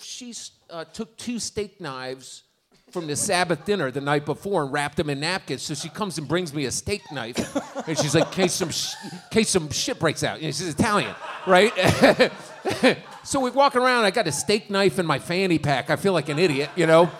she 0.00 0.34
uh, 0.70 0.84
took 0.84 1.16
two 1.16 1.38
steak 1.38 1.80
knives 1.80 2.44
from 2.90 3.06
the 3.06 3.16
Sabbath 3.16 3.64
dinner 3.64 3.90
the 3.90 4.00
night 4.00 4.24
before 4.24 4.62
and 4.62 4.72
wrapped 4.72 4.96
them 4.96 5.10
in 5.10 5.20
napkins. 5.20 5.62
So 5.62 5.74
she 5.74 5.88
comes 5.88 6.18
and 6.18 6.26
brings 6.26 6.52
me 6.54 6.64
a 6.64 6.70
steak 6.70 7.02
knife, 7.12 7.56
and 7.86 7.98
she's 7.98 8.14
like, 8.14 8.32
case 8.32 8.54
some, 8.54 8.70
sh- 8.70 8.94
case 9.30 9.50
some 9.50 9.70
shit 9.70 9.98
breaks 9.98 10.22
out." 10.22 10.40
You 10.40 10.48
know, 10.48 10.52
she's 10.52 10.68
Italian, 10.68 11.14
right? 11.46 11.72
so 13.24 13.40
we're 13.40 13.52
walking 13.52 13.82
around. 13.82 14.04
I 14.04 14.10
got 14.10 14.26
a 14.26 14.32
steak 14.32 14.70
knife 14.70 14.98
in 14.98 15.06
my 15.06 15.18
fanny 15.18 15.58
pack. 15.58 15.90
I 15.90 15.96
feel 15.96 16.12
like 16.12 16.28
an 16.28 16.38
idiot, 16.38 16.70
you 16.76 16.86
know. 16.86 17.10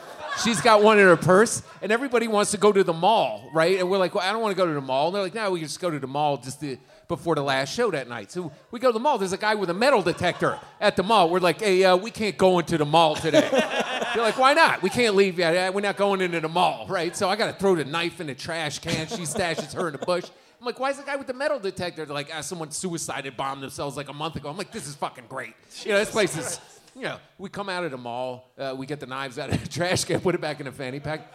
She's 0.43 0.61
got 0.61 0.83
one 0.83 0.99
in 1.01 1.05
her 1.05 1.17
purse, 1.17 1.63
and 1.83 1.91
everybody 1.91 2.29
wants 2.29 2.53
to 2.53 2.59
go 2.59 2.71
to 2.71 2.85
the 2.85 2.93
mall, 2.93 3.51
right? 3.53 3.79
And 3.79 3.91
we're 3.91 3.99
like, 3.99 4.15
well, 4.15 4.25
I 4.25 4.33
don't 4.33 4.41
want 4.41 4.57
to 4.57 4.57
go 4.57 4.67
to 4.67 4.73
the 4.73 4.81
mall. 4.81 5.09
And 5.09 5.17
they're 5.17 5.23
like, 5.23 5.35
no, 5.35 5.51
we 5.51 5.59
can 5.59 5.69
just 5.69 5.81
go 5.81 5.91
to 5.91 5.99
the 5.99 6.07
mall 6.07 6.37
just 6.37 6.61
to, 6.61 6.77
before 7.09 7.35
the 7.35 7.43
last 7.43 7.75
show 7.75 7.91
that 7.91 8.09
night. 8.09 8.31
So 8.31 8.53
we 8.71 8.79
go 8.79 8.91
to 8.91 8.93
the 8.93 9.01
mall. 9.01 9.19
There's 9.19 9.33
a 9.33 9.39
guy 9.39 9.55
with 9.55 9.71
a 9.71 9.75
metal 9.75 10.03
detector 10.03 10.61
at 10.81 10.95
the 10.95 11.03
mall. 11.03 11.31
We're 11.31 11.41
like, 11.41 11.61
hey, 11.61 11.83
uh, 11.85 11.97
we 11.97 12.11
can't 12.11 12.37
go 12.37 12.59
into 12.59 12.77
the 12.77 12.85
mall 12.85 13.17
today. 13.17 13.49
They're 14.15 14.23
like, 14.23 14.39
why 14.39 14.53
not? 14.53 14.83
We 14.83 14.91
can't 14.91 15.17
leave 15.17 15.39
yet. 15.39 15.73
We're 15.73 15.81
not 15.81 15.97
going 15.97 16.21
into 16.21 16.41
the 16.41 16.49
mall, 16.49 16.87
right? 16.89 17.17
So 17.17 17.29
I 17.29 17.37
got 17.37 17.47
to 17.47 17.59
throw 17.59 17.75
the 17.75 17.85
knife 17.85 18.21
in 18.21 18.27
the 18.27 18.35
trash 18.35 18.79
can. 18.79 19.07
She 19.07 19.23
stashes 19.23 19.73
her 19.75 19.89
in 19.89 19.93
the 19.93 19.99
bush. 19.99 20.25
I'm 20.61 20.67
like, 20.67 20.81
why 20.81 20.91
is 20.91 20.99
the 20.99 21.05
guy 21.05 21.17
with 21.17 21.27
the 21.29 21.35
metal 21.35 21.59
detector? 21.59 22.05
They're 22.05 22.15
like, 22.15 22.31
ah, 22.35 22.41
someone 22.41 22.71
suicided 22.71 23.37
bombed 23.37 23.63
themselves 23.63 23.97
like 23.97 24.09
a 24.09 24.13
month 24.13 24.37
ago. 24.37 24.49
I'm 24.49 24.57
like, 24.57 24.73
this 24.73 24.87
is 24.87 24.95
fucking 24.97 25.25
great. 25.29 25.55
You 25.85 25.93
know, 25.93 25.99
this 25.99 26.11
place 26.11 26.37
is. 26.37 26.61
You 26.99 27.05
know, 27.05 27.19
we 27.39 27.49
come 27.49 27.69
out 27.69 27.85
of 27.85 27.93
the 27.93 27.97
mall, 27.97 28.51
uh, 28.59 28.75
we 28.77 28.85
get 28.85 28.99
the 28.99 29.07
knives 29.07 29.39
out 29.39 29.51
of 29.51 29.63
the 29.63 29.69
trash 29.79 30.05
can, 30.05 30.21
put 30.21 30.35
it 30.35 30.41
back 30.41 30.59
in 30.59 30.67
the 30.67 30.73
fanny 30.73 30.99
pack. 30.99 31.31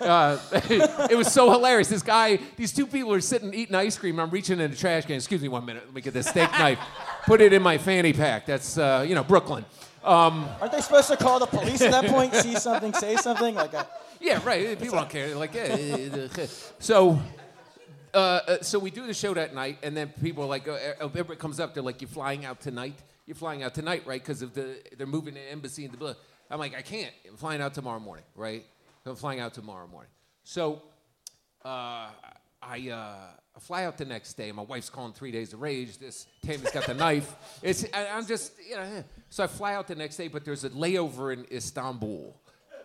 Uh, 0.00 0.38
it 0.52 1.16
was 1.16 1.32
so 1.32 1.52
hilarious. 1.52 1.88
This 1.88 2.02
guy, 2.02 2.40
these 2.56 2.72
two 2.72 2.84
people 2.84 3.12
are 3.12 3.20
sitting 3.20 3.54
eating 3.54 3.76
ice 3.76 3.96
cream. 3.96 4.18
I'm 4.18 4.30
reaching 4.30 4.58
in 4.58 4.72
the 4.72 4.76
trash 4.76 5.04
can. 5.04 5.14
Excuse 5.14 5.40
me 5.40 5.46
one 5.46 5.64
minute. 5.64 5.84
Let 5.86 5.94
me 5.94 6.00
get 6.00 6.14
this 6.14 6.26
steak 6.26 6.50
knife. 6.58 6.80
Put 7.26 7.40
it 7.40 7.52
in 7.52 7.62
my 7.62 7.78
fanny 7.78 8.12
pack. 8.12 8.44
That's, 8.46 8.76
uh, 8.76 9.04
you 9.06 9.14
know, 9.14 9.22
Brooklyn. 9.22 9.64
Um, 10.02 10.48
Aren't 10.60 10.72
they 10.72 10.80
supposed 10.80 11.06
to 11.08 11.16
call 11.16 11.38
the 11.38 11.46
police 11.46 11.80
at 11.80 11.92
that 11.92 12.06
point? 12.06 12.34
See 12.34 12.56
something, 12.56 12.92
say 12.92 13.14
something? 13.14 13.54
Like, 13.54 13.72
a, 13.72 13.86
yeah, 14.20 14.40
right. 14.44 14.76
People 14.80 14.98
don't 14.98 15.08
care. 15.08 15.28
They're 15.28 15.36
like, 15.36 15.54
yeah. 15.54 16.46
so, 16.80 17.22
uh, 18.12 18.16
uh, 18.16 18.62
so 18.62 18.80
we 18.80 18.90
do 18.90 19.06
the 19.06 19.14
show 19.14 19.32
that 19.34 19.54
night, 19.54 19.78
and 19.84 19.96
then 19.96 20.08
people 20.20 20.42
are 20.42 20.48
like, 20.48 20.66
uh, 20.66 20.76
everybody 21.00 21.38
comes 21.38 21.60
up. 21.60 21.72
They're 21.72 21.84
like, 21.84 22.00
"You're 22.02 22.08
flying 22.08 22.44
out 22.44 22.60
tonight? 22.60 22.96
You're 23.26 23.34
flying 23.36 23.62
out 23.62 23.74
tonight, 23.74 24.02
right? 24.06 24.20
Because 24.20 24.42
of 24.42 24.54
the 24.54 24.76
they're 24.96 25.06
moving 25.06 25.34
the 25.34 25.50
embassy 25.50 25.84
into 25.84 25.96
the." 25.96 26.04
Blah. 26.04 26.14
I'm 26.50 26.58
like, 26.58 26.74
I 26.74 26.82
can't. 26.82 27.12
I'm 27.28 27.36
flying 27.36 27.60
out 27.62 27.72
tomorrow 27.74 27.98
morning, 28.00 28.24
right? 28.36 28.64
I'm 29.06 29.16
flying 29.16 29.40
out 29.40 29.54
tomorrow 29.54 29.86
morning. 29.86 30.10
So, 30.44 30.82
uh, 31.64 32.08
I. 32.62 32.90
Uh, 32.90 33.16
fly 33.60 33.84
out 33.84 33.96
the 33.96 34.04
next 34.04 34.34
day. 34.34 34.50
My 34.52 34.62
wife's 34.62 34.90
calling 34.90 35.12
three 35.12 35.30
days 35.30 35.52
of 35.52 35.60
rage. 35.62 35.98
This 35.98 36.26
Tammy's 36.44 36.70
got 36.72 36.86
the 36.86 36.94
knife. 37.04 37.34
It's 37.62 37.84
I, 37.94 38.08
I'm 38.08 38.26
just 38.26 38.52
you 38.68 38.74
know. 38.76 38.82
eh. 38.82 39.02
So 39.30 39.44
I 39.44 39.46
fly 39.46 39.74
out 39.74 39.86
the 39.86 39.94
next 39.94 40.16
day, 40.16 40.26
but 40.28 40.44
there's 40.44 40.64
a 40.64 40.70
layover 40.70 41.32
in 41.32 41.46
Istanbul, 41.52 42.36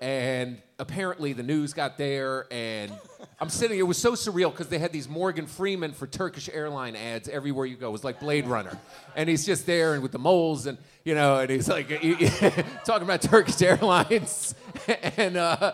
and 0.01 0.61
apparently 0.77 1.33
the 1.33 1.43
news 1.43 1.73
got 1.73 1.97
there, 1.97 2.45
and 2.51 2.91
I'm 3.39 3.49
sitting. 3.49 3.77
It 3.77 3.83
was 3.83 3.97
so 3.97 4.13
surreal 4.13 4.51
because 4.51 4.67
they 4.69 4.79
had 4.79 4.91
these 4.91 5.09
Morgan 5.09 5.45
Freeman 5.45 5.91
for 5.91 6.07
Turkish 6.07 6.49
airline 6.51 6.95
ads 6.95 7.27
everywhere 7.27 7.65
you 7.65 7.75
go. 7.75 7.89
It 7.89 7.91
was 7.91 8.03
like 8.03 8.19
Blade 8.19 8.47
Runner, 8.47 8.77
and 9.15 9.27
he's 9.29 9.45
just 9.45 9.65
there 9.65 9.93
and 9.93 10.01
with 10.01 10.11
the 10.11 10.19
moles, 10.19 10.65
and 10.65 10.77
you 11.03 11.15
know, 11.15 11.39
and 11.39 11.49
he's 11.49 11.67
like 11.67 11.89
talking 12.85 13.03
about 13.03 13.21
Turkish 13.21 13.61
Airlines, 13.61 14.55
and. 15.17 15.37
Uh, 15.37 15.73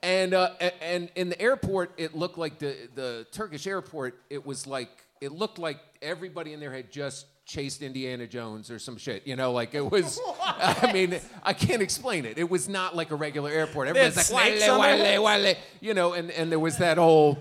and 0.00 0.32
uh, 0.32 0.50
and 0.80 1.10
in 1.16 1.28
the 1.28 1.40
airport, 1.42 1.92
it 1.96 2.14
looked 2.14 2.38
like 2.38 2.60
the 2.60 2.76
the 2.94 3.26
Turkish 3.32 3.66
airport. 3.66 4.20
It 4.30 4.46
was 4.46 4.64
like 4.64 4.90
it 5.20 5.32
looked 5.32 5.58
like 5.58 5.80
everybody 6.00 6.52
in 6.52 6.60
there 6.60 6.72
had 6.72 6.92
just 6.92 7.26
chased 7.48 7.82
Indiana 7.82 8.26
Jones 8.26 8.70
or 8.70 8.78
some 8.78 8.96
shit. 8.96 9.26
You 9.26 9.34
know, 9.34 9.50
like 9.50 9.74
it 9.74 9.90
was. 9.90 10.20
I 10.40 10.90
mean, 10.94 11.18
I 11.42 11.52
can't 11.52 11.82
explain 11.82 12.24
it. 12.24 12.38
It 12.38 12.48
was 12.48 12.68
not 12.68 12.94
like 12.94 13.10
a 13.10 13.16
regular 13.16 13.50
airport. 13.50 13.88
Everybody's 13.88 14.30
like 14.30 14.60
wale, 14.60 14.78
wale, 14.78 15.24
wale. 15.24 15.54
You 15.80 15.94
know, 15.94 16.12
and 16.12 16.30
and 16.30 16.52
there 16.52 16.60
was 16.60 16.76
that 16.78 16.98
whole, 16.98 17.38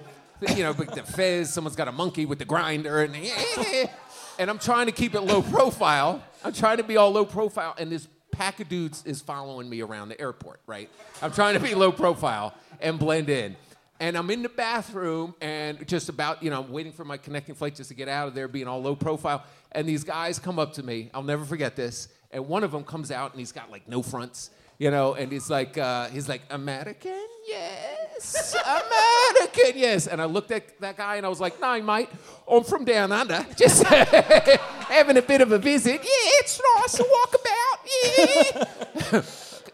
you 0.56 0.64
know, 0.64 0.74
the 0.74 1.04
fez. 1.04 1.54
Someone's 1.54 1.76
got 1.76 1.88
a 1.88 1.92
monkey 1.92 2.26
with 2.26 2.40
the 2.40 2.46
grinder, 2.46 3.04
and 3.04 3.16
and 4.40 4.50
I'm 4.50 4.60
trying 4.60 4.88
to 4.88 4.92
keep 4.92 5.14
it 5.14 5.22
low 5.22 5.44
profile. 5.44 6.24
I'm 6.44 6.54
trying 6.54 6.78
to 6.78 6.84
be 6.84 6.98
all 6.98 7.12
low 7.12 7.26
profile, 7.26 7.76
and 7.78 7.92
this 7.92 8.08
pack 8.32 8.60
of 8.60 8.70
dudes 8.70 9.04
is 9.06 9.22
following 9.22 9.70
me 9.70 9.82
around 9.82 10.10
the 10.10 10.22
airport, 10.22 10.62
right? 10.68 10.90
I'm 11.22 11.32
trying 11.32 11.56
to 11.56 11.60
be 11.60 11.76
low 11.76 11.92
profile 11.92 12.54
and 12.80 12.98
blend 12.98 13.30
in. 13.30 13.56
And 14.00 14.16
I'm 14.16 14.30
in 14.30 14.44
the 14.44 14.50
bathroom 14.50 15.34
and 15.42 15.88
just 15.88 16.08
about, 16.08 16.44
you 16.44 16.52
know, 16.52 16.62
I'm 16.62 16.72
waiting 16.72 16.92
for 16.92 17.04
my 17.04 17.18
connecting 17.18 17.56
flight 17.56 17.74
just 17.74 17.90
to 17.90 17.96
get 17.96 18.08
out 18.08 18.28
of 18.28 18.36
there, 18.36 18.48
being 18.48 18.68
all 18.68 18.80
low 18.80 18.96
profile. 18.96 19.44
And 19.72 19.88
these 19.88 20.04
guys 20.04 20.40
come 20.40 20.60
up 20.60 20.74
to 20.74 20.84
me. 20.84 21.10
I'll 21.14 21.24
never 21.24 21.46
forget 21.46 21.76
this. 21.76 22.08
And 22.32 22.48
one 22.48 22.64
of 22.64 22.72
them 22.72 22.84
comes 22.84 23.12
out 23.12 23.32
and 23.32 23.40
he's 23.40 23.52
got 23.52 23.72
like 23.72 23.88
no 23.88 24.02
fronts, 24.02 24.50
you 24.78 24.92
know, 24.92 25.14
and 25.14 25.32
he's 25.32 25.50
like, 25.50 25.78
uh, 25.78 26.08
he's 26.10 26.28
like, 26.28 26.42
American? 26.50 27.26
Yes. 27.48 28.56
American, 28.66 29.80
yes. 29.80 30.08
And 30.08 30.22
I 30.22 30.26
looked 30.26 30.52
at 30.52 30.80
that 30.82 30.98
guy 30.98 31.16
and 31.16 31.26
I 31.26 31.30
was 31.30 31.40
like, 31.40 31.60
no, 31.62 31.82
mate, 31.82 32.10
I'm 32.50 32.64
from 32.64 32.86
down 32.86 33.12
under. 33.12 33.46
Just 33.56 33.84
having 33.84 35.18
a 35.18 35.22
bit 35.22 35.42
of 35.42 35.52
a 35.52 35.58
visit. 35.58 36.02
Yeah, 36.04 36.40
it's 36.40 36.62
nice 36.76 36.98
to 36.98 37.06
walk 37.10 37.36
about. 37.42 39.12
Yeah. 39.12 39.22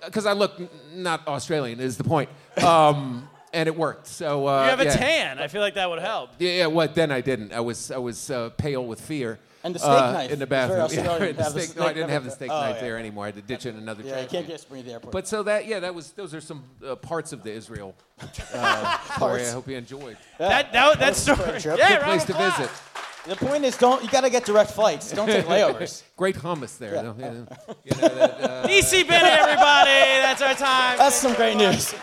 Because 0.05 0.25
I 0.25 0.33
look 0.33 0.59
not 0.93 1.27
Australian 1.27 1.79
is 1.79 1.97
the 1.97 2.03
point. 2.03 2.29
Um, 2.61 3.27
and 3.53 3.67
it 3.67 3.75
worked. 3.75 4.07
So 4.07 4.47
uh, 4.47 4.63
You 4.63 4.69
have 4.71 4.79
a 4.81 4.85
yeah. 4.85 4.95
tan. 4.95 5.39
I 5.39 5.47
feel 5.47 5.61
like 5.61 5.75
that 5.75 5.89
would 5.89 5.99
help. 5.99 6.31
Yeah, 6.39 6.51
yeah. 6.51 6.65
What? 6.67 6.95
Then 6.95 7.11
I 7.11 7.21
didn't. 7.21 7.53
I 7.53 7.59
was 7.61 7.91
I 7.91 7.97
was 7.97 8.29
uh, 8.31 8.49
pale 8.57 8.85
with 8.85 8.99
fear. 9.01 9.39
And 9.65 9.73
the 9.73 9.79
steak 9.79 9.91
uh, 9.91 10.11
knife. 10.11 10.31
in 10.31 10.39
the 10.39 10.45
bathroom. 10.47 10.81
Australian 10.81 11.19
the 11.37 11.43
to 11.43 11.43
the 11.43 11.49
steak, 11.51 11.63
steak 11.69 11.77
no, 11.77 11.85
I 11.87 11.93
didn't 11.93 12.09
have 12.09 12.25
the 12.25 12.31
steak 12.31 12.51
Oh, 12.51 12.59
knife 12.59 12.75
yeah. 12.75 12.81
there 12.81 12.97
anymore. 12.97 13.23
I 13.23 13.27
had 13.27 13.35
to 13.35 13.41
ditch 13.41 13.65
it 13.65 13.69
in 13.69 13.77
another 13.77 14.03
yeah, 14.03 14.09
trash 14.11 14.23
you 14.23 14.27
can't 14.29 14.45
can. 14.45 14.55
just 14.55 14.67
bring 14.67 14.81
it 14.81 14.83
to 14.83 14.87
the 14.89 14.93
airport. 14.95 15.13
But 15.13 15.25
so 15.25 15.41
that 15.43 15.65
yeah, 15.67 15.79
that 15.79 15.95
was 15.95 16.11
those 16.11 16.33
are 16.33 16.41
some 16.41 16.65
uh, 16.85 16.95
parts 16.95 17.31
of 17.31 17.43
the 17.43 17.51
Israel 17.53 17.95
uh, 18.53 18.97
story. 19.15 19.45
I 19.45 19.51
hope 19.51 19.69
you 19.69 19.77
enjoyed. 19.77 20.17
That 20.37 20.73
that, 20.73 20.99
that 20.99 20.99
That 20.99 21.11
a 21.13 21.15
story. 21.15 21.59
trip. 21.61 21.77
Yeah, 21.79 21.87
Good 21.89 22.01
round 22.01 22.03
place 22.03 22.25
to 22.25 22.33
visit. 22.33 22.69
the 23.25 23.35
point 23.37 23.63
is, 23.63 23.77
don't 23.77 24.03
you 24.03 24.09
got 24.09 24.21
to 24.21 24.29
get 24.29 24.43
direct 24.43 24.71
flights. 24.71 25.13
Don't 25.13 25.27
take 25.27 25.45
layovers. 25.53 26.03
Great 26.17 26.35
hummus 26.35 26.77
there. 26.77 26.95
Yeah. 26.95 27.01
you 27.03 27.21
know, 27.21 27.47
you 27.85 28.01
know, 28.01 28.07
that, 28.15 28.41
uh, 28.41 28.67
DC 28.67 29.07
Benny, 29.07 29.29
everybody. 29.29 30.01
That's 30.27 30.41
our 30.41 30.55
time. 30.55 30.97
That's 30.97 31.15
some 31.15 31.33
great 31.35 31.55
news. 31.55 31.91
here 31.91 31.99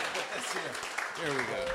we 1.29 1.43
go. 1.43 1.67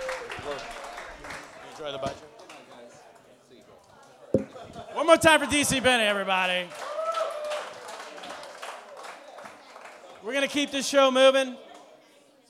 One 4.92 5.06
more 5.06 5.16
time 5.16 5.40
for 5.40 5.46
DC 5.46 5.82
Benny, 5.82 6.04
everybody. 6.04 6.68
We're 10.22 10.34
gonna 10.34 10.48
keep 10.48 10.70
this 10.70 10.86
show 10.86 11.10
moving. 11.10 11.56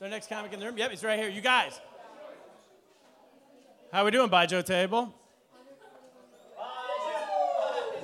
Our 0.01 0.09
next 0.09 0.29
comic 0.29 0.53
in 0.53 0.59
the 0.59 0.65
room? 0.65 0.77
Yep, 0.77 0.91
he's 0.91 1.03
right 1.03 1.17
here. 1.17 1.29
You 1.29 1.41
guys. 1.41 1.79
How 3.91 4.03
we 4.03 4.11
doing, 4.11 4.29
Baijiu 4.29 4.65
table? 4.65 5.13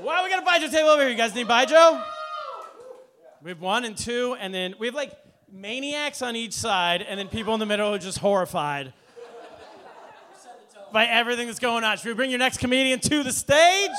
Why 0.01 0.23
we 0.23 0.29
got 0.29 0.43
a 0.43 0.45
Baijiu 0.45 0.71
table 0.71 0.89
over 0.89 1.01
here? 1.01 1.11
You 1.11 1.17
guys 1.17 1.35
need 1.35 1.47
Baijiu? 1.47 2.03
We 3.41 3.51
have 3.51 3.59
one 3.59 3.83
and 3.83 3.97
two, 3.97 4.35
and 4.39 4.53
then 4.53 4.75
we 4.79 4.87
have 4.87 4.95
like 4.95 5.11
maniacs 5.51 6.21
on 6.21 6.35
each 6.37 6.53
side, 6.53 7.01
and 7.01 7.19
then 7.19 7.27
people 7.27 7.53
in 7.53 7.59
the 7.59 7.65
middle 7.65 7.93
are 7.93 7.99
just 7.99 8.19
horrified 8.19 8.93
by 10.93 11.05
everything 11.07 11.47
that's 11.47 11.59
going 11.59 11.83
on. 11.83 11.97
Should 11.97 12.05
we 12.05 12.13
bring 12.13 12.29
your 12.29 12.39
next 12.39 12.59
comedian 12.59 12.99
to 13.01 13.23
the 13.23 13.33
stage? 13.33 13.89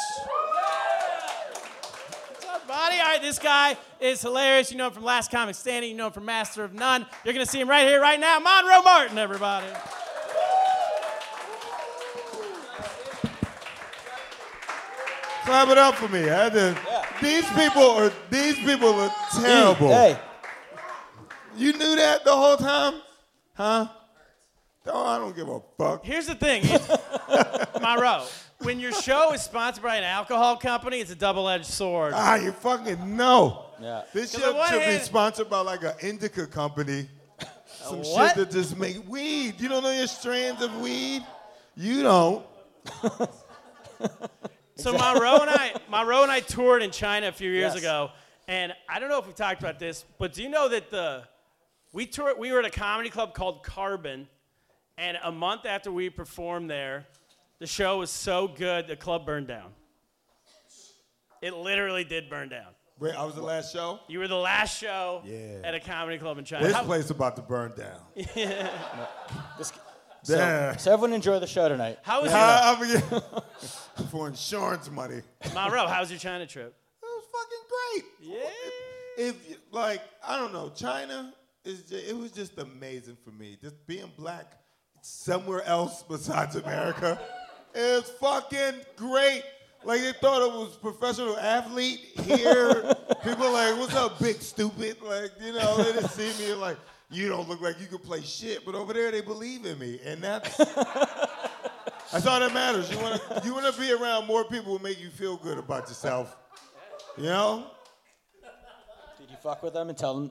everybody. 2.75 2.99
All 3.01 3.07
right, 3.07 3.21
this 3.21 3.39
guy 3.39 3.77
is 4.01 4.23
hilarious. 4.23 4.71
You 4.71 4.79
know 4.79 4.87
him 4.87 4.93
from 4.93 5.05
Last 5.05 5.31
Comic 5.31 5.55
Standing. 5.55 5.91
You 5.91 5.97
know 5.97 6.07
him 6.07 6.13
from 6.13 6.25
Master 6.25 6.65
of 6.65 6.73
None. 6.73 7.07
You're 7.25 7.35
going 7.35 7.45
to 7.45 7.51
see 7.51 7.61
him 7.61 7.69
right 7.69 7.87
here, 7.87 8.01
right 8.01 8.19
now. 8.19 8.39
Monroe 8.39 8.83
Martin, 8.83 9.19
everybody. 9.19 9.67
Clap 15.45 15.69
it 15.69 15.77
up 15.79 15.95
for 15.97 16.09
me. 16.09 16.21
I 16.23 16.45
had 16.45 16.53
to, 16.55 16.77
These 17.21 17.47
people 17.51 17.83
are 17.83 18.11
these 18.31 18.57
people 18.61 18.95
are 18.95 19.15
terrible. 19.43 19.89
Hey, 19.89 20.19
You 21.55 21.73
knew 21.75 21.97
that 21.97 22.25
the 22.25 22.35
whole 22.35 22.57
time? 22.57 22.95
Huh? 23.53 23.89
Oh, 24.87 25.07
I 25.07 25.19
don't 25.19 25.35
give 25.35 25.49
a 25.49 25.61
fuck. 25.79 26.05
Here's 26.05 26.27
the 26.27 26.35
thing, 26.35 26.63
it's- 26.65 27.71
Monroe. 27.81 28.25
When 28.59 28.79
your 28.81 28.93
show 28.93 29.33
is 29.33 29.43
sponsored 29.43 29.83
by 29.83 29.97
an 29.97 30.05
alcohol 30.05 30.57
company, 30.57 30.99
it's 31.01 31.11
a 31.11 31.15
double-edged 31.15 31.67
sword. 31.67 32.13
Ah, 32.15 32.37
you 32.37 32.53
fucking 32.53 33.17
know. 33.17 33.67
Yeah. 33.81 34.03
This 34.13 34.33
'Cause 34.33 34.41
shit 34.43 34.51
on 34.51 34.57
one 34.57 34.71
should 34.71 34.87
be 34.87 34.99
sponsored 35.05 35.51
by 35.51 35.61
like 35.61 35.83
an 35.83 35.93
indica 36.01 36.47
company. 36.47 37.09
Some 37.67 37.99
what? 38.03 38.29
shit 38.29 38.37
that 38.37 38.51
just 38.51 38.77
make 38.79 39.07
weed. 39.09 39.61
You 39.61 39.69
don't 39.69 39.83
know 39.83 39.91
your 39.91 40.07
strands 40.07 40.63
of 40.63 40.75
weed? 40.81 41.25
You 41.77 42.03
don't. 42.03 42.47
So 44.77 44.93
Monroe 44.93 45.37
and 45.39 45.49
I, 45.51 45.73
Monroe 45.89 46.25
and 46.25 46.33
I 46.33 46.41
toured 46.41 46.83
in 46.83 46.91
China 46.91 47.29
a 47.29 47.33
few 47.33 47.49
years 47.49 47.75
Yes. 47.75 47.79
ago, 47.79 48.11
and 48.49 48.75
I 48.89 48.99
don't 48.99 49.09
know 49.09 49.21
if 49.21 49.27
we 49.27 49.33
talked 49.33 49.61
about 49.61 49.79
this, 49.79 50.05
but 50.19 50.33
do 50.35 50.43
you 50.43 50.49
know 50.49 50.69
that 50.69 50.91
the 50.91 51.23
we 51.93 52.07
toured? 52.07 52.39
We 52.39 52.51
were 52.51 52.59
at 52.59 52.65
a 52.65 52.71
comedy 52.71 53.09
club 53.09 53.35
called 53.35 53.63
Carbon, 53.63 54.29
and 54.99 55.19
a 55.23 55.33
month 55.33 55.67
after 55.67 55.91
we 55.93 56.11
performed 56.11 56.71
there, 56.71 57.07
the 57.59 57.67
show 57.67 57.99
was 57.99 58.11
so 58.11 58.49
good 58.49 58.87
the 58.87 58.97
club 58.97 59.27
burned 59.27 59.49
down. 59.49 59.73
It 61.43 61.55
literally 61.55 62.05
did 62.05 62.31
burn 62.31 62.49
down. 62.49 62.69
Wait, 62.99 63.15
I 63.15 63.25
was 63.25 63.35
the 63.35 63.43
last 63.43 63.73
show? 63.73 63.99
You 64.09 64.21
were 64.21 64.29
the 64.29 64.37
last 64.37 64.79
show 64.79 65.21
Yeah. 65.25 65.61
at 65.65 65.75
a 65.75 65.81
comedy 65.81 66.17
club 66.19 66.39
in 66.39 66.45
China. 66.45 66.65
This 66.65 66.75
How- 66.75 66.85
place 66.85 67.11
about 67.11 67.37
to 67.37 67.43
burn 67.43 67.73
down. 67.77 68.01
this, 69.59 69.73
so, 70.23 70.37
Yeah. 70.37 70.77
so 70.77 70.93
everyone 70.93 71.13
enjoy 71.13 71.39
the 71.41 71.47
show 71.47 71.69
tonight. 71.69 71.99
how 72.03 72.23
was 72.23 72.31
your, 72.31 72.41
Ah, 72.41 73.43
I. 74.01 74.05
For 74.11 74.29
insurance 74.29 74.89
money. 74.91 75.23
It 75.43 75.55
Monroe? 75.55 75.87
How 75.87 76.01
was 76.01 76.11
your 76.11 76.21
China 76.21 76.47
trip? 76.47 76.75
It 77.03 77.07
was 77.07 77.25
fucking 77.33 78.09
great. 78.31 78.39
Yeah. 78.39 79.27
If 79.29 79.51
you- 79.51 79.57
like 79.73 80.01
I 80.27 80.39
don't 80.39 80.53
know, 80.53 80.71
China 80.75 81.35
is 81.65 81.83
ju- 81.83 81.97
it 82.09 82.17
was 82.17 82.31
just 82.33 82.57
amazing 82.59 83.17
for 83.25 83.31
me. 83.33 83.59
Just 83.61 83.85
being 83.87 84.11
black 84.17 84.53
somewhere 85.05 85.63
else 85.65 86.03
besides 86.03 86.57
America 86.57 87.21
is 87.75 88.05
fucking 88.21 88.75
great. 88.97 89.43
Like 89.85 90.01
they 90.01 90.13
thought 90.13 90.41
it 90.41 90.51
was 90.51 90.77
professional 90.77 91.37
athlete 91.37 92.01
here. 92.23 92.95
People 93.23 93.53
like, 93.53 93.77
what's 93.79 93.95
up, 93.95 94.19
big 94.19 94.41
stupid? 94.41 94.97
Like, 95.03 95.33
you 95.43 95.53
know, 95.53 95.77
they 95.77 96.01
just 96.01 96.17
see 96.17 96.33
me 96.43 96.55
like, 96.55 96.79
you 97.11 97.29
don't 97.29 97.47
look 97.51 97.61
like 97.61 97.79
you 97.81 97.87
could 97.87 98.03
play 98.03 98.23
shit. 98.23 98.65
But 98.65 98.75
over 98.75 98.95
there 98.95 99.11
they 99.11 99.21
believe 99.21 99.67
in 99.67 99.79
me. 99.79 100.01
And 100.07 100.23
that's 100.23 100.57
that's 100.57 102.27
all 102.27 102.41
that 102.41 102.55
matters. 102.55 102.91
You 102.91 102.99
wanna 102.99 103.21
you 103.45 103.53
wanna 103.53 103.73
be 103.73 103.93
around 103.93 104.27
more 104.27 104.45
people 104.45 104.79
who 104.79 104.83
make 104.83 104.99
you 105.03 105.11
feel 105.11 105.37
good 105.37 105.59
about 105.59 105.87
yourself. 105.89 106.35
You 107.19 107.25
know? 107.25 107.67
Did 109.21 109.31
you 109.31 109.37
fuck 109.43 109.63
with 109.63 109.75
them 109.75 109.91
and 109.91 109.99
tell 109.99 110.15
them, 110.15 110.31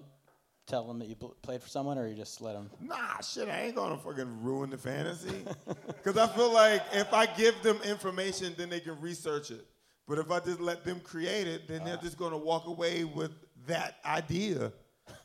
tell 0.68 0.88
them 0.88 1.00
that 1.00 1.08
you 1.08 1.16
bl- 1.16 1.28
played 1.42 1.62
for 1.62 1.70
someone, 1.70 1.98
or 1.98 2.08
you 2.08 2.16
just 2.16 2.42
let 2.42 2.54
them? 2.54 2.70
Nah, 2.80 3.20
shit, 3.22 3.48
I 3.50 3.64
ain't 3.64 3.76
gonna 3.76 3.98
fucking 3.98 4.44
ruin 4.44 4.70
the 4.70 4.78
fantasy. 4.78 5.46
Because 5.88 6.18
I 6.18 6.28
feel 6.36 6.52
like 6.54 6.82
if 6.92 7.14
I 7.14 7.26
give 7.26 7.62
them 7.64 7.80
information, 7.86 8.54
then 8.58 8.70
they 8.70 8.82
can 8.82 9.00
research 9.00 9.52
it. 9.52 9.66
But 10.06 10.20
if 10.20 10.30
I 10.30 10.42
just 10.42 10.60
let 10.60 10.84
them 10.84 11.00
create 11.00 11.48
it, 11.48 11.66
then 11.66 11.86
they're 11.86 11.98
ah. 11.98 12.04
just 12.04 12.18
gonna 12.18 12.38
walk 12.38 12.68
away 12.68 13.06
with 13.06 13.32
that 13.68 14.00
idea. 14.06 14.74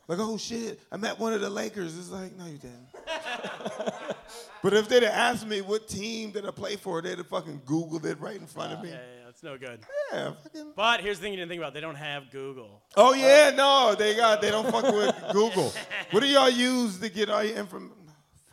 Like, 0.07 0.19
oh 0.19 0.37
shit, 0.37 0.79
I 0.91 0.97
met 0.97 1.19
one 1.19 1.33
of 1.33 1.41
the 1.41 1.49
Lakers. 1.49 1.97
It's 1.97 2.09
like, 2.09 2.35
no, 2.37 2.45
you 2.45 2.57
didn't. 2.57 2.87
but 4.63 4.73
if 4.73 4.89
they'd 4.89 5.03
have 5.03 5.13
asked 5.13 5.47
me 5.47 5.61
what 5.61 5.87
team 5.87 6.31
did 6.31 6.47
I 6.47 6.51
play 6.51 6.77
for, 6.77 7.01
they'd 7.01 7.17
have 7.17 7.27
fucking 7.27 7.61
Googled 7.65 8.05
it 8.05 8.19
right 8.19 8.39
in 8.39 8.47
front 8.47 8.73
of 8.73 8.79
ah, 8.79 8.83
me. 8.83 8.89
Yeah, 8.89 8.95
yeah, 8.95 9.18
that's 9.41 9.61
no 9.61 9.67
good. 9.67 9.79
Yeah, 10.11 10.31
fucking. 10.43 10.73
But 10.75 11.01
here's 11.01 11.17
the 11.17 11.23
thing 11.23 11.33
you 11.33 11.37
didn't 11.37 11.49
think 11.49 11.59
about: 11.59 11.73
they 11.73 11.81
don't 11.81 11.95
have 11.95 12.31
Google. 12.31 12.81
Oh 12.95 13.13
yeah, 13.13 13.51
uh, 13.53 13.55
no, 13.55 13.95
they 13.95 14.15
got 14.15 14.41
they 14.41 14.49
don't 14.51 14.69
fuck 14.69 14.83
with 14.83 15.15
Google. 15.31 15.71
What 16.11 16.21
do 16.21 16.27
y'all 16.27 16.49
use 16.49 16.99
to 16.99 17.09
get 17.09 17.29
all 17.29 17.43
your 17.43 17.57
information? 17.57 17.95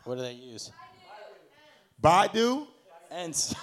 What 0.03 0.15
do 0.15 0.21
they 0.21 0.33
use? 0.33 0.71
Baidu? 2.01 2.67
And 3.11 3.31
s- 3.31 3.55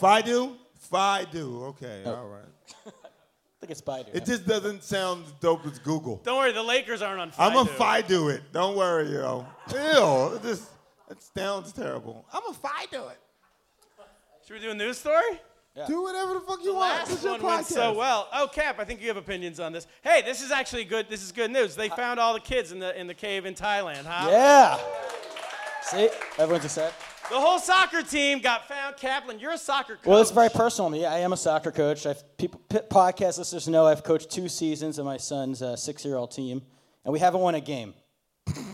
Fidu? 0.00 0.56
Fidu. 0.92 1.62
Okay, 1.68 2.02
oh. 2.04 2.14
all 2.14 2.28
right. 2.28 2.42
I 2.86 3.60
think 3.60 3.70
it's 3.70 3.80
Baidu. 3.80 4.14
It 4.14 4.26
just 4.26 4.46
doesn't 4.46 4.82
sound 4.82 5.26
as 5.26 5.32
dope 5.32 5.66
as 5.66 5.78
Google. 5.78 6.20
Don't 6.24 6.38
worry, 6.38 6.52
the 6.52 6.62
Lakers 6.62 7.02
aren't 7.02 7.20
on. 7.20 7.30
Fire. 7.30 7.50
I'm 7.50 7.56
a 7.56 7.64
Fido. 7.64 8.26
Fidu 8.26 8.34
it. 8.34 8.42
Don't 8.52 8.76
worry, 8.76 9.12
yo. 9.12 9.46
Ew. 9.72 10.36
It 10.36 10.42
just 10.42 10.68
it 11.10 11.22
sounds 11.34 11.72
terrible. 11.72 12.26
I'm 12.32 12.42
a 12.44 12.52
Fidu 12.52 13.10
it. 13.10 13.18
Should 14.46 14.54
we 14.54 14.60
do 14.60 14.70
a 14.72 14.74
news 14.74 14.98
story? 14.98 15.38
Do 15.86 16.02
whatever 16.02 16.34
the 16.34 16.40
fuck 16.40 16.62
you 16.64 16.74
want. 16.74 16.98
Last 16.98 17.12
It's 17.12 17.24
one 17.24 17.42
went 17.42 17.66
so 17.66 17.92
well. 17.92 18.28
Oh, 18.32 18.48
Cap, 18.52 18.80
I 18.80 18.84
think 18.84 19.00
you 19.00 19.08
have 19.08 19.16
opinions 19.16 19.60
on 19.60 19.72
this. 19.72 19.86
Hey, 20.02 20.20
this 20.22 20.42
is 20.42 20.50
actually 20.50 20.84
good. 20.84 21.08
This 21.08 21.22
is 21.22 21.30
good 21.32 21.50
news. 21.50 21.76
They 21.76 21.88
found 21.88 22.18
all 22.18 22.34
the 22.34 22.40
kids 22.40 22.72
in 22.72 22.80
the 22.80 22.98
in 22.98 23.06
the 23.06 23.14
cave 23.14 23.46
in 23.46 23.54
Thailand, 23.54 24.04
huh? 24.04 24.28
Yeah. 24.30 24.78
See, 25.82 26.08
everyone's 26.38 26.64
excited. 26.64 26.92
The 27.30 27.40
whole 27.40 27.60
soccer 27.60 28.02
team 28.02 28.40
got 28.40 28.66
found. 28.66 28.96
Kaplan, 28.96 29.38
you're 29.38 29.52
a 29.52 29.58
soccer 29.58 29.94
coach. 29.94 30.06
Well, 30.06 30.20
it's 30.20 30.32
very 30.32 30.48
personal 30.48 30.90
to 30.90 30.96
me. 30.96 31.06
I 31.06 31.18
am 31.20 31.32
a 31.32 31.36
soccer 31.36 31.70
coach. 31.70 32.04
I've, 32.04 32.36
people, 32.36 32.60
podcast 32.68 33.38
listeners 33.38 33.68
know 33.68 33.86
I've 33.86 34.02
coached 34.02 34.30
two 34.30 34.48
seasons 34.48 34.98
of 34.98 35.04
my 35.04 35.16
son's 35.16 35.62
uh, 35.62 35.76
six-year-old 35.76 36.32
team, 36.32 36.62
and 37.04 37.12
we 37.12 37.20
haven't 37.20 37.40
won 37.40 37.54
a 37.54 37.60
game. 37.60 37.94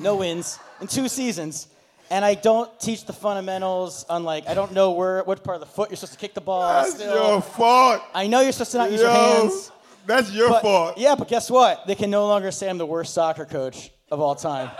No 0.00 0.16
wins 0.16 0.58
in 0.80 0.86
two 0.86 1.08
seasons. 1.08 1.68
And 2.10 2.24
I 2.24 2.34
don't 2.34 2.68
teach 2.78 3.04
the 3.04 3.12
fundamentals 3.12 4.04
on 4.08 4.24
like 4.24 4.48
I 4.48 4.54
don't 4.54 4.72
know 4.72 4.92
where 4.92 5.22
what 5.24 5.42
part 5.42 5.56
of 5.56 5.60
the 5.60 5.66
foot 5.66 5.90
you're 5.90 5.96
supposed 5.96 6.12
to 6.14 6.18
kick 6.18 6.34
the 6.34 6.40
ball. 6.40 6.62
That's 6.82 6.94
still. 6.94 7.14
your 7.32 7.42
fault. 7.42 8.02
I 8.14 8.26
know 8.28 8.40
you're 8.40 8.52
supposed 8.52 8.72
to 8.72 8.78
not 8.78 8.92
use 8.92 9.00
your 9.00 9.10
hands. 9.10 9.72
That's 10.06 10.30
your 10.32 10.48
But, 10.50 10.62
fault. 10.62 10.98
yeah, 10.98 11.16
but 11.16 11.26
guess 11.26 11.50
what? 11.50 11.84
They 11.88 11.96
can 11.96 12.10
no 12.10 12.28
longer 12.28 12.52
say 12.52 12.70
I'm 12.70 12.78
the 12.78 12.86
worst 12.86 13.12
soccer 13.12 13.44
coach 13.44 13.90
of 14.10 14.20
all 14.20 14.36
time. 14.36 14.70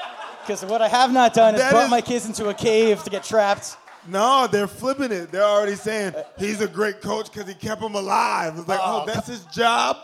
Because 0.43 0.65
what 0.65 0.81
I 0.81 0.87
have 0.87 1.13
not 1.13 1.35
done 1.35 1.57
is 1.57 1.61
That 1.61 1.73
brought 1.73 1.85
is- 1.87 1.91
my 1.91 2.01
kids 2.01 2.27
into 2.27 2.49
a 2.49 2.55
cave 2.55 3.03
to 3.03 3.11
get 3.11 3.25
trapped. 3.25 3.77
No, 4.07 4.47
they're 4.47 4.69
flipping 4.69 5.11
it. 5.11 5.33
They're 5.33 5.43
already 5.43 5.75
saying 5.75 6.15
he's 6.39 6.61
a 6.61 6.69
great 6.69 7.01
coach 7.01 7.33
because 7.33 7.49
he 7.49 7.55
kept 7.55 7.81
them 7.81 7.97
alive. 7.97 8.57
It's 8.57 8.69
like, 8.69 8.79
oh, 8.81 9.03
oh 9.03 9.07
that's 9.13 9.27
his 9.27 9.45
job. 9.47 9.97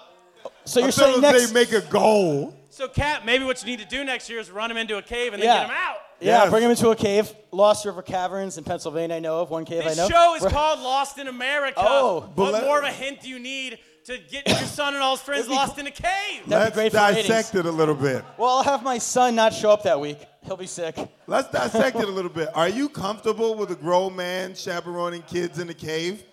So 0.65 0.81
you're 0.81 0.91
thought 0.91 1.05
saying 1.05 1.21
next? 1.21 1.47
they 1.47 1.53
make 1.55 1.73
a 1.73 1.83
goal. 1.83 2.53
So, 2.73 2.89
Cap, 2.89 3.25
maybe 3.25 3.45
what 3.45 3.61
you 3.63 3.67
need 3.71 3.81
to 3.81 3.85
do 3.87 4.03
next 4.05 4.29
year 4.31 4.39
is 4.41 4.51
run 4.51 4.71
him 4.71 4.77
into 4.77 4.97
a 4.99 5.03
cave 5.03 5.33
and 5.35 5.43
then 5.43 5.49
Yeah. 5.49 5.59
get 5.61 5.67
him 5.71 5.77
out. 5.77 5.97
yeah, 6.21 6.39
Yes. 6.43 6.51
bring 6.51 6.63
them 6.63 6.71
into 6.71 6.89
a 6.91 6.97
cave. 6.97 7.33
Lost 7.51 7.85
River 7.85 8.03
Caverns 8.03 8.57
in 8.59 8.65
Pennsylvania. 8.65 9.17
I 9.17 9.19
know 9.21 9.41
of 9.41 9.51
one 9.51 9.65
cave 9.65 9.85
This 9.85 9.99
I 9.99 10.03
know. 10.03 10.09
show 10.09 10.35
is 10.35 10.43
Where- 10.43 10.51
called 10.51 10.81
Lost 10.81 11.19
in 11.19 11.29
America. 11.29 11.75
Oh. 11.85 12.21
what 12.21 12.35
But 12.37 12.53
let- 12.55 12.65
more 12.65 12.79
of 12.79 12.85
a 12.85 12.91
hint 12.91 13.21
do 13.23 13.29
you 13.29 13.39
need 13.39 13.79
to 14.07 14.19
get 14.19 14.49
your 14.49 14.59
son 14.61 14.95
and 14.95 15.03
all 15.03 15.13
his 15.17 15.21
friends 15.25 15.41
It'd 15.43 15.51
be 15.51 15.57
lost 15.57 15.79
in 15.79 15.87
a 15.87 15.91
cave? 15.91 16.43
That'd 16.49 16.51
Let's 16.51 16.71
be 16.71 16.75
great 16.75 16.93
for 16.93 16.97
dissect 16.99 17.29
ratings. 17.29 17.55
it 17.55 17.67
a 17.67 17.71
little 17.71 17.95
bit. 17.95 18.25
Well, 18.37 18.51
I'll 18.51 18.63
have 18.65 18.83
my 18.83 18.99
son 18.99 19.35
not 19.37 19.53
show 19.55 19.71
up 19.71 19.83
that 19.85 20.01
week. 20.01 20.19
He'll 20.45 20.57
be 20.57 20.67
sick. 20.67 20.97
Let's 21.29 21.49
dissect 21.53 21.97
it 21.97 22.09
a 22.09 22.11
little 22.13 22.31
bit. 22.31 22.49
Are 22.55 22.69
you 22.69 22.89
comfortable 22.89 23.55
with 23.55 23.71
a 23.71 23.77
grown 23.77 24.17
man 24.17 24.55
chaperoning 24.57 25.23
kids 25.23 25.59
in 25.61 25.69
the 25.69 25.75
cave? 25.75 26.25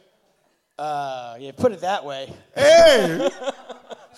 Uh, 0.80 1.36
yeah, 1.40 1.52
put 1.56 1.72
it 1.74 1.82
that 1.82 2.06
way. 2.06 2.32
Hey, 2.56 3.30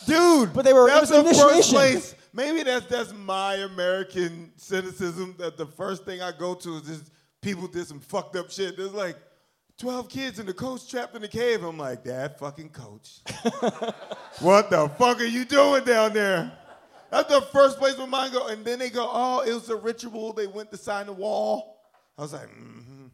dude. 0.06 0.54
But 0.54 0.66
they 0.66 0.74
were- 0.74 0.88
it 0.88 0.92
That's 0.92 1.12
was 1.12 1.20
an 1.20 1.26
the 1.26 1.34
first 1.34 1.70
place. 1.72 2.16
Maybe 2.34 2.64
that's 2.64 2.86
that's 2.86 3.14
my 3.14 3.56
American 3.56 4.54
cynicism. 4.56 5.36
That 5.38 5.58
the 5.58 5.66
first 5.66 6.06
thing 6.06 6.22
I 6.22 6.32
go 6.32 6.54
to 6.56 6.76
is 6.78 6.82
just 6.84 7.12
people 7.42 7.68
did 7.68 7.88
some 7.88 8.00
fucked 8.00 8.36
up 8.38 8.50
shit. 8.50 8.78
There's 8.78 8.94
like 8.94 9.18
12 9.80 10.08
kids 10.10 10.40
and 10.40 10.48
the 10.48 10.54
coach 10.54 10.88
trapped 10.90 11.14
in 11.16 11.22
the 11.24 11.28
cave. 11.28 11.64
I'm 11.64 11.78
like, 11.78 12.04
that 12.06 12.40
fucking 12.40 12.70
coach. 12.70 13.20
what 14.40 14.70
the 14.70 14.90
fuck 14.98 15.20
are 15.20 15.26
you 15.26 15.44
doing 15.44 15.84
down 15.84 16.14
there? 16.14 16.52
That's 17.10 17.28
the 17.30 17.42
first 17.42 17.78
place 17.80 17.98
where 17.98 18.08
mine 18.08 18.32
go. 18.32 18.48
And 18.48 18.64
then 18.64 18.80
they 18.80 18.90
go, 18.90 19.10
oh, 19.12 19.42
it 19.42 19.54
was 19.54 19.70
a 19.70 19.76
ritual. 19.76 20.32
They 20.32 20.48
went 20.48 20.72
to 20.72 20.78
sign 20.78 21.08
the 21.08 21.14
wall. 21.14 21.82
I 22.18 22.22
was 22.22 22.32
like, 22.32 22.48
mm-hmm. 22.48 23.08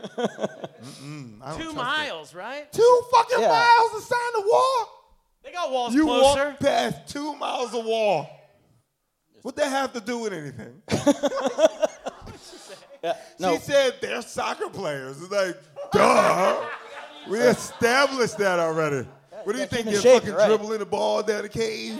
Mm-mm, 0.20 1.38
I 1.42 1.50
don't 1.50 1.58
Two 1.58 1.64
trust 1.64 1.70
it. 1.70 1.74
miles, 1.76 2.34
right? 2.34 2.72
Two 2.72 3.02
fucking 3.12 3.40
Yeah. 3.40 3.48
miles 3.48 3.90
to 3.92 4.00
sign 4.08 4.32
the 4.34 4.42
wall. 4.48 4.99
They 5.42 5.52
got 5.52 5.70
walls 5.70 5.94
You 5.94 6.04
closer. 6.04 6.48
walk 6.50 6.60
past 6.60 7.08
two 7.08 7.34
miles 7.36 7.74
of 7.74 7.84
wall. 7.84 8.28
What 9.42 9.56
that 9.56 9.68
have 9.70 9.92
to 9.94 10.00
do 10.00 10.18
with 10.18 10.32
anything? 10.32 10.82
Yeah, 13.02 13.14
no. 13.38 13.54
She 13.54 13.60
said 13.62 13.94
they're 14.02 14.20
soccer 14.20 14.68
players. 14.68 15.22
It's 15.22 15.30
like, 15.32 15.56
duh. 15.90 16.66
We 17.30 17.38
established 17.38 18.36
that 18.36 18.58
already. 18.58 19.08
What 19.44 19.52
do 19.54 19.58
you 19.58 19.64
gotta 19.64 19.68
think? 19.68 19.70
keep 19.70 19.86
in 19.86 19.92
You're 19.94 20.02
shape, 20.02 20.20
fucking 20.24 20.34
right. 20.34 20.46
dribbling 20.48 20.80
the 20.80 20.84
ball 20.84 21.22
down 21.22 21.40
the 21.40 21.48
cave? 21.48 21.98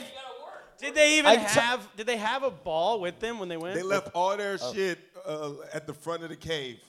Did 0.79 0.95
they 0.95 1.17
even 1.17 1.31
I- 1.31 1.35
have? 1.37 1.89
Did 1.97 2.07
they 2.07 2.19
have 2.19 2.43
a 2.43 2.51
ball 2.51 3.01
with 3.01 3.19
them 3.19 3.39
when 3.39 3.49
they 3.49 3.57
went? 3.57 3.77
They 3.77 3.83
left 3.83 4.11
all 4.15 4.37
their 4.37 4.59
shit 4.59 4.99
uh, 5.27 5.53
at 5.73 5.87
the 5.87 5.95
front 5.95 6.23
of 6.23 6.29
the 6.29 6.37
cave. 6.37 6.81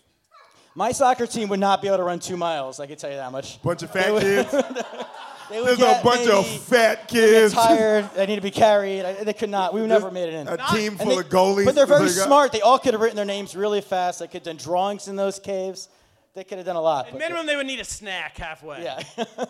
My 0.76 0.92
soccer 0.92 1.26
team 1.26 1.48
would 1.48 1.62
not 1.62 1.82
be 1.82 1.88
able 1.88 1.98
to 2.00 2.04
run 2.04 2.20
two 2.20 2.36
miles. 2.36 2.82
I 2.82 2.88
can 2.88 2.98
tell 2.98 3.10
you 3.12 3.16
that 3.16 3.32
much. 3.32 3.62
Bunch 3.62 3.82
of 3.84 3.94
They 3.94 4.02
fat 4.02 4.14
would- 4.14 4.24
kids. 4.24 4.54
They 5.52 5.60
would 5.60 5.68
There's 5.68 5.78
get 5.80 6.02
a 6.02 6.04
bunch 6.04 6.28
of 6.30 6.46
maybe- 6.46 6.58
fat 6.60 7.10
they 7.10 7.16
get 7.16 7.30
kids. 7.30 7.54
tired. 7.54 8.10
They 8.16 8.26
need 8.26 8.36
to 8.38 8.42
be 8.42 8.52
carried. 8.52 9.04
I, 9.06 9.24
they 9.24 9.34
could 9.34 9.50
not. 9.50 9.74
We 9.74 9.82
never 9.86 10.10
made 10.10 10.30
it 10.30 10.34
in. 10.34 10.48
A 10.48 10.58
team 10.72 10.98
full 10.98 11.08
they- 11.08 11.18
of 11.18 11.30
goalies. 11.30 11.66
But 11.66 11.76
they're 11.76 11.86
very 11.86 12.06
They 12.06 12.10
smart. 12.12 12.52
They 12.52 12.62
all 12.62 12.80
could 12.80 12.94
have 12.94 13.02
written 13.02 13.18
their 13.18 13.26
names 13.26 13.56
really 13.56 13.82
fast. 13.82 14.20
They 14.20 14.28
could 14.28 14.34
have 14.36 14.44
done 14.44 14.58
drawings 14.58 15.08
in 15.08 15.16
those 15.18 15.40
caves. 15.40 15.90
They 16.34 16.44
could 16.46 16.58
have 16.58 16.66
done 16.66 16.78
a 16.78 16.82
lot. 16.82 17.08
At 17.08 17.12
but- 17.14 17.20
minimum, 17.20 17.46
they 17.46 17.56
would 17.58 17.68
need 17.68 17.80
a 17.82 17.86
snack 17.86 18.38
halfway. 18.38 18.84
yeah. 18.84 19.02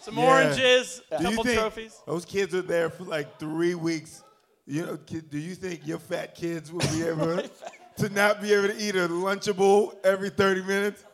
Some 0.00 0.16
Yeah. 0.18 0.24
oranges, 0.26 1.00
a 1.10 1.18
Do 1.18 1.24
couple 1.24 1.44
think 1.44 1.58
trophies. 1.58 1.98
Those 2.06 2.24
kids 2.24 2.54
are 2.54 2.62
there 2.62 2.90
for 2.90 3.04
like 3.04 3.38
three 3.38 3.74
weeks. 3.74 4.22
You 4.66 4.86
know, 4.86 4.96
kid, 4.96 5.30
do 5.30 5.38
you 5.38 5.54
think 5.54 5.86
your 5.86 5.98
fat 5.98 6.34
kids 6.34 6.72
will 6.72 6.80
be 6.80 7.04
able 7.06 7.42
to 7.98 8.08
not 8.10 8.40
be 8.42 8.52
able 8.54 8.68
to 8.68 8.76
eat 8.78 8.96
a 8.96 9.08
Lunchable 9.08 9.94
every 10.04 10.30
30 10.30 10.62
minutes? 10.62 11.04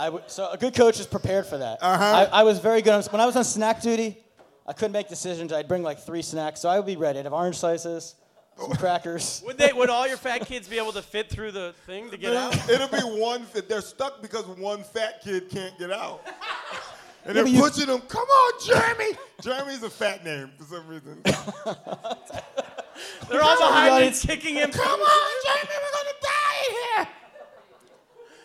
I 0.00 0.04
w- 0.06 0.24
so 0.26 0.50
a 0.50 0.56
good 0.56 0.74
coach 0.74 0.98
is 1.00 1.06
prepared 1.06 1.46
for 1.46 1.58
that. 1.58 1.78
Uh-huh. 1.82 2.26
I, 2.32 2.40
I 2.40 2.42
was 2.42 2.58
very 2.58 2.80
good 2.82 2.92
on, 2.94 3.02
when 3.04 3.20
I 3.20 3.26
was 3.26 3.36
on 3.36 3.44
snack 3.44 3.82
duty. 3.82 4.16
I 4.66 4.72
couldn't 4.72 4.92
make 4.92 5.08
decisions. 5.08 5.52
I'd 5.52 5.68
bring 5.68 5.82
like 5.82 5.98
three 6.00 6.22
snacks, 6.22 6.60
so 6.60 6.68
I 6.68 6.76
would 6.76 6.86
be 6.86 6.96
ready. 6.96 7.18
I'd 7.18 7.24
have 7.26 7.32
orange 7.32 7.56
slices, 7.58 8.14
some 8.58 8.70
crackers. 8.78 9.42
Would 9.46 9.58
they? 9.58 9.72
Would 9.72 9.90
all 9.90 10.06
your 10.08 10.16
fat 10.16 10.46
kids 10.46 10.68
be 10.68 10.78
able 10.78 10.92
to 10.92 11.02
fit 11.02 11.28
through 11.28 11.52
the 11.52 11.74
thing 11.86 12.10
to 12.10 12.16
get 12.16 12.34
out? 12.36 12.54
It'll 12.70 12.88
be 12.88 13.20
one. 13.20 13.44
Fit. 13.44 13.68
They're 13.68 13.80
stuck 13.80 14.22
because 14.22 14.46
one 14.46 14.82
fat 14.84 15.22
kid 15.22 15.48
can't 15.50 15.76
get 15.78 15.90
out. 15.90 16.22
And 17.26 17.34
Yeah, 17.36 17.42
they're 17.42 17.52
but 17.52 17.52
you- 17.52 17.60
pushing 17.60 17.86
him. 17.88 18.00
Come 18.08 18.22
on, 18.26 18.52
Jeremy. 18.64 19.18
Jeremy's 19.42 19.82
a 19.82 19.90
fat 19.90 20.24
name 20.24 20.50
for 20.56 20.64
some 20.64 20.88
reason. 20.88 21.20
They're 23.30 23.42
all 23.42 23.58
behind 23.58 23.88
him, 23.88 23.94
audience. 23.94 24.24
kicking 24.24 24.54
him. 24.56 24.70
Come 24.70 25.00
on, 25.00 25.30
Jeremy. 25.44 25.68
We're 25.68 25.92
gonna 25.92 26.18
die 26.22 26.28
in 26.28 26.28
here. 26.28 26.29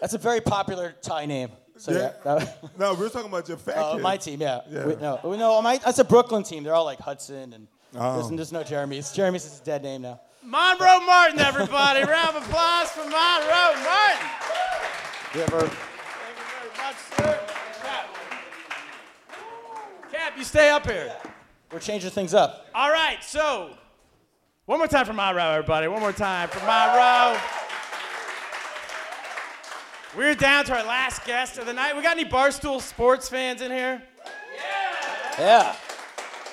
That's 0.05 0.13
a 0.13 0.19
very 0.19 0.39
popular 0.39 0.93
Thai 1.01 1.25
name. 1.25 1.49
So 1.77 1.91
yeah. 1.91 2.11
Yeah. 2.23 2.35
that- 2.35 2.57
No, 2.79 2.93
we're 2.93 3.09
talking 3.09 3.27
about 3.27 3.47
your 3.47 3.57
fat 3.57 3.73
Oh, 3.79 3.93
kid. 3.95 4.03
my 4.03 4.17
team, 4.17 4.39
yeah. 4.39 4.61
Yeah. 4.69 4.85
We- 4.85 4.95
no, 4.97 5.19
we- 5.23 5.35
no, 5.37 5.59
my, 5.63 5.77
that's 5.79 5.97
a 5.97 6.03
Brooklyn 6.03 6.43
team. 6.43 6.63
They're 6.63 6.75
all 6.75 6.85
like 6.85 6.99
Hudson, 6.99 7.53
and 7.53 7.67
Oh. 7.97 8.13
there's, 8.21 8.29
there's 8.29 8.51
no 8.51 8.61
Jeremy's. 8.61 9.11
Jeremy's 9.13 9.45
is 9.45 9.59
a 9.61 9.63
dead 9.63 9.81
name 9.81 10.03
now. 10.03 10.21
Monroe 10.43 10.99
Martin, 11.07 11.39
everybody. 11.39 12.03
Round 12.03 12.37
of 12.37 12.43
applause 12.43 12.91
for 12.91 12.99
Monroe 12.99 13.73
Martin. 13.83 14.29
We 15.33 15.39
have 15.39 15.53
our, 15.55 15.61
Thank 15.61 15.73
you 16.37 16.45
very 16.53 16.69
much, 16.85 16.97
sir. 17.17 17.39
Cap. 17.81 18.17
Cap, 20.11 20.33
you 20.37 20.43
stay 20.43 20.69
up 20.69 20.85
here. 20.85 21.11
we're 21.71 21.79
changing 21.79 22.11
things 22.11 22.35
up. 22.35 22.67
All 22.75 22.91
right, 22.91 23.23
so 23.23 23.71
one 24.67 24.77
more 24.77 24.87
time 24.87 25.07
for 25.07 25.13
Monroe, 25.13 25.49
everybody. 25.49 25.87
One 25.87 25.99
more 26.01 26.13
time 26.13 26.47
for 26.49 26.59
Monroe. 26.59 27.39
We're 30.15 30.33
down 30.33 30.63
to 30.65 30.77
our 30.77 30.85
last 30.85 31.25
guest 31.25 31.57
of 31.57 31.65
the 31.65 31.73
night. 31.73 31.93
We 31.93 32.01
got 32.01 32.17
any 32.17 32.29
Barstool 32.29 32.79
sports 32.79 33.27
fans 33.27 33.61
in 33.61 33.69
here? 33.69 34.01
Yeah. 35.37 35.39
Yeah. 35.39 35.75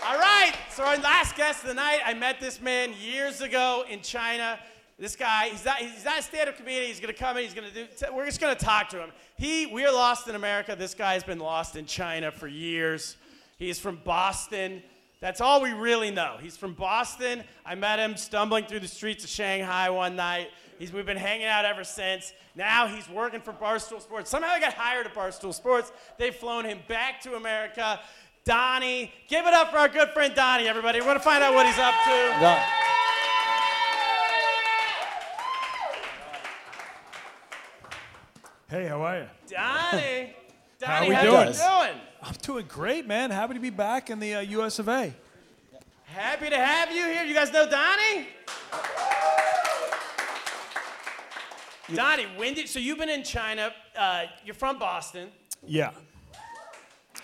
All 0.04 0.18
right, 0.18 0.52
so 0.68 0.82
our 0.82 0.96
last 0.96 1.36
guest 1.36 1.62
of 1.62 1.68
the 1.68 1.74
night, 1.74 2.00
I 2.04 2.12
met 2.12 2.40
this 2.40 2.60
man 2.60 2.92
years 3.00 3.40
ago 3.40 3.84
in 3.88 4.00
China. 4.00 4.58
This 4.98 5.14
guy, 5.14 5.50
he's 5.50 5.64
not, 5.64 5.76
he's 5.76 6.04
not 6.04 6.18
a 6.18 6.22
stand-up 6.22 6.56
comedian. 6.56 6.88
He's 6.88 6.98
gonna 6.98 7.12
come 7.12 7.36
in. 7.36 7.44
He's 7.44 7.54
gonna 7.54 7.70
do. 7.70 7.86
We're 8.12 8.26
just 8.26 8.40
gonna 8.40 8.56
talk 8.56 8.88
to 8.88 8.98
him. 8.98 9.12
He, 9.38 9.66
we 9.66 9.84
are 9.84 9.92
lost 9.92 10.26
in 10.26 10.34
America. 10.34 10.74
This 10.76 10.94
guy's 10.94 11.22
been 11.22 11.38
lost 11.38 11.76
in 11.76 11.86
China 11.86 12.32
for 12.32 12.48
years. 12.48 13.16
He's 13.60 13.78
from 13.78 14.00
Boston. 14.04 14.82
That's 15.20 15.40
all 15.40 15.62
we 15.62 15.70
really 15.70 16.10
know. 16.10 16.36
He's 16.40 16.56
from 16.56 16.74
Boston. 16.74 17.44
I 17.64 17.76
met 17.76 18.00
him 18.00 18.16
stumbling 18.16 18.64
through 18.64 18.80
the 18.80 18.88
streets 18.88 19.22
of 19.22 19.30
Shanghai 19.30 19.88
one 19.88 20.16
night. 20.16 20.48
He's, 20.82 20.92
we've 20.92 21.06
been 21.06 21.16
hanging 21.16 21.46
out 21.46 21.64
ever 21.64 21.84
since. 21.84 22.32
Now 22.56 22.88
he's 22.88 23.08
working 23.08 23.40
for 23.40 23.52
Barstool 23.52 24.02
Sports. 24.02 24.28
Somehow 24.28 24.52
he 24.54 24.60
got 24.60 24.72
hired 24.72 25.06
at 25.06 25.14
Barstool 25.14 25.54
Sports. 25.54 25.92
They've 26.18 26.34
flown 26.34 26.64
him 26.64 26.80
back 26.88 27.20
to 27.20 27.36
America. 27.36 28.00
Donnie, 28.44 29.12
give 29.28 29.46
it 29.46 29.54
up 29.54 29.70
for 29.70 29.76
our 29.76 29.86
good 29.86 30.08
friend 30.08 30.34
Donnie, 30.34 30.66
everybody. 30.66 30.98
We're 30.98 31.06
going 31.06 31.18
to 31.18 31.22
find 31.22 31.40
out 31.44 31.54
what 31.54 31.66
he's 31.66 31.78
up 31.78 31.94
to. 32.02 32.40
Done. 32.40 32.62
Hey, 38.68 38.88
how 38.88 39.02
are 39.02 39.18
you? 39.18 39.26
Donnie. 39.46 40.34
How 40.82 40.98
Donnie, 40.98 41.08
we 41.10 41.14
how, 41.14 41.22
doing? 41.22 41.46
you 41.46 41.54
doing? 41.54 42.00
I'm 42.24 42.34
doing 42.42 42.66
great, 42.66 43.06
man. 43.06 43.30
Happy 43.30 43.54
to 43.54 43.60
be 43.60 43.70
back 43.70 44.10
in 44.10 44.18
the 44.18 44.34
uh, 44.34 44.40
U.S. 44.40 44.80
of 44.80 44.88
A. 44.88 45.14
Happy 46.06 46.50
to 46.50 46.56
have 46.56 46.90
you 46.90 47.04
here. 47.04 47.22
You 47.22 47.34
guys 47.34 47.52
know 47.52 47.70
Donnie? 47.70 48.26
Donnie, 51.94 52.26
when 52.36 52.54
did, 52.54 52.68
so 52.68 52.78
you've 52.78 52.98
been 52.98 53.08
in 53.08 53.24
China. 53.24 53.72
Uh, 53.96 54.24
you're 54.44 54.54
from 54.54 54.78
Boston. 54.78 55.28
Yeah. 55.66 55.90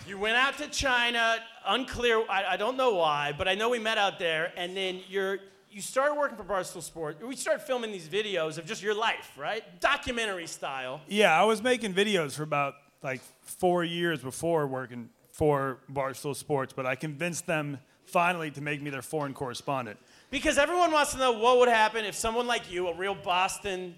You 0.07 0.17
went 0.17 0.37
out 0.37 0.57
to 0.57 0.67
China, 0.67 1.37
unclear. 1.65 2.23
I, 2.29 2.45
I 2.51 2.57
don't 2.57 2.77
know 2.77 2.95
why, 2.95 3.33
but 3.37 3.47
I 3.47 3.55
know 3.55 3.69
we 3.69 3.79
met 3.79 3.97
out 3.97 4.19
there. 4.19 4.51
And 4.55 4.75
then 4.75 5.01
you're 5.07 5.39
you 5.71 5.81
started 5.81 6.15
working 6.15 6.35
for 6.35 6.43
Barstool 6.43 6.81
Sports. 6.81 7.21
We 7.23 7.35
started 7.35 7.61
filming 7.61 7.91
these 7.91 8.07
videos 8.07 8.57
of 8.57 8.65
just 8.65 8.81
your 8.81 8.95
life, 8.95 9.31
right? 9.37 9.63
Documentary 9.79 10.47
style. 10.47 11.01
Yeah, 11.07 11.39
I 11.39 11.43
was 11.43 11.61
making 11.61 11.93
videos 11.93 12.33
for 12.33 12.43
about 12.43 12.73
like 13.03 13.21
four 13.41 13.83
years 13.83 14.19
before 14.21 14.65
working 14.65 15.09
for 15.31 15.77
Barstool 15.91 16.35
Sports, 16.35 16.73
but 16.73 16.85
I 16.85 16.95
convinced 16.95 17.45
them 17.45 17.79
finally 18.05 18.49
to 18.51 18.61
make 18.61 18.81
me 18.81 18.89
their 18.89 19.03
foreign 19.03 19.33
correspondent. 19.33 19.99
Because 20.31 20.57
everyone 20.57 20.91
wants 20.91 21.13
to 21.13 21.19
know 21.19 21.33
what 21.33 21.59
would 21.59 21.69
happen 21.69 22.03
if 22.03 22.15
someone 22.15 22.47
like 22.47 22.71
you, 22.71 22.87
a 22.87 22.95
real 22.95 23.15
Boston, 23.15 23.95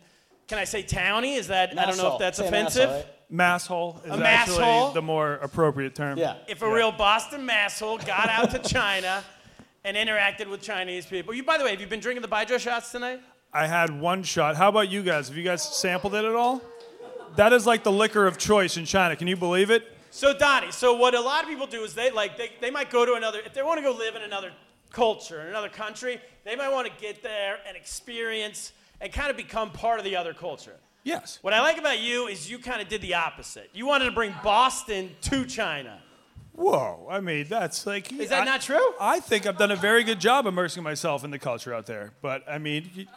can 0.51 0.59
I 0.59 0.65
say 0.65 0.83
townie? 0.83 1.37
Is 1.37 1.47
that 1.47 1.79
I 1.79 1.85
don't 1.85 1.95
know 1.95 2.09
Masshole. 2.09 2.13
if 2.15 2.19
that's 2.19 2.37
Say 2.37 2.47
an 2.47 2.53
offensive. 2.53 2.89
asshole, 2.89 3.93
right? 3.93 4.03
Masshole 4.03 4.05
is 4.05 4.19
A 4.19 4.27
actually 4.27 4.57
masshole? 4.57 4.93
the 4.93 5.01
more 5.01 5.33
appropriate 5.35 5.95
term. 5.95 6.17
Yeah. 6.17 6.35
If 6.49 6.61
a 6.61 6.69
real 6.69 6.91
Boston 6.91 7.47
masshole 7.47 8.05
got 8.05 8.27
out 8.27 8.51
to 8.51 8.59
China 8.59 9.23
and 9.85 9.95
interacted 9.95 10.49
with 10.49 10.61
Chinese 10.61 11.05
people. 11.05 11.33
You, 11.33 11.45
by 11.45 11.57
the 11.57 11.63
way, 11.63 11.71
have 11.71 11.79
you 11.79 11.87
been 11.87 12.01
drinking 12.01 12.21
the 12.21 12.27
Baijiu 12.27 12.59
shots 12.59 12.91
tonight? 12.91 13.21
I 13.53 13.65
had 13.65 13.97
one 13.97 14.23
shot. 14.23 14.57
How 14.57 14.67
about 14.67 14.89
you 14.89 15.03
guys? 15.03 15.29
Have 15.29 15.37
you 15.37 15.43
guys 15.45 15.63
sampled 15.63 16.15
it 16.15 16.25
at 16.25 16.35
all? 16.35 16.61
That 17.37 17.53
is 17.53 17.65
like 17.65 17.85
the 17.85 17.91
liquor 17.93 18.27
of 18.27 18.37
choice 18.37 18.75
in 18.75 18.83
China. 18.83 19.15
Can 19.15 19.27
you 19.27 19.37
believe 19.37 19.71
it? 19.71 19.83
So 20.09 20.37
Donnie, 20.37 20.73
so 20.73 20.97
what 20.97 21.15
a 21.15 21.21
lot 21.21 21.43
of 21.43 21.49
people 21.49 21.65
do 21.65 21.83
is 21.83 21.93
they 21.95 22.11
like 22.11 22.35
they, 22.37 22.51
they 22.59 22.71
might 22.71 22.89
go 22.89 23.05
to 23.05 23.13
another 23.13 23.39
if 23.45 23.53
they 23.53 23.63
want 23.63 23.77
to 23.77 23.83
go 23.83 23.93
live 23.93 24.17
in 24.17 24.23
another 24.23 24.51
culture 24.91 25.39
in 25.39 25.47
another 25.47 25.69
country, 25.69 26.19
they 26.43 26.57
might 26.57 26.73
want 26.73 26.87
to 26.87 26.93
get 27.01 27.23
there 27.23 27.59
and 27.65 27.77
experience 27.77 28.73
and 29.01 29.11
kind 29.11 29.29
of 29.31 29.35
become 29.35 29.71
part 29.71 29.99
of 29.99 30.05
the 30.05 30.15
other 30.15 30.33
culture. 30.33 30.75
Yes. 31.03 31.39
What 31.41 31.53
I 31.53 31.61
like 31.61 31.77
about 31.79 31.99
you 31.99 32.27
is 32.27 32.49
you 32.49 32.59
kind 32.59 32.81
of 32.81 32.87
did 32.87 33.01
the 33.01 33.15
opposite. 33.15 33.69
You 33.73 33.87
wanted 33.87 34.05
to 34.05 34.11
bring 34.11 34.33
Boston 34.43 35.09
to 35.21 35.45
China. 35.45 35.99
Whoa, 36.53 37.07
I 37.09 37.21
mean, 37.21 37.47
that's 37.49 37.85
like. 37.87 38.11
Is 38.13 38.29
that 38.29 38.41
I- 38.43 38.45
not 38.45 38.61
true? 38.61 38.93
I 38.99 39.19
think 39.19 39.45
I've 39.47 39.57
done 39.57 39.71
a 39.71 39.75
very 39.75 40.03
good 40.03 40.19
job 40.19 40.45
immersing 40.45 40.83
myself 40.83 41.23
in 41.23 41.31
the 41.31 41.39
culture 41.39 41.73
out 41.73 41.85
there. 41.85 42.13
But 42.21 42.43
I 42.47 42.57
mean, 42.59 43.07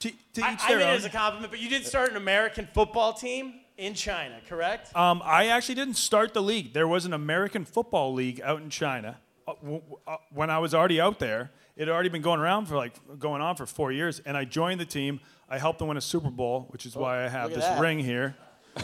to, 0.00 0.10
to 0.34 0.42
I, 0.44 0.54
each 0.54 0.60
I 0.64 0.68
their 0.68 0.78
mean 0.78 0.86
it 0.88 0.90
own. 0.90 0.96
as 0.96 1.04
a 1.04 1.08
compliment, 1.10 1.50
but 1.50 1.60
you 1.60 1.68
did 1.70 1.86
start 1.86 2.10
an 2.10 2.16
American 2.16 2.68
football 2.74 3.12
team 3.14 3.54
in 3.78 3.94
China, 3.94 4.38
correct? 4.48 4.94
Um, 4.94 5.22
I 5.24 5.46
actually 5.46 5.76
didn't 5.76 5.94
start 5.94 6.34
the 6.34 6.42
league. 6.42 6.74
There 6.74 6.88
was 6.88 7.06
an 7.06 7.12
American 7.14 7.64
football 7.64 8.12
league 8.12 8.40
out 8.42 8.60
in 8.60 8.68
China. 8.70 9.16
Uh, 9.48 9.54
w- 9.62 9.78
w- 9.80 9.98
uh, 10.06 10.16
when 10.34 10.50
I 10.50 10.58
was 10.58 10.74
already 10.74 11.00
out 11.00 11.18
there, 11.20 11.50
it 11.76 11.80
had 11.86 11.88
already 11.88 12.08
been 12.08 12.22
going 12.22 12.40
around 12.40 12.66
for 12.66 12.76
like 12.76 12.94
going 13.18 13.40
on 13.42 13.56
for 13.56 13.66
four 13.66 13.92
years, 13.92 14.20
and 14.26 14.36
I 14.36 14.44
joined 14.44 14.80
the 14.80 14.84
team. 14.86 15.20
I 15.48 15.58
helped 15.58 15.78
them 15.80 15.88
win 15.88 15.96
a 15.96 16.00
Super 16.00 16.30
Bowl, 16.30 16.66
which 16.70 16.86
is 16.86 16.94
why 16.94 17.24
I 17.24 17.28
have 17.28 17.46
Oh, 17.46 17.48
look 17.48 17.52
at 17.52 17.54
this 17.56 17.64
that. 17.64 17.80
ring 17.80 17.98
here. 17.98 18.36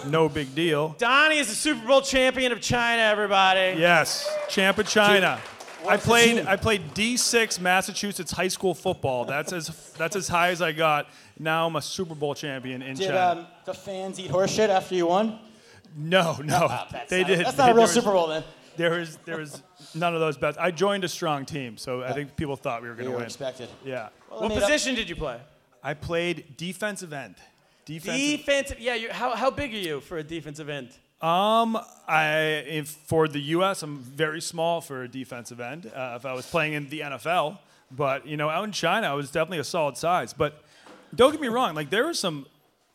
No 0.09 0.29
big 0.29 0.55
deal. 0.55 0.89
Donnie 0.99 1.39
is 1.39 1.49
the 1.49 1.55
Super 1.55 1.87
Bowl 1.87 2.01
champion 2.01 2.51
of 2.53 2.61
China, 2.61 3.03
everybody. 3.03 3.79
Yes, 3.81 4.29
champ 4.49 4.79
of 4.79 4.89
China. 4.89 5.41
I 5.89 5.97
played. 5.97 6.45
I 6.47 6.57
played 6.57 6.83
D6 6.95 7.61
Massachusetts 7.61 8.33
high 8.33 8.49
school 8.49 8.75
football. 8.75 9.25
That's 9.25 9.53
as 9.53 9.93
that's 9.97 10.17
as 10.17 10.27
high 10.27 10.49
as 10.49 10.61
I 10.61 10.73
got. 10.73 11.07
Now 11.39 11.67
I'm 11.69 11.77
a 11.77 11.83
Super 11.83 12.15
Bowl 12.17 12.35
champion 12.35 12.83
in 12.83 12.97
Did 12.97 13.09
China. 13.11 13.41
um, 13.43 13.47
the 13.65 13.75
fans 13.75 14.19
eat 14.19 14.31
horse 14.31 14.51
shit 14.51 14.71
after 14.71 14.95
you 14.97 15.07
won? 15.07 15.39
no, 15.97 16.37
no, 16.45 16.67
That's 16.91 17.09
they 17.11 17.21
not, 17.21 17.29
did. 17.29 17.39
That's 17.47 17.57
not 17.59 17.71
a 17.71 17.75
real 17.75 17.87
Super 17.87 18.11
Bowl 18.13 18.27
then. 18.27 18.43
There 18.77 18.91
was 18.91 19.17
there 19.25 19.39
was 19.39 19.63
none 19.97 20.15
of 20.15 20.21
those 20.21 20.37
bets. 20.37 20.57
I 20.59 20.71
joined 20.71 21.05
a 21.05 21.09
strong 21.09 21.45
team, 21.45 21.77
so 21.77 22.03
I 22.03 22.13
think 22.13 22.37
people 22.37 22.57
thought 22.57 22.83
we 22.83 22.89
were 22.89 22.95
going 22.95 23.05
You 23.05 23.11
to 23.11 23.13
were 23.13 23.19
win. 23.19 23.27
expected. 23.27 23.69
Yeah, 23.85 24.09
Well, 24.31 24.43
What 24.43 24.49
mean, 24.51 24.61
position 24.61 24.95
did 24.95 25.09
you 25.09 25.17
play? 25.17 25.41
I 25.83 25.95
played 25.95 26.57
defensive 26.57 27.13
end. 27.13 27.37
Defensive. 27.85 28.39
Defensive. 28.41 28.81
Yeah, 28.81 28.95
you 28.95 29.11
how, 29.11 29.35
how 29.37 29.51
big 29.51 29.73
are 29.73 29.79
you 29.79 30.01
for 30.01 30.19
a 30.19 30.23
defensive 30.25 30.69
end? 30.69 30.91
Um, 31.23 31.79
I 32.07 32.65
if, 32.67 32.89
for 32.89 33.27
the 33.29 33.41
U.S. 33.57 33.83
I'm 33.83 33.99
very 33.99 34.41
small 34.41 34.81
for 34.81 35.05
a 35.05 35.09
defensive 35.09 35.61
end. 35.61 35.91
Uh, 35.95 36.15
if 36.17 36.27
I 36.27 36.33
was 36.35 36.45
playing 36.47 36.75
in 36.75 36.89
the 36.91 37.01
NFL, 37.01 37.59
but 37.91 38.27
you 38.27 38.37
know, 38.37 38.51
out 38.51 38.65
in 38.65 38.73
China, 38.73 39.09
I 39.09 39.15
was 39.15 39.31
definitely 39.31 39.59
a 39.61 39.65
solid 39.65 39.97
size. 39.97 40.33
But 40.35 40.63
don't 41.15 41.31
get 41.33 41.41
me 41.41 41.49
wrong, 41.49 41.75
like 41.75 41.89
there 41.91 42.05
were 42.05 42.15
some. 42.15 42.47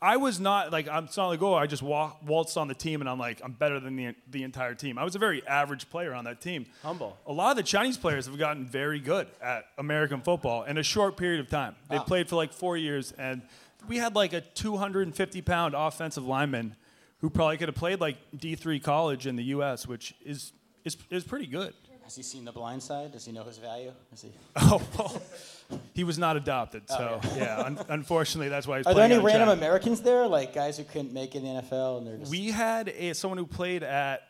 I 0.01 0.17
was 0.17 0.39
not 0.39 0.71
like 0.71 0.87
I'm 0.87 1.07
not 1.15 1.27
like 1.27 1.41
oh 1.43 1.53
I 1.53 1.67
just 1.67 1.83
walk, 1.83 2.21
waltzed 2.25 2.57
on 2.57 2.67
the 2.67 2.73
team 2.73 3.01
and 3.01 3.09
I'm 3.09 3.19
like 3.19 3.39
I'm 3.43 3.51
better 3.51 3.79
than 3.79 3.95
the 3.95 4.15
the 4.29 4.43
entire 4.43 4.73
team. 4.73 4.97
I 4.97 5.03
was 5.03 5.15
a 5.15 5.19
very 5.19 5.45
average 5.45 5.89
player 5.89 6.13
on 6.13 6.25
that 6.25 6.41
team. 6.41 6.65
Humble. 6.81 7.17
A 7.27 7.31
lot 7.31 7.51
of 7.51 7.57
the 7.57 7.63
Chinese 7.63 7.97
players 7.97 8.25
have 8.25 8.37
gotten 8.37 8.65
very 8.65 8.99
good 8.99 9.27
at 9.41 9.65
American 9.77 10.21
football 10.21 10.63
in 10.63 10.77
a 10.79 10.83
short 10.83 11.17
period 11.17 11.39
of 11.39 11.49
time. 11.49 11.75
They 11.89 11.99
played 11.99 12.27
for 12.29 12.35
like 12.35 12.51
four 12.51 12.77
years, 12.77 13.11
and 13.11 13.43
we 13.87 13.97
had 13.97 14.15
like 14.15 14.33
a 14.33 14.41
250 14.41 15.41
pound 15.43 15.75
offensive 15.75 16.25
lineman 16.25 16.75
who 17.19 17.29
probably 17.29 17.57
could 17.57 17.67
have 17.67 17.75
played 17.75 17.99
like 17.99 18.17
D3 18.35 18.81
college 18.81 19.27
in 19.27 19.35
the 19.35 19.43
U.S., 19.45 19.87
which 19.87 20.15
is 20.25 20.51
is 20.83 20.97
is 21.11 21.23
pretty 21.23 21.45
good. 21.45 21.75
Has 22.11 22.17
he 22.17 22.23
seen 22.23 22.43
The 22.43 22.51
Blind 22.51 22.83
Side? 22.83 23.13
Does 23.13 23.23
he 23.23 23.31
know 23.31 23.45
his 23.45 23.57
value? 23.57 23.93
Is 24.11 24.23
he? 24.23 24.31
Oh, 24.57 24.81
well, 24.99 25.21
he 25.93 26.03
was 26.03 26.17
not 26.17 26.35
adopted, 26.35 26.83
so 26.89 27.21
Oh, 27.23 27.35
yeah. 27.37 27.61
un- 27.61 27.79
unfortunately, 27.87 28.49
that's 28.49 28.67
why 28.67 28.79
he's 28.79 28.83
playing. 28.83 28.97
Are 28.97 29.07
there 29.07 29.17
any 29.17 29.25
random 29.25 29.47
China. 29.47 29.51
Americans 29.53 30.01
there, 30.01 30.27
like 30.27 30.53
guys 30.53 30.77
who 30.77 30.83
couldn't 30.83 31.13
make 31.13 31.35
it 31.35 31.37
in 31.37 31.45
the 31.45 31.61
NFL 31.61 31.99
and 31.99 32.07
they're 32.07 32.17
just? 32.17 32.29
We 32.29 32.51
had 32.51 32.89
a, 32.89 33.13
someone 33.13 33.37
who 33.37 33.45
played 33.45 33.83
at 33.83 34.23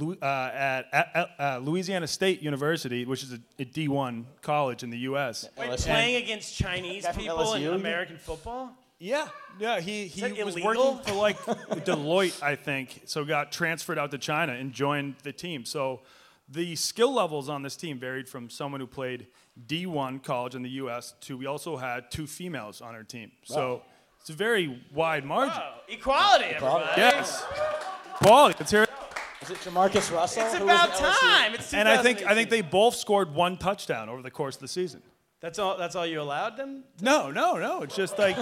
uh, 0.00 0.24
at, 0.24 0.86
at 0.92 1.30
uh, 1.40 1.58
Louisiana 1.60 2.06
State 2.06 2.40
University, 2.40 3.04
which 3.04 3.24
is 3.24 3.32
a, 3.32 3.40
a 3.58 3.64
D1 3.64 4.26
college 4.40 4.84
in 4.84 4.90
the 4.90 4.98
U.S. 4.98 5.48
Wait, 5.58 5.70
LSU. 5.70 5.86
playing 5.86 6.22
against 6.22 6.54
Chinese 6.54 7.04
people 7.16 7.38
LSU, 7.38 7.70
in? 7.70 7.74
American 7.74 8.16
football? 8.16 8.70
Yeah, 9.00 9.26
yeah. 9.58 9.80
He 9.80 10.06
he 10.06 10.22
was 10.44 10.54
illegal? 10.54 10.92
working 11.02 11.12
for 11.12 11.14
like 11.14 11.38
Deloitte, 11.84 12.40
I 12.44 12.54
think. 12.54 13.02
So 13.06 13.24
got 13.24 13.50
transferred 13.50 13.98
out 13.98 14.12
to 14.12 14.18
China 14.18 14.52
and 14.52 14.72
joined 14.72 15.16
the 15.24 15.32
team. 15.32 15.64
So 15.64 16.02
the 16.48 16.76
skill 16.76 17.12
levels 17.14 17.48
on 17.48 17.62
this 17.62 17.76
team 17.76 17.98
varied 17.98 18.28
from 18.28 18.50
someone 18.50 18.80
who 18.80 18.86
played 18.86 19.26
D1 19.66 20.22
college 20.22 20.54
in 20.54 20.62
the 20.62 20.70
U.S. 20.70 21.14
to 21.22 21.36
we 21.38 21.46
also 21.46 21.76
had 21.76 22.10
two 22.10 22.26
females 22.26 22.80
on 22.80 22.94
our 22.94 23.02
team. 23.02 23.32
So 23.44 23.82
it's 24.20 24.30
a 24.30 24.34
very 24.34 24.82
wide 24.92 25.24
margin. 25.24 25.56
Oh, 25.62 25.80
equality, 25.88 26.46
everybody. 26.46 26.92
Yes, 27.00 27.44
quality. 28.16 28.56
Let's 28.58 28.70
hear 28.70 28.82
it. 28.82 28.90
Is 29.42 29.50
it 29.50 29.58
Jamarcus 29.58 30.10
Russell? 30.14 30.42
It's 30.44 30.54
who 30.54 30.64
was 30.64 30.74
about 30.74 30.94
time. 30.94 31.54
It's 31.54 31.74
And 31.74 31.88
I 31.88 32.02
think 32.02 32.24
I 32.24 32.34
think 32.34 32.48
they 32.50 32.62
both 32.62 32.94
scored 32.94 33.34
one 33.34 33.56
touchdown 33.58 34.08
over 34.08 34.22
the 34.22 34.30
course 34.30 34.56
of 34.56 34.62
the 34.62 34.68
season. 34.68 35.02
That's 35.40 35.58
all. 35.58 35.76
That's 35.76 35.94
all 35.94 36.06
you 36.06 36.20
allowed 36.22 36.56
them. 36.56 36.84
No, 37.02 37.30
no, 37.30 37.56
no. 37.58 37.82
It's 37.82 37.94
just 37.94 38.18
like, 38.18 38.36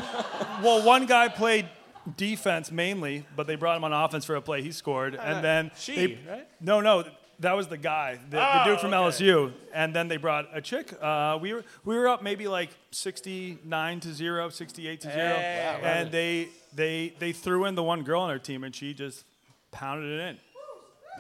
well, 0.62 0.84
one 0.84 1.07
guy 1.07 1.26
played 1.28 1.68
defense 2.16 2.70
mainly, 2.70 3.26
but 3.34 3.48
they 3.48 3.57
brought 3.57 3.76
him 3.76 3.84
on 3.84 3.92
offense 3.92 4.24
for 4.24 4.36
a 4.36 4.40
play 4.42 4.62
he 4.62 4.70
scored, 4.72 5.14
and 5.16 5.42
then 5.44 5.66
Uh, 5.66 5.74
she, 5.76 5.94
they, 5.94 6.18
right? 6.28 6.48
No, 6.61 6.80
no, 6.80 7.05
that 7.43 7.55
was 7.57 7.68
the 7.68 7.76
guy, 7.76 8.18
the, 8.30 8.36
the 8.38 8.62
Oh, 8.62 8.64
dude 8.64 8.80
from 8.80 8.93
okay. 8.95 9.24
LSU, 9.24 9.53
and 9.74 9.95
then 9.95 10.09
they 10.09 10.16
brought 10.16 10.49
a 10.53 10.61
chick. 10.61 10.93
Uh, 11.01 11.38
we 11.40 11.53
were 11.53 11.64
we 11.84 11.95
were 11.97 12.09
up 12.09 12.22
maybe 12.22 12.49
like 12.49 12.70
69 12.90 14.01
to 14.01 14.12
zero, 14.12 14.49
68 14.49 15.01
to 15.03 15.12
zero, 15.12 15.34
Hey. 15.36 15.80
and 15.84 16.11
they 16.11 16.49
they 16.74 17.12
they 17.18 17.32
threw 17.32 17.66
in 17.66 17.74
the 17.74 17.82
one 17.82 18.03
girl 18.03 18.22
on 18.22 18.28
their 18.28 18.38
team, 18.38 18.64
and 18.64 18.74
she 18.74 18.95
just 18.95 19.24
pounded 19.70 20.18
it 20.20 20.28
in. 20.30 20.38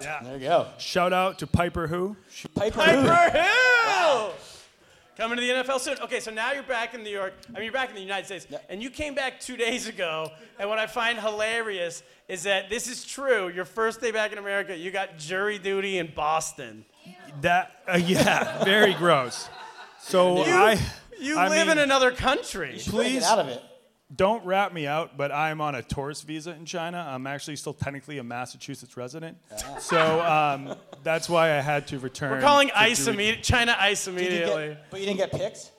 Yeah. 0.00 0.20
There 0.22 0.34
you 0.38 0.40
go. 0.48 0.66
Shout 0.78 1.12
out 1.12 1.38
to 1.40 1.46
Piper 1.46 1.86
Who. 1.86 2.16
She- 2.30 2.48
Piper. 2.48 2.76
Piper 2.78 3.38
Hill. 3.38 4.32
Coming 5.16 5.36
to 5.38 5.42
the 5.42 5.50
NFL 5.50 5.78
soon. 5.80 5.98
Okay, 6.00 6.20
so 6.20 6.30
now 6.30 6.52
you're 6.52 6.62
back 6.62 6.94
in 6.94 7.02
New 7.02 7.10
York. 7.10 7.34
I 7.50 7.52
mean, 7.54 7.64
you're 7.64 7.72
back 7.72 7.90
in 7.90 7.94
the 7.94 8.00
United 8.00 8.24
States, 8.24 8.46
and 8.70 8.82
you 8.82 8.88
came 8.88 9.14
back 9.14 9.40
two 9.40 9.58
days 9.58 9.86
ago. 9.86 10.30
And 10.58 10.70
what 10.70 10.78
I 10.78 10.86
find 10.86 11.18
hilarious 11.18 12.02
is 12.28 12.44
that 12.44 12.70
this 12.70 12.88
is 12.88 13.04
true. 13.04 13.48
Your 13.48 13.66
first 13.66 14.00
day 14.00 14.10
back 14.10 14.32
in 14.32 14.38
America, 14.38 14.74
you 14.74 14.90
got 14.90 15.18
jury 15.18 15.58
duty 15.58 15.98
in 15.98 16.10
Boston. 16.14 16.86
That 17.42 17.82
uh, 17.86 17.98
yeah, 18.02 18.64
very 18.64 18.94
gross. 18.94 19.50
So 20.00 20.38
I 20.44 20.78
You 21.20 21.38
I 21.38 21.48
live 21.48 21.68
mean, 21.68 21.76
in 21.76 21.82
another 21.84 22.10
country. 22.12 22.78
please 22.86 23.20
Get 23.20 23.22
out 23.24 23.38
of 23.38 23.48
it. 23.48 23.62
Don't 24.14 24.44
rat 24.44 24.74
me 24.74 24.86
out, 24.86 25.16
but 25.16 25.32
I'm 25.32 25.60
on 25.60 25.74
a 25.74 25.82
tourist 25.82 26.26
visa 26.26 26.52
in 26.52 26.64
China. 26.64 27.06
I'm 27.08 27.26
actually 27.26 27.56
still 27.56 27.72
technically 27.72 28.18
a 28.18 28.22
Massachusetts 28.22 28.96
resident, 28.96 29.38
so 29.78 30.20
um, 30.20 30.74
that's 31.02 31.28
why 31.28 31.56
I 31.56 31.60
had 31.60 31.86
to 31.88 31.98
return. 31.98 32.32
We're 32.32 32.40
calling 32.40 32.68
to 32.68 32.78
ICE 32.78 33.04
do- 33.04 33.10
immediately. 33.10 33.42
China 33.42 33.76
ICE 33.78 34.04
Did 34.04 34.12
you 34.12 34.18
immediately. 34.18 34.68
get, 34.68 34.90
but 34.90 35.00
you 35.00 35.06
didn't 35.06 35.18
get 35.18 35.32
picked. 35.32 35.70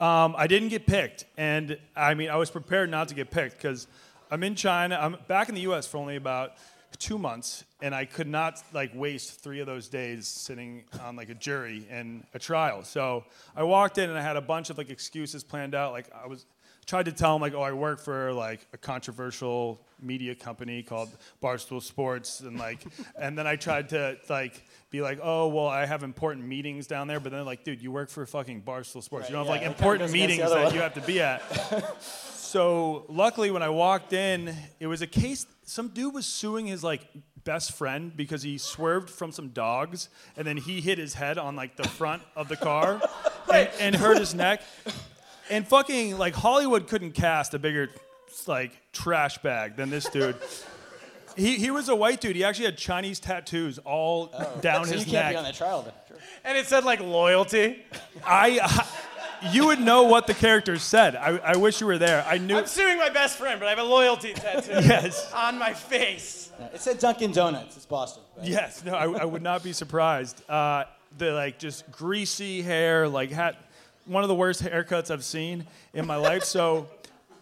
Um, 0.00 0.34
I 0.36 0.46
didn't 0.46 0.68
get 0.68 0.86
picked, 0.86 1.24
and 1.36 1.78
I 1.96 2.14
mean 2.14 2.30
I 2.30 2.36
was 2.36 2.50
prepared 2.50 2.90
not 2.90 3.08
to 3.08 3.14
get 3.14 3.30
picked 3.30 3.56
because 3.56 3.86
I'm 4.30 4.42
in 4.42 4.54
China. 4.54 4.98
I'm 5.00 5.16
back 5.28 5.48
in 5.48 5.54
the 5.54 5.62
U.S. 5.62 5.86
for 5.86 5.98
only 5.98 6.16
about 6.16 6.52
two 6.98 7.18
months, 7.18 7.64
and 7.80 7.94
I 7.94 8.04
could 8.04 8.28
not 8.28 8.62
like 8.72 8.92
waste 8.94 9.40
three 9.40 9.60
of 9.60 9.66
those 9.66 9.88
days 9.88 10.28
sitting 10.28 10.84
on 11.02 11.16
like 11.16 11.30
a 11.30 11.34
jury 11.34 11.86
in 11.90 12.24
a 12.34 12.38
trial. 12.38 12.82
So 12.84 13.24
I 13.56 13.62
walked 13.64 13.98
in 13.98 14.08
and 14.08 14.18
I 14.18 14.22
had 14.22 14.36
a 14.36 14.40
bunch 14.40 14.70
of 14.70 14.78
like 14.78 14.90
excuses 14.90 15.42
planned 15.42 15.74
out. 15.74 15.92
Like 15.92 16.06
I 16.12 16.26
was 16.26 16.46
tried 16.86 17.04
to 17.04 17.12
tell 17.12 17.34
him 17.36 17.42
like, 17.42 17.54
oh, 17.54 17.62
I 17.62 17.72
work 17.72 18.00
for 18.00 18.32
like 18.32 18.66
a 18.72 18.78
controversial 18.78 19.80
media 20.00 20.34
company 20.34 20.82
called 20.82 21.10
Barstool 21.42 21.80
Sports, 21.82 22.40
and 22.40 22.58
like, 22.58 22.84
and 23.18 23.38
then 23.38 23.46
I 23.46 23.56
tried 23.56 23.90
to 23.90 24.18
like 24.28 24.62
be 24.90 25.00
like, 25.00 25.20
oh, 25.22 25.48
well, 25.48 25.68
I 25.68 25.86
have 25.86 26.02
important 26.02 26.46
meetings 26.46 26.86
down 26.86 27.06
there, 27.06 27.20
but 27.20 27.32
then 27.32 27.44
like, 27.44 27.64
dude, 27.64 27.82
you 27.82 27.92
work 27.92 28.10
for 28.10 28.26
fucking 28.26 28.62
Barstool 28.62 29.02
Sports. 29.02 29.28
you 29.28 29.36
don't 29.36 29.46
yeah, 29.46 29.52
have 29.52 29.62
like 29.62 29.68
important 29.68 30.10
goes 30.10 30.14
against 30.14 30.36
the 30.36 30.42
meetings 30.42 30.50
that 30.50 30.64
one. 30.64 30.74
you 30.74 30.80
have 30.80 30.94
to 30.94 31.00
be 31.00 31.20
at. 31.20 32.02
so 32.02 33.04
luckily, 33.08 33.50
when 33.50 33.62
I 33.62 33.68
walked 33.68 34.12
in, 34.12 34.54
it 34.80 34.86
was 34.86 35.02
a 35.02 35.06
case. 35.06 35.46
Some 35.64 35.88
dude 35.88 36.12
was 36.12 36.26
suing 36.26 36.66
his 36.66 36.82
like 36.82 37.06
best 37.44 37.72
friend 37.72 38.16
because 38.16 38.42
he 38.42 38.58
swerved 38.58 39.10
from 39.10 39.32
some 39.32 39.48
dogs, 39.48 40.08
and 40.36 40.46
then 40.46 40.56
he 40.56 40.80
hit 40.80 40.98
his 40.98 41.14
head 41.14 41.38
on 41.38 41.56
like 41.56 41.76
the 41.76 41.88
front 41.88 42.22
of 42.36 42.48
the 42.48 42.56
car 42.56 43.00
and, 43.52 43.70
and 43.80 43.94
hurt 43.94 44.18
his 44.18 44.34
neck. 44.34 44.62
And 45.52 45.66
fucking 45.68 46.18
like 46.18 46.34
Hollywood 46.34 46.88
couldn't 46.88 47.12
cast 47.12 47.54
a 47.54 47.58
bigger 47.58 47.88
like 48.46 48.72
trash 48.92 49.38
bag 49.38 49.76
than 49.76 49.90
this 49.90 50.08
dude. 50.08 50.36
He, 51.34 51.56
he 51.56 51.70
was 51.70 51.88
a 51.88 51.96
white 51.96 52.20
dude. 52.20 52.36
He 52.36 52.44
actually 52.44 52.66
had 52.66 52.76
Chinese 52.76 53.18
tattoos 53.18 53.78
all 53.86 54.26
down 54.60 54.82
Oh. 54.82 54.84
So 54.84 54.92
his 54.92 55.06
you 55.06 55.12
can't 55.12 55.24
neck. 55.24 55.32
be 55.32 55.36
on 55.38 55.44
that 55.44 55.54
trial 55.54 55.80
then. 55.80 55.94
Sure. 56.06 56.18
And 56.44 56.58
it 56.58 56.66
said 56.66 56.84
like 56.84 57.00
loyalty. 57.00 57.82
I, 58.22 58.60
I, 58.62 59.48
you 59.50 59.64
would 59.68 59.80
know 59.80 60.02
what 60.02 60.26
the 60.26 60.34
characters 60.34 60.82
said. 60.82 61.16
I, 61.16 61.38
I 61.38 61.56
wish 61.56 61.80
you 61.80 61.86
were 61.86 61.96
there. 61.96 62.22
I 62.28 62.36
knew. 62.36 62.58
I'm 62.58 62.66
suing 62.66 62.98
my 62.98 63.08
best 63.08 63.38
friend, 63.38 63.58
but 63.58 63.66
I 63.66 63.70
have 63.70 63.78
a 63.78 63.82
loyalty 63.82 64.34
tattoo 64.34 64.72
Yes. 64.86 65.32
on 65.32 65.58
my 65.58 65.72
face. 65.72 66.50
Yeah, 66.60 66.66
It 66.66 66.82
said 66.82 66.98
Dunkin' 66.98 67.32
Donuts. 67.32 67.76
It's 67.78 67.86
Boston. 67.86 68.22
right? 68.36 68.46
Yes, 68.46 68.84
no, 68.84 68.92
I, 68.92 69.04
I 69.22 69.24
would 69.24 69.40
not 69.42 69.62
be 69.62 69.72
surprised. 69.72 70.42
Uh, 70.50 70.84
the 71.16 71.32
like 71.32 71.58
just 71.58 71.90
greasy 71.90 72.60
hair, 72.60 73.08
like 73.08 73.30
had 73.30 73.56
one 74.06 74.22
of 74.22 74.28
the 74.28 74.34
worst 74.34 74.62
haircuts 74.62 75.10
I've 75.10 75.24
seen 75.24 75.66
in 75.94 76.06
my 76.06 76.16
life. 76.16 76.44
So 76.44 76.88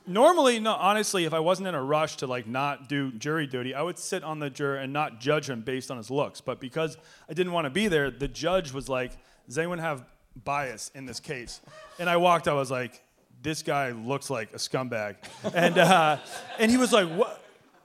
normally, 0.07 0.59
no, 0.61 0.75
honestly, 0.75 1.25
if 1.25 1.33
I 1.33 1.41
wasn't 1.41 1.69
in 1.69 1.75
a 1.75 1.83
rush 1.83 2.17
to 2.17 2.27
like 2.27 2.47
not 2.47 2.89
do 2.89 3.13
jury 3.13 3.47
duty, 3.47 3.75
I 3.75 3.83
would 3.83 3.99
sit 3.99 4.23
on 4.23 4.39
the 4.39 4.51
juror 4.51 4.77
and 4.77 4.93
not 4.93 5.21
judge 5.21 5.49
him 5.49 5.63
based 5.63 5.91
on 5.91 5.97
his 5.97 6.11
looks. 6.11 6.41
But 6.41 6.61
because 6.61 6.97
I 7.29 7.35
didn't 7.35 7.53
want 7.53 7.67
to 7.67 7.71
be 7.71 7.89
there, 7.89 8.11
the 8.11 8.29
judge 8.29 8.73
was 8.73 8.89
like, 8.89 9.13
"Does 9.47 9.59
anyone 9.59 9.79
have 9.79 10.05
bias 10.45 10.91
in 10.95 11.07
this 11.07 11.21
case?" 11.21 11.61
And 11.99 12.11
I 12.11 12.17
walked. 12.17 12.49
I 12.49 12.55
was 12.55 12.71
like, 12.71 13.03
"This 13.43 13.63
guy 13.63 13.93
looks 13.93 14.31
like 14.31 14.53
a 14.53 14.59
scumbag," 14.59 15.17
and 15.55 15.79
uh, 15.79 16.19
and 16.59 16.71
he 16.71 16.77
was 16.77 16.93
like, 16.93 17.09
"What?" 17.09 17.43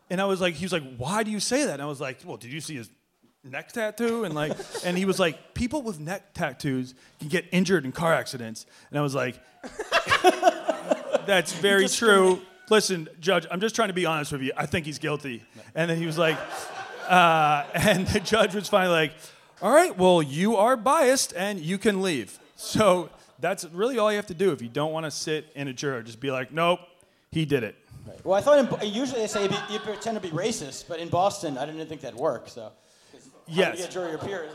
And 0.09 0.21
I 0.21 0.25
was 0.25 0.39
like, 0.39 0.53
he 0.53 0.65
was 0.65 0.73
like, 0.73 0.97
"Why 0.97 1.23
do 1.23 1.31
you 1.31 1.39
say 1.39 1.65
that?" 1.65 1.73
And 1.73 1.81
I 1.81 1.85
was 1.85 2.01
like, 2.01 2.19
"Well, 2.25 2.37
did 2.37 2.51
you 2.51 2.61
see 2.61 2.75
his 2.75 2.89
neck 3.45 3.71
tattoo?" 3.71 4.23
And 4.23 4.33
like, 4.33 4.53
and 4.83 4.97
he 4.97 5.05
was 5.05 5.19
like, 5.19 5.53
"People 5.53 5.81
with 5.81 5.99
neck 5.99 6.33
tattoos 6.33 6.93
can 7.19 7.29
get 7.29 7.45
injured 7.51 7.85
in 7.85 7.91
car 7.91 8.13
accidents." 8.13 8.65
And 8.89 8.99
I 8.99 9.01
was 9.01 9.15
like, 9.15 9.39
"That's 11.25 11.53
very 11.53 11.87
true." 11.87 12.41
Listen, 12.69 13.07
judge, 13.19 13.45
I'm 13.51 13.59
just 13.59 13.75
trying 13.75 13.89
to 13.89 13.93
be 13.93 14.05
honest 14.05 14.31
with 14.31 14.41
you. 14.41 14.51
I 14.57 14.65
think 14.65 14.85
he's 14.85 14.97
guilty. 14.97 15.43
And 15.75 15.89
then 15.89 15.97
he 15.97 16.07
was 16.07 16.17
like, 16.17 16.37
uh, 17.07 17.63
and 17.73 18.07
the 18.07 18.19
judge 18.19 18.55
was 18.55 18.67
finally 18.67 18.93
like, 18.93 19.13
"All 19.61 19.71
right, 19.71 19.95
well, 19.97 20.21
you 20.21 20.57
are 20.57 20.75
biased 20.75 21.33
and 21.35 21.59
you 21.59 21.77
can 21.77 22.01
leave." 22.01 22.39
So 22.55 23.09
that's 23.39 23.65
really 23.65 23.97
all 23.97 24.11
you 24.11 24.17
have 24.17 24.27
to 24.27 24.33
do 24.33 24.51
if 24.51 24.61
you 24.61 24.69
don't 24.69 24.91
want 24.91 25.05
to 25.05 25.11
sit 25.11 25.51
in 25.55 25.67
a 25.67 25.73
juror. 25.73 26.01
Just 26.01 26.19
be 26.19 26.31
like, 26.31 26.51
"Nope, 26.51 26.79
he 27.31 27.45
did 27.45 27.63
it." 27.63 27.75
Well, 28.23 28.37
I 28.37 28.41
thought 28.41 28.83
in, 28.83 28.93
usually 28.93 29.21
they 29.21 29.27
say 29.27 29.43
you 29.69 29.79
pretend 29.79 30.15
to 30.15 30.21
be 30.21 30.29
racist, 30.29 30.87
but 30.87 30.99
in 30.99 31.09
Boston, 31.09 31.57
I 31.57 31.65
didn't 31.65 31.85
think 31.87 32.01
that'd 32.01 32.17
work. 32.17 32.49
So. 32.49 32.71
How 33.47 33.53
do 33.53 33.59
Yes. 33.59 33.77
you 33.77 33.83
get 33.83 33.91
jury 33.91 34.09
your 34.09 34.17
peers? 34.17 34.53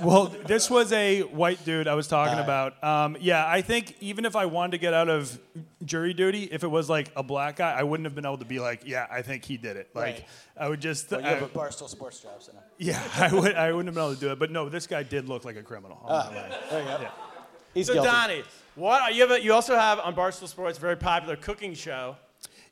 Well, 0.00 0.26
this 0.26 0.68
was 0.68 0.92
a 0.92 1.22
white 1.22 1.64
dude 1.64 1.88
I 1.88 1.94
was 1.94 2.06
talking 2.08 2.38
about. 2.38 2.82
Um, 2.84 3.16
yeah, 3.20 3.46
I 3.46 3.62
think 3.62 3.96
even 4.00 4.24
if 4.26 4.36
I 4.36 4.44
wanted 4.46 4.72
to 4.72 4.78
get 4.78 4.92
out 4.94 5.08
of 5.08 5.38
jury 5.84 6.12
duty, 6.12 6.44
if 6.44 6.62
it 6.62 6.68
was 6.68 6.90
like 6.90 7.10
a 7.16 7.22
black 7.22 7.56
guy, 7.56 7.72
I 7.72 7.82
wouldn't 7.84 8.04
have 8.04 8.14
been 8.14 8.26
able 8.26 8.38
to 8.38 8.44
be 8.44 8.60
like, 8.60 8.82
yeah, 8.86 9.06
I 9.10 9.22
think 9.22 9.44
he 9.46 9.56
did 9.56 9.76
it. 9.78 9.88
Like, 9.94 10.04
Right. 10.16 10.24
I 10.58 10.68
would 10.68 10.80
just, 10.80 11.10
well, 11.10 11.20
you 11.20 11.26
have 11.26 11.42
I- 11.42 11.46
a 11.46 11.48
Barstool 11.48 11.88
Sports 11.88 12.20
job, 12.20 12.40
so. 12.42 12.52
no. 12.52 12.58
yeah, 12.78 13.02
I 13.16 13.32
would, 13.34 13.54
I 13.54 13.72
wouldn't 13.72 13.86
have 13.88 13.94
been 13.94 14.04
able 14.04 14.14
to 14.14 14.20
do 14.20 14.30
it. 14.32 14.38
But 14.38 14.50
no, 14.50 14.68
this 14.68 14.86
guy 14.86 15.02
did 15.02 15.28
look 15.28 15.44
like 15.46 15.56
a 15.56 15.62
criminal. 15.62 15.98
I'm. 16.06 16.34
There 16.34 16.48
you 16.80 16.84
go. 16.86 16.98
Yeah. 17.00 17.10
He's 17.74 17.86
So 17.86 17.94
guilty. 17.94 18.08
Donnie, 18.10 18.42
what 18.74 19.14
you 19.14 19.22
have? 19.22 19.30
A, 19.30 19.42
you 19.42 19.52
also 19.54 19.74
have 19.74 19.98
on 20.00 20.14
Barstool 20.14 20.48
Sports 20.48 20.78
a 20.78 20.80
very 20.80 20.96
popular 20.96 21.36
cooking 21.36 21.74
show. 21.74 22.16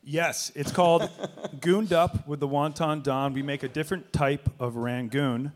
Yes, 0.09 0.53
it's 0.55 0.71
called 0.71 1.09
Gooned 1.59 1.91
Up 1.91 2.25
with 2.25 2.39
the 2.39 2.47
Wonton 2.47 3.03
Don. 3.03 3.33
We 3.33 3.41
make 3.41 3.63
a 3.63 3.67
different 3.67 4.13
type 4.13 4.49
of 4.57 4.77
Rangoon 4.77 5.51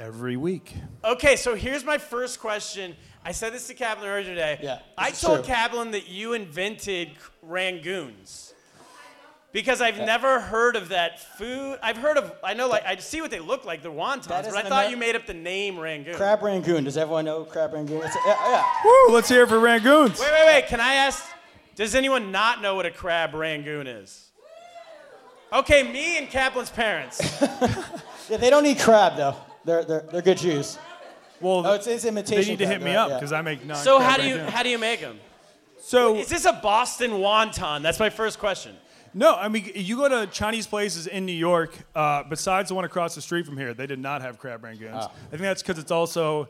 every 0.00 0.36
week. 0.36 0.74
Okay, 1.04 1.36
so 1.36 1.54
here's 1.54 1.84
my 1.84 1.98
first 1.98 2.40
question. 2.40 2.96
I 3.24 3.30
said 3.30 3.52
this 3.52 3.68
to 3.68 3.74
Kaplan 3.74 4.08
earlier 4.08 4.24
today. 4.24 4.58
Yeah, 4.60 4.80
I 4.98 5.10
this 5.10 5.18
is 5.22 5.24
told 5.28 5.44
true. 5.44 5.54
Kaplan 5.54 5.92
that 5.92 6.08
you 6.08 6.32
invented 6.32 7.10
rangoons. 7.48 8.54
Because 9.52 9.80
I've 9.80 9.98
never 9.98 10.40
heard 10.40 10.74
of 10.74 10.88
that 10.88 11.20
food. 11.36 11.78
I've 11.80 11.98
heard 11.98 12.16
of, 12.16 12.32
I 12.42 12.54
know, 12.54 12.68
like, 12.68 12.84
I 12.84 12.96
see 12.96 13.20
what 13.20 13.30
they 13.30 13.38
look 13.38 13.64
like, 13.64 13.82
they're 13.82 13.92
wontons, 13.92 14.26
but 14.26 14.56
I 14.56 14.62
thought 14.62 14.84
Amer- 14.84 14.90
you 14.90 14.96
made 14.96 15.14
up 15.14 15.26
the 15.26 15.34
name 15.34 15.78
rangoon. 15.78 16.16
Crab 16.16 16.42
Rangoon. 16.42 16.82
Does 16.84 16.96
everyone 16.96 17.26
know 17.26 17.44
Crab 17.44 17.72
Rangoon? 17.74 18.02
It's, 18.02 18.16
yeah, 18.26 18.34
yeah. 18.50 18.64
Woo, 18.84 19.14
let's 19.14 19.28
hear 19.28 19.42
it 19.44 19.48
for 19.48 19.60
Rangoons. 19.60 20.18
Wait, 20.18 20.32
wait, 20.32 20.46
wait. 20.46 20.66
Can 20.66 20.80
I 20.80 20.94
ask, 20.94 21.22
does 21.74 21.94
anyone 21.94 22.30
not 22.32 22.60
know 22.62 22.74
what 22.74 22.86
a 22.86 22.90
crab 22.90 23.34
rangoon 23.34 23.86
is? 23.86 24.30
Okay, 25.52 25.82
me 25.82 26.18
and 26.18 26.28
Kaplan's 26.28 26.70
parents. 26.70 27.20
Yeah, 28.30 28.36
they 28.36 28.50
don't 28.50 28.64
eat 28.64 28.78
crab 28.78 29.16
though. 29.16 29.34
They're, 29.64 29.84
they're, 29.84 30.00
they're 30.10 30.22
good 30.22 30.38
Jews. 30.38 30.78
Well, 31.40 31.66
Oh, 31.66 31.74
it's, 31.74 31.88
it's 31.88 32.04
imitation. 32.04 32.42
they 32.44 32.50
need 32.50 32.58
to 32.60 32.64
crab, 32.66 32.78
hit 32.80 32.84
me 32.84 32.94
right? 32.94 33.02
up 33.02 33.08
Yeah. 33.10 33.16
because 33.16 33.32
I 33.32 33.42
make 33.42 33.66
non. 33.66 33.76
So 33.76 33.98
how 33.98 34.16
do 34.16 34.22
you 34.26 34.38
how 34.38 34.62
do 34.62 34.68
you 34.68 34.78
make 34.78 35.00
them? 35.00 35.18
So 35.80 36.14
Is 36.14 36.28
this 36.28 36.44
a 36.44 36.52
Boston 36.52 37.10
wonton? 37.10 37.82
That's 37.82 37.98
my 37.98 38.10
first 38.10 38.38
question. 38.38 38.76
No, 39.12 39.34
I 39.34 39.48
mean 39.48 39.72
you 39.74 39.96
go 39.96 40.08
to 40.08 40.30
Chinese 40.30 40.68
places 40.68 41.08
in 41.08 41.26
New 41.26 41.32
York. 41.32 41.76
Uh, 41.96 42.22
besides 42.22 42.68
the 42.68 42.76
one 42.76 42.84
across 42.84 43.16
the 43.16 43.20
street 43.20 43.44
from 43.44 43.58
here, 43.58 43.74
they 43.74 43.88
did 43.88 43.98
not 43.98 44.22
have 44.22 44.38
crab 44.38 44.62
rangoons. 44.62 44.92
Oh. 44.94 45.10
I 45.26 45.30
think 45.30 45.42
that's 45.42 45.62
because 45.62 45.78
it's 45.80 45.90
also 45.90 46.48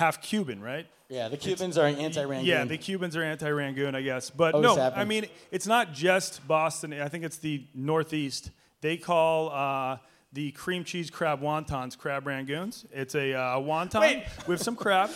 half 0.00 0.20
Cuban, 0.22 0.60
right? 0.60 0.86
Yeah, 1.08 1.28
the 1.28 1.36
Cubans 1.36 1.76
are 1.76 1.86
anti-Rangoon. 1.86 2.46
Yeah, 2.46 2.64
the 2.64 2.78
Cubans 2.78 3.16
are 3.16 3.22
anti-Rangoon, 3.22 3.94
I 3.94 4.00
guess. 4.02 4.30
But 4.30 4.54
Always 4.54 4.68
no, 4.68 4.76
happened. 4.76 5.02
I 5.02 5.04
mean 5.04 5.26
it's 5.50 5.66
not 5.66 5.92
just 5.92 6.46
Boston. 6.48 6.92
I 6.94 7.08
think 7.08 7.24
it's 7.24 7.36
the 7.38 7.64
Northeast. 7.74 8.50
They 8.80 8.96
call 8.96 9.50
uh, 9.50 9.98
the 10.32 10.52
cream 10.52 10.84
cheese 10.84 11.10
crab 11.10 11.40
wontons 11.42 11.98
crab 11.98 12.24
rangoons. 12.24 12.86
It's 12.92 13.14
a 13.14 13.34
uh, 13.34 13.58
wonton 13.58 14.00
Wait. 14.00 14.24
with 14.46 14.62
some 14.62 14.74
crab, 14.76 15.10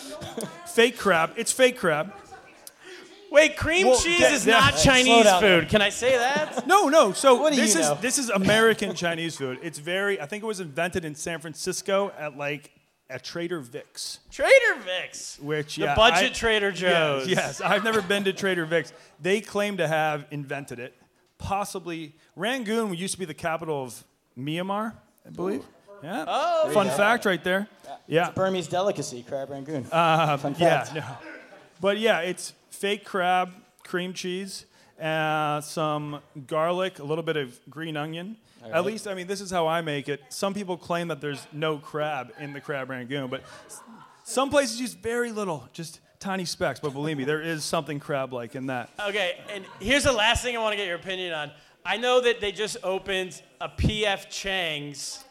fake 0.67 0.97
crab. 0.97 1.31
It's 1.37 1.51
fake 1.51 1.77
crab. 1.77 2.13
Wait, 3.31 3.57
cream 3.57 3.87
Well, 3.87 3.99
cheese 3.99 4.19
that- 4.19 4.33
is 4.33 4.45
that- 4.45 4.51
not 4.51 4.73
Hey, 4.75 5.03
slow 5.03 5.23
Chinese 5.23 5.39
food. 5.41 5.69
Can 5.69 5.81
I 5.81 5.89
say 5.89 6.17
that? 6.17 6.67
No, 6.73 6.89
no. 6.89 7.11
So 7.11 7.35
What 7.35 7.53
do 7.53 7.59
this 7.61 7.73
you 7.73 7.81
is 7.81 7.89
know? 7.89 7.97
this 8.01 8.17
is 8.17 8.29
American 8.29 8.93
Chinese 8.95 9.35
food. 9.37 9.59
It's 9.61 9.79
very. 9.79 10.19
I 10.21 10.25
think 10.25 10.43
it 10.43 10.47
was 10.47 10.59
invented 10.59 11.03
in 11.05 11.15
San 11.15 11.39
Francisco 11.39 12.11
at 12.17 12.37
like 12.37 12.71
at 13.09 13.23
Trader 13.23 13.59
Vic's. 13.59 14.19
Trader 14.31 14.79
Vic's. 14.83 15.39
Which 15.39 15.75
The 15.75 15.83
yeah, 15.85 15.95
budget 15.95 16.31
I- 16.31 16.33
Trader 16.33 16.69
Yes, 16.69 16.79
Joe's. 16.79 17.27
Yes, 17.27 17.61
I've 17.61 17.83
never 17.83 18.01
been 18.01 18.23
to 18.25 18.33
Trader 18.33 18.65
Vic's. 18.65 18.93
They 19.21 19.41
claim 19.41 19.77
to 19.77 19.87
have 19.87 20.25
invented 20.31 20.79
it. 20.79 20.93
Possibly 21.37 22.15
Rangoon 22.35 22.93
used 22.93 23.13
to 23.13 23.19
be 23.19 23.25
the 23.25 23.33
capital 23.33 23.83
of 23.83 24.03
Myanmar, 24.37 24.93
I 25.25 25.29
believe. 25.29 25.63
Yeah. 26.03 26.25
Oh. 26.27 26.69
Fun 26.73 26.89
fact 26.89 27.25
right 27.25 27.43
there. 27.43 27.67
Yeah. 28.07 28.31
Burmese 28.31 28.67
delicacy, 28.67 29.23
crab 29.23 29.49
rangoon. 29.49 29.85
Uh, 29.91 30.37
Fun 30.37 30.55
yeah. 30.59 30.87
No. 30.93 31.03
But 31.81 31.97
yeah, 31.97 32.19
it's 32.19 32.53
fake 32.69 33.05
crab, 33.05 33.51
cream 33.83 34.13
cheese, 34.13 34.65
uh, 35.01 35.61
some 35.61 36.21
garlic, 36.47 36.99
a 36.99 37.03
little 37.03 37.23
bit 37.23 37.37
of 37.37 37.59
green 37.69 37.97
onion. 37.97 38.37
At 38.65 38.71
right. 38.71 38.85
least, 38.85 39.07
I 39.07 39.13
mean, 39.13 39.27
this 39.27 39.41
is 39.41 39.51
how 39.51 39.67
I 39.67 39.81
make 39.81 40.09
it. 40.09 40.21
Some 40.29 40.53
people 40.53 40.77
claim 40.77 41.07
that 41.09 41.21
there's 41.21 41.45
no 41.53 41.77
crab 41.77 42.31
in 42.39 42.53
the 42.53 42.61
crab 42.61 42.89
rangoon, 42.89 43.29
but 43.29 43.41
some 44.23 44.49
places 44.49 44.79
use 44.81 44.93
very 44.93 45.31
little, 45.31 45.67
just 45.71 45.99
tiny 46.19 46.45
specks. 46.45 46.79
But 46.79 46.93
believe 46.93 47.17
me, 47.17 47.23
there 47.25 47.41
is 47.41 47.63
something 47.63 47.99
crab-like 47.99 48.55
in 48.55 48.67
that. 48.67 48.89
Okay, 49.07 49.37
and 49.53 49.63
here's 49.79 50.03
the 50.03 50.11
last 50.11 50.43
thing 50.43 50.57
I 50.57 50.59
want 50.61 50.73
to 50.73 50.77
get 50.77 50.87
your 50.87 50.95
opinion 50.95 51.33
on. 51.33 51.51
I 51.85 51.97
know 51.97 52.19
that 52.21 52.41
they 52.41 52.51
just 52.51 52.77
opened 52.83 53.39
a 53.61 53.69
PF 53.69 54.29
Chang's 54.31 55.23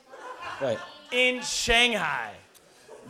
Right. 0.60 0.78
in 1.10 1.42
Shanghai. 1.42 2.30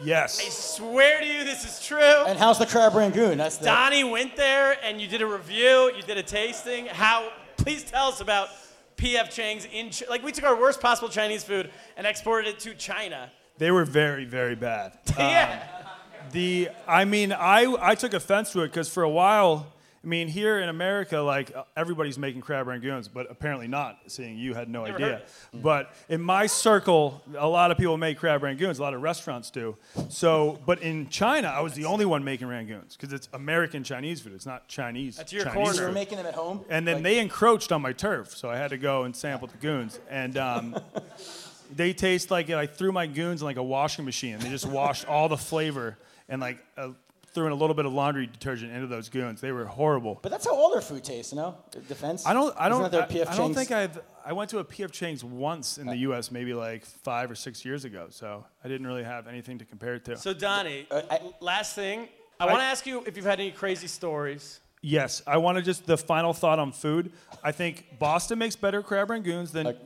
Yes. 0.02 0.40
I 0.40 0.44
Yes. 0.44 0.58
swear 0.76 1.20
to 1.20 1.26
you, 1.26 1.44
this 1.44 1.64
is 1.64 1.84
true. 1.86 1.98
And 2.26 2.38
how's 2.38 2.58
the 2.58 2.66
crab 2.66 2.94
rangoon? 2.94 3.36
That's 3.36 3.58
the. 3.58 3.66
Donnie 3.66 4.02
went 4.04 4.36
there 4.36 4.78
and 4.82 5.00
you 5.00 5.06
did 5.06 5.20
a 5.20 5.26
review, 5.26 5.92
you 5.94 6.02
did 6.02 6.16
a 6.16 6.22
tasting. 6.22 6.86
How? 6.86 7.30
Please 7.58 7.84
tell 7.84 8.08
us 8.08 8.20
about 8.20 8.48
PF 8.96 9.30
Chang's 9.30 9.66
in 9.72 9.90
Ch- 9.90 10.04
like 10.08 10.22
we 10.22 10.32
took 10.32 10.44
our 10.44 10.58
worst 10.58 10.80
possible 10.80 11.08
Chinese 11.08 11.44
food 11.44 11.70
and 11.96 12.06
exported 12.06 12.48
it 12.48 12.58
to 12.60 12.74
China. 12.74 13.30
They 13.58 13.70
were 13.70 13.84
very, 13.84 14.24
very 14.24 14.54
bad. 14.54 14.98
yeah. 15.18 15.62
Um, 15.78 15.84
the, 16.32 16.70
I 16.88 17.04
mean, 17.04 17.32
I, 17.32 17.76
I 17.80 17.94
took 17.94 18.14
offense 18.14 18.52
to 18.52 18.62
it 18.62 18.68
because 18.68 18.88
for 18.88 19.02
a 19.02 19.10
while, 19.10 19.72
I 20.04 20.06
mean, 20.06 20.28
here 20.28 20.58
in 20.60 20.68
America, 20.68 21.18
like 21.18 21.56
uh, 21.56 21.64
everybody's 21.76 22.18
making 22.18 22.42
crab 22.42 22.66
rangoons, 22.66 23.08
but 23.12 23.30
apparently 23.30 23.66
not. 23.66 23.98
Seeing 24.06 24.36
you 24.36 24.52
had 24.52 24.68
no 24.68 24.84
Never 24.84 24.96
idea. 24.96 25.22
But 25.54 25.94
in 26.10 26.20
my 26.20 26.46
circle, 26.46 27.22
a 27.38 27.48
lot 27.48 27.70
of 27.70 27.78
people 27.78 27.96
make 27.96 28.18
crab 28.18 28.42
rangoons. 28.42 28.78
A 28.78 28.82
lot 28.82 28.92
of 28.92 29.00
restaurants 29.00 29.50
do. 29.50 29.76
So, 30.10 30.60
but 30.66 30.82
in 30.82 31.08
China, 31.08 31.48
I 31.48 31.60
was 31.60 31.72
the 31.72 31.86
only 31.86 32.04
one 32.04 32.22
making 32.22 32.48
rangoons 32.48 32.92
because 32.92 33.14
it's 33.14 33.30
American 33.32 33.82
Chinese 33.82 34.20
food. 34.20 34.34
It's 34.34 34.44
not 34.44 34.68
Chinese. 34.68 35.16
That's 35.16 35.32
your 35.32 35.44
Chinese 35.44 35.54
corner. 35.54 35.74
You 35.74 35.80
were 35.80 35.86
food. 35.88 35.94
making 35.94 36.18
them 36.18 36.26
at 36.26 36.34
home. 36.34 36.64
And 36.68 36.86
then 36.86 36.96
Like- 36.96 37.04
they 37.04 37.18
encroached 37.18 37.72
on 37.72 37.80
my 37.80 37.92
turf, 37.94 38.36
so 38.36 38.50
I 38.50 38.56
had 38.58 38.68
to 38.70 38.78
go 38.78 39.04
and 39.04 39.16
sample 39.16 39.48
the 39.48 39.56
goons. 39.56 40.00
And 40.10 40.36
um, 40.36 40.76
they 41.74 41.94
taste 41.94 42.30
like 42.30 42.50
I 42.50 42.66
threw 42.66 42.92
my 42.92 43.06
goons 43.06 43.40
in 43.40 43.46
like 43.46 43.56
a 43.56 43.62
washing 43.62 44.04
machine. 44.04 44.38
They 44.38 44.50
just 44.50 44.66
washed 44.66 45.06
all 45.08 45.30
the 45.30 45.38
flavor 45.38 45.96
and 46.28 46.40
like 46.40 46.58
uh, 46.76 46.90
threw 47.34 47.46
in 47.46 47.52
a 47.52 47.56
little 47.56 47.74
bit 47.74 47.84
of 47.84 47.92
laundry 47.92 48.26
detergent 48.26 48.72
into 48.72 48.86
those 48.86 49.08
goons. 49.08 49.40
They 49.40 49.52
were 49.52 49.64
horrible. 49.66 50.18
But 50.22 50.30
that's 50.30 50.46
how 50.46 50.54
all 50.54 50.70
their 50.72 50.80
food 50.80 51.04
tastes, 51.04 51.32
you 51.32 51.36
know? 51.36 51.56
Defense. 51.88 52.24
I 52.24 52.32
don't. 52.32 52.54
I 52.58 52.68
don't. 52.68 52.94
I, 52.94 53.04
I 53.28 53.36
don't 53.36 53.52
think 53.54 53.70
I've. 53.72 54.00
I 54.24 54.32
went 54.32 54.48
to 54.50 54.58
a 54.60 54.64
PF 54.64 54.90
Chang's 54.92 55.22
once 55.22 55.76
in 55.76 55.86
the 55.86 55.96
U.S. 55.98 56.30
maybe 56.30 56.54
like 56.54 56.84
five 56.86 57.30
or 57.30 57.34
six 57.34 57.64
years 57.64 57.84
ago. 57.84 58.06
So 58.08 58.44
I 58.64 58.68
didn't 58.68 58.86
really 58.86 59.04
have 59.04 59.26
anything 59.26 59.58
to 59.58 59.64
compare 59.64 59.96
it 59.96 60.04
to. 60.06 60.16
So 60.16 60.32
Donnie, 60.32 60.86
Uh, 60.90 61.02
I- 61.10 61.20
last 61.40 61.74
thing, 61.74 62.08
I, 62.40 62.44
I- 62.44 62.46
want 62.46 62.60
to 62.60 62.64
ask 62.66 62.86
you 62.86 63.04
if 63.06 63.16
you've 63.16 63.26
had 63.26 63.40
any 63.40 63.50
crazy 63.50 63.86
stories. 63.88 64.60
Yes, 64.80 65.22
I 65.26 65.38
want 65.38 65.56
to 65.56 65.62
just 65.62 65.86
the 65.86 65.96
final 65.98 66.32
thought 66.34 66.58
on 66.58 66.70
food. 66.72 67.12
I 67.42 67.52
think 67.52 67.98
Boston 67.98 68.38
makes 68.38 68.54
better 68.54 68.82
crab 68.82 69.08
rangoons 69.08 69.50
than 69.50 69.66
Okay. 69.68 69.78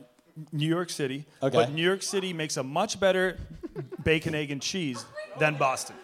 New 0.51 0.67
York 0.67 0.89
City, 0.89 1.25
Okay. 1.43 1.55
but 1.57 1.71
New 1.73 1.81
York 1.83 2.01
City 2.03 2.31
makes 2.33 2.55
a 2.57 2.63
much 2.63 2.99
better 2.99 3.37
bacon, 4.03 4.35
egg, 4.35 4.51
and 4.51 4.61
cheese 4.61 5.03
than 5.39 5.55
Boston. 5.55 5.95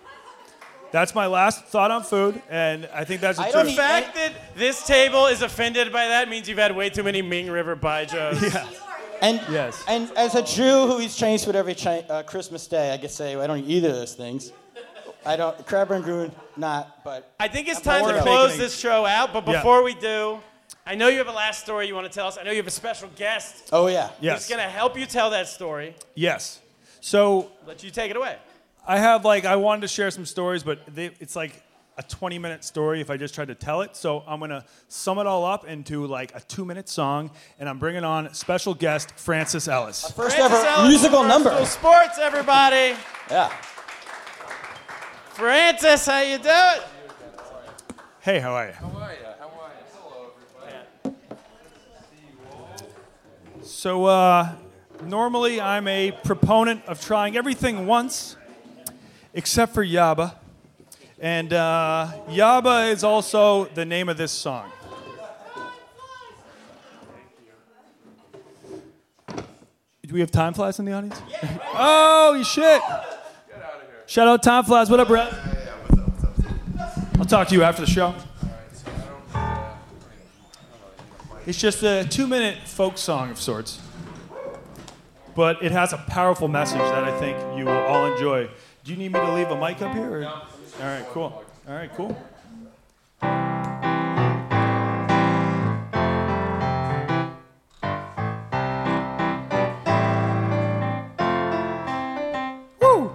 That's 0.96 1.14
my 1.14 1.26
last 1.26 1.66
thought 1.66 1.91
on 1.91 2.04
food, 2.04 2.41
and 2.50 2.88
I 2.93 3.04
think 3.04 3.20
that's 3.20 3.38
the 3.38 3.43
I 3.43 3.52
don't 3.52 3.64
truth. 3.66 3.76
The 3.76 3.82
fact 3.82 4.16
that 4.16 4.32
this 4.56 4.88
table 4.88 5.26
is 5.26 5.41
offended 5.41 5.91
by 5.91 6.08
that 6.08 6.30
means 6.30 6.48
you've 6.48 6.58
had 6.58 6.74
way 6.74 6.89
too 6.89 7.04
many 7.04 7.22
Ming 7.22 7.52
River 7.52 7.76
Baijius. 7.76 8.41
Yeah. 8.54 8.66
And 9.22 9.41
Yes. 9.52 9.84
And 9.89 10.10
as 10.16 10.36
a 10.36 10.41
Jew 10.41 10.88
who 10.88 11.02
eats 11.02 11.18
Chinese 11.18 11.43
food 11.43 11.58
every 11.58 11.76
Chi- 11.76 12.06
uh, 12.10 12.24
Christmas 12.24 12.66
Day, 12.68 12.93
I 12.93 12.98
could 12.98 13.12
say 13.12 13.36
I 13.36 13.46
don't 13.46 13.60
eat 13.60 13.68
either 13.70 13.89
of 13.89 13.96
those 13.96 14.14
things. 14.14 14.54
I 15.26 15.36
don't 15.36 15.66
crab 15.66 15.91
and 15.91 16.06
rangoon, 16.06 16.32
not. 16.56 17.04
But 17.04 17.30
I 17.41 17.50
think 17.50 17.68
it's 17.68 17.80
I'm 17.80 17.84
time 17.84 18.02
more 18.04 18.12
to 18.14 18.18
of 18.20 18.24
close 18.24 18.58
this 18.58 18.80
show 18.80 19.06
out, 19.06 19.34
but 19.34 19.46
Yeah. 19.46 19.58
before 19.58 19.84
we 19.84 19.96
do, 19.96 20.39
I 20.88 20.96
know 20.96 21.10
you 21.10 21.18
have 21.18 21.28
a 21.28 21.34
last 21.34 21.60
story 21.62 21.89
you 21.89 21.96
want 21.96 22.08
to 22.10 22.14
tell 22.14 22.28
us. 22.28 22.38
I 22.38 22.43
know 22.43 22.52
you 22.52 22.58
have 22.64 22.68
a 22.68 22.72
special 22.72 23.10
guest 23.18 23.68
oh 23.74 23.88
yeah. 23.88 24.12
Yes. 24.22 24.48
who's 24.48 24.56
going 24.56 24.66
to 24.66 24.72
help 24.72 24.98
you 24.98 25.06
tell 25.06 25.32
that 25.32 25.50
story. 25.50 25.93
Yes. 26.14 26.62
So 27.02 27.52
Let 27.68 27.84
you 27.84 27.91
take 27.91 28.12
it 28.12 28.16
away. 28.16 28.38
I 28.88 28.99
have 28.99 29.25
like 29.25 29.45
I 29.45 29.55
wanted 29.55 29.81
to 29.81 29.88
share 29.88 30.11
some 30.11 30.25
stories, 30.25 30.63
but 30.63 30.79
they, 30.93 31.07
it's 31.19 31.36
like 31.36 31.61
a 31.97 32.03
20 32.03 32.38
minute 32.39 32.63
story 32.63 33.01
if 33.01 33.09
I 33.09 33.17
just 33.17 33.33
tried 33.33 33.47
to 33.47 33.55
tell 33.55 33.81
it. 33.81 33.95
So 33.95 34.23
I'm 34.27 34.39
gonna 34.39 34.63
sum 34.89 35.17
it 35.17 35.25
all 35.25 35.43
up 35.43 35.67
into 35.67 36.05
like 36.05 36.36
a 36.36 36.39
two 36.41 36.65
minute 36.65 36.88
song, 36.88 37.31
and 37.59 37.67
I'm 37.67 37.79
bringing 37.79 38.03
on 38.03 38.33
special 38.33 38.73
guest 38.75 39.17
Francis 39.17 39.67
Ellis. 39.67 40.11
First 40.11 40.36
Francis 40.38 40.59
ever 40.59 40.67
Ellis 40.67 40.89
musical 40.89 41.23
number. 41.23 41.49
Barstool 41.49 41.65
Sports, 41.65 42.19
everybody. 42.19 42.95
Yeah. 43.31 43.49
Francis, 45.29 46.05
how 46.05 46.21
you 46.21 46.38
doing? 46.38 46.88
Hey, 48.21 48.39
how 48.39 48.53
are 48.53 48.67
you? 48.67 48.73
How 48.73 48.88
are 48.88 48.91
you? 48.91 48.99
How 48.99 49.03
are 49.03 49.13
you? 49.13 49.86
Hello, 49.93 50.31
everybody. 51.03 51.17
So 53.63 54.05
uh, 54.05 54.55
normally 55.03 55.59
I'm 55.59 55.88
a 55.88 56.11
proponent 56.23 56.86
of 56.86 57.01
trying 57.01 57.36
everything 57.36 57.86
once, 57.86 58.38
except 59.36 59.73
for 59.73 59.86
Yaba, 59.86 60.33
and 61.19 61.53
uh, 61.53 62.11
Yaba 62.29 62.91
is 62.91 63.03
also 63.03 63.65
the 63.65 63.86
name 63.86 64.09
of 64.09 64.17
this 64.17 64.31
song. 64.31 64.71
Do 69.27 70.13
we 70.13 70.19
have 70.21 70.31
time 70.31 70.53
flies 70.53 70.79
in 70.79 70.86
the 70.86 70.93
audience? 70.93 71.21
oh 71.73 72.41
shit! 72.43 72.81
Shout 74.07 74.27
out 74.27 74.41
time 74.41 74.63
flies. 74.63 74.89
What 74.89 74.99
up, 74.99 75.07
Brett? 75.07 75.33
I'll 77.19 77.25
talk 77.25 77.47
to 77.49 77.55
you 77.55 77.63
after 77.63 77.81
the 77.81 77.91
show. 77.91 78.15
It's 81.45 81.59
just 81.59 81.83
a 81.83 82.05
two 82.09 82.27
minute 82.27 82.67
folk 82.67 82.97
song 82.97 83.29
of 83.31 83.39
sorts. 83.39 83.81
But 85.36 85.61
it 85.61 85.73
has 85.73 85.91
a 85.91 85.97
powerful 85.97 86.47
message 86.47 86.77
that 86.77 87.03
I 87.03 87.19
think 87.19 87.38
you 87.57 87.65
will 87.65 87.73
all 87.73 88.05
enjoy. 88.05 88.47
Do 88.86 88.91
you 88.91 88.97
need 88.97 89.13
me 89.13 89.19
to 89.19 89.33
leave 89.33 89.49
a 89.49 89.59
mic 89.59 89.81
up 89.81 89.95
here? 89.95 90.21
Or? 90.21 90.25
All 90.27 90.43
right, 90.79 91.05
cool. 91.07 91.43
All 91.67 91.73
right, 91.73 91.91
cool. 91.95 92.09
Woo! 102.79 103.11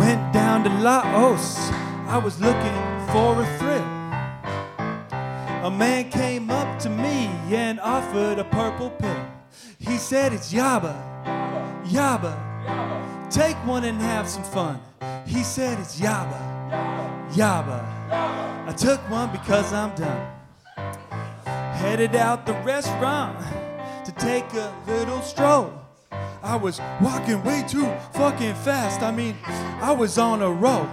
Went 0.00 0.32
down 0.32 0.64
to 0.64 0.70
Laos. 0.80 1.70
I 2.08 2.20
was 2.20 2.40
looking 2.40 2.74
for 3.12 3.40
a 3.40 3.46
thrill. 3.58 3.84
A 5.62 5.70
man 5.70 6.10
came 6.10 6.50
up 6.50 6.80
to 6.80 6.88
me 6.88 7.26
and 7.54 7.78
offered 7.78 8.40
a 8.40 8.44
purple 8.44 8.90
pill. 8.90 9.26
He 9.78 9.96
said, 9.96 10.32
It's 10.32 10.52
Yaba, 10.52 10.96
Yaba. 11.84 12.55
And 13.86 14.02
have 14.02 14.28
some 14.28 14.42
fun. 14.42 14.80
He 15.28 15.44
said, 15.44 15.78
It's 15.78 16.00
Yaba, 16.00 17.30
Yaba. 17.34 17.86
I 18.66 18.74
took 18.76 18.98
one 19.08 19.30
because 19.30 19.72
I'm 19.72 19.94
done. 19.94 20.26
Headed 21.44 22.16
out 22.16 22.46
the 22.46 22.54
restaurant 22.64 23.38
to 24.04 24.10
take 24.18 24.52
a 24.54 24.74
little 24.88 25.22
stroll. 25.22 25.72
I 26.42 26.56
was 26.56 26.80
walking 27.00 27.44
way 27.44 27.64
too 27.68 27.86
fucking 28.14 28.54
fast. 28.56 29.02
I 29.02 29.12
mean, 29.12 29.36
I 29.44 29.92
was 29.92 30.18
on 30.18 30.42
a 30.42 30.50
roll. 30.50 30.88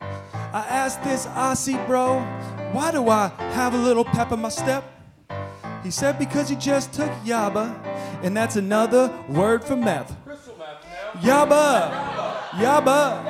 I 0.00 0.64
asked 0.68 1.02
this 1.02 1.26
Aussie 1.26 1.84
bro, 1.88 2.20
why 2.70 2.92
do 2.92 3.08
I 3.08 3.26
have 3.54 3.74
a 3.74 3.78
little 3.78 4.04
pep 4.04 4.30
in 4.30 4.40
my 4.40 4.50
step? 4.50 4.84
He 5.82 5.90
said 5.90 6.16
because 6.16 6.48
he 6.48 6.54
just 6.54 6.92
took 6.92 7.10
yaba, 7.24 7.74
and 8.22 8.36
that's 8.36 8.54
another 8.54 9.12
word 9.28 9.64
for 9.64 9.74
meth. 9.74 10.16
Yaba, 11.22 12.15
yaba, 12.58 13.22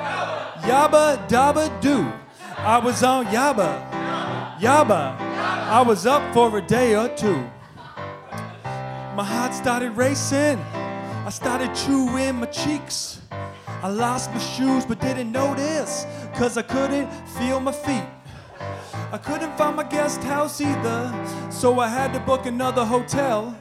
yaba, 0.61 1.27
dabba 1.27 1.81
doo. 1.81 2.11
I 2.57 2.79
was 2.79 3.03
on 3.03 3.25
yaba, 3.27 3.89
yaba. 4.59 5.19
I 5.19 5.81
was 5.81 6.05
up 6.05 6.33
for 6.33 6.57
a 6.57 6.61
day 6.61 6.95
or 6.95 7.09
two. 7.09 7.49
My 9.15 9.23
heart 9.23 9.53
started 9.53 9.91
racing. 9.91 10.59
I 11.25 11.29
started 11.29 11.75
chewing 11.75 12.35
my 12.35 12.45
cheeks. 12.45 13.19
I 13.83 13.89
lost 13.89 14.31
my 14.31 14.39
shoes 14.39 14.85
but 14.85 14.99
didn't 14.99 15.31
notice, 15.31 16.05
cause 16.35 16.57
I 16.57 16.61
couldn't 16.61 17.11
feel 17.37 17.59
my 17.59 17.71
feet. 17.71 18.05
I 19.11 19.17
couldn't 19.17 19.55
find 19.57 19.75
my 19.75 19.83
guest 19.83 20.23
house 20.23 20.61
either, 20.61 21.13
so 21.49 21.79
I 21.79 21.87
had 21.87 22.13
to 22.13 22.19
book 22.19 22.45
another 22.45 22.85
hotel. 22.85 23.55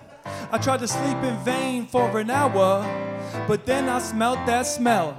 I 0.52 0.58
tried 0.58 0.80
to 0.80 0.88
sleep 0.88 1.18
in 1.22 1.36
vain 1.38 1.86
for 1.86 2.18
an 2.18 2.30
hour, 2.30 2.84
but 3.46 3.66
then 3.66 3.88
I 3.88 3.98
smelt 3.98 4.44
that 4.46 4.62
smell. 4.62 5.16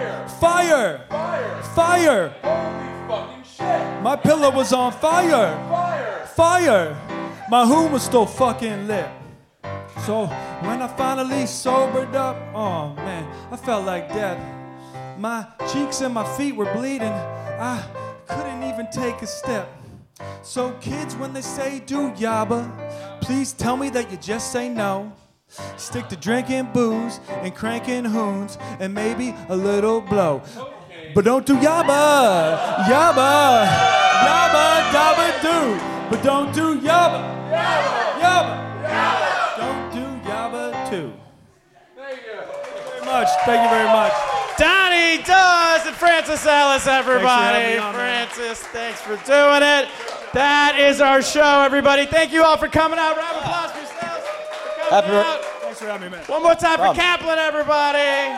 Fire. 0.00 0.28
Fire! 0.28 1.06
Fire! 1.08 1.62
Fire! 1.74 2.28
Holy 2.42 3.08
fucking 3.08 3.44
shit! 3.44 4.02
My 4.02 4.16
pillow 4.16 4.50
was 4.50 4.72
on 4.72 4.92
fire! 4.92 5.54
Fire! 5.68 6.26
Fire! 6.26 6.96
My 7.50 7.68
room 7.68 7.92
was 7.92 8.02
still 8.02 8.26
fucking 8.26 8.86
lit. 8.86 9.08
So 10.06 10.26
when 10.62 10.80
I 10.80 10.88
finally 10.96 11.46
sobered 11.46 12.14
up, 12.14 12.36
oh 12.54 12.94
man, 12.94 13.26
I 13.50 13.56
felt 13.56 13.84
like 13.84 14.08
death. 14.08 14.38
My 15.18 15.46
cheeks 15.72 16.00
and 16.00 16.14
my 16.14 16.24
feet 16.36 16.56
were 16.56 16.72
bleeding. 16.72 17.12
I 17.12 17.84
couldn't 18.26 18.62
even 18.62 18.88
take 18.90 19.20
a 19.20 19.26
step. 19.26 19.68
So 20.42 20.72
kids, 20.80 21.14
when 21.16 21.32
they 21.32 21.42
say 21.42 21.80
do 21.80 22.10
yaba, 22.12 22.70
please 23.20 23.52
tell 23.52 23.76
me 23.76 23.90
that 23.90 24.10
you 24.10 24.16
just 24.16 24.52
say 24.52 24.68
no. 24.68 25.12
Stick 25.76 26.08
to 26.08 26.16
drinking 26.16 26.70
booze 26.72 27.18
and 27.28 27.54
crab 27.54 27.82
rangoons 27.82 28.60
and 28.78 28.94
maybe 28.94 29.34
a 29.48 29.56
little 29.56 30.00
blow. 30.00 30.42
But 31.14 31.24
don't 31.24 31.44
do 31.44 31.56
yaba, 31.56 32.84
yaba, 32.84 33.66
yaba, 34.26 34.90
dabba 34.92 35.42
do. 35.42 35.80
But 36.10 36.22
don't 36.22 36.54
do 36.54 36.80
yaba, 36.80 37.20
yaba, 37.50 38.54
yaba, 38.88 39.56
Don't 39.56 39.92
do 39.92 40.28
yaba 40.28 40.90
too. 40.90 41.12
Thank 41.96 42.20
you. 42.20 42.40
Very 42.90 43.06
much. 43.06 43.28
Thank 43.44 43.62
you 43.64 43.70
very 43.70 43.88
much. 43.88 44.12
Donnie 44.56 45.22
Does 45.24 45.86
and 45.86 45.96
Francis 45.96 46.46
Ellis, 46.46 46.86
everybody. 46.86 47.74
me 47.74 47.78
on, 47.78 47.96
man. 47.96 48.28
Francis, 48.28 48.62
thanks 48.68 49.00
for 49.00 49.16
doing 49.26 49.62
it. 49.62 49.88
That 50.32 50.76
is 50.78 51.00
our 51.00 51.22
show, 51.22 51.62
everybody. 51.62 52.06
Thank 52.06 52.32
you 52.32 52.44
all 52.44 52.56
for 52.56 52.68
coming 52.68 52.98
out. 52.98 53.16
Round 53.16 53.36
of 53.36 53.42
applause. 53.42 53.72
For 53.72 53.89
Happy 54.90 55.06
coming 55.08 55.22
bir- 55.22 55.42
Thanks 55.60 55.78
for 55.78 55.86
having 55.86 56.10
me, 56.10 56.16
man. 56.16 56.24
One 56.26 56.42
more 56.42 56.54
time 56.54 56.76
for 56.78 56.92
Problem. 56.92 56.96
Kaplan, 56.96 57.38
everybody. 57.38 58.36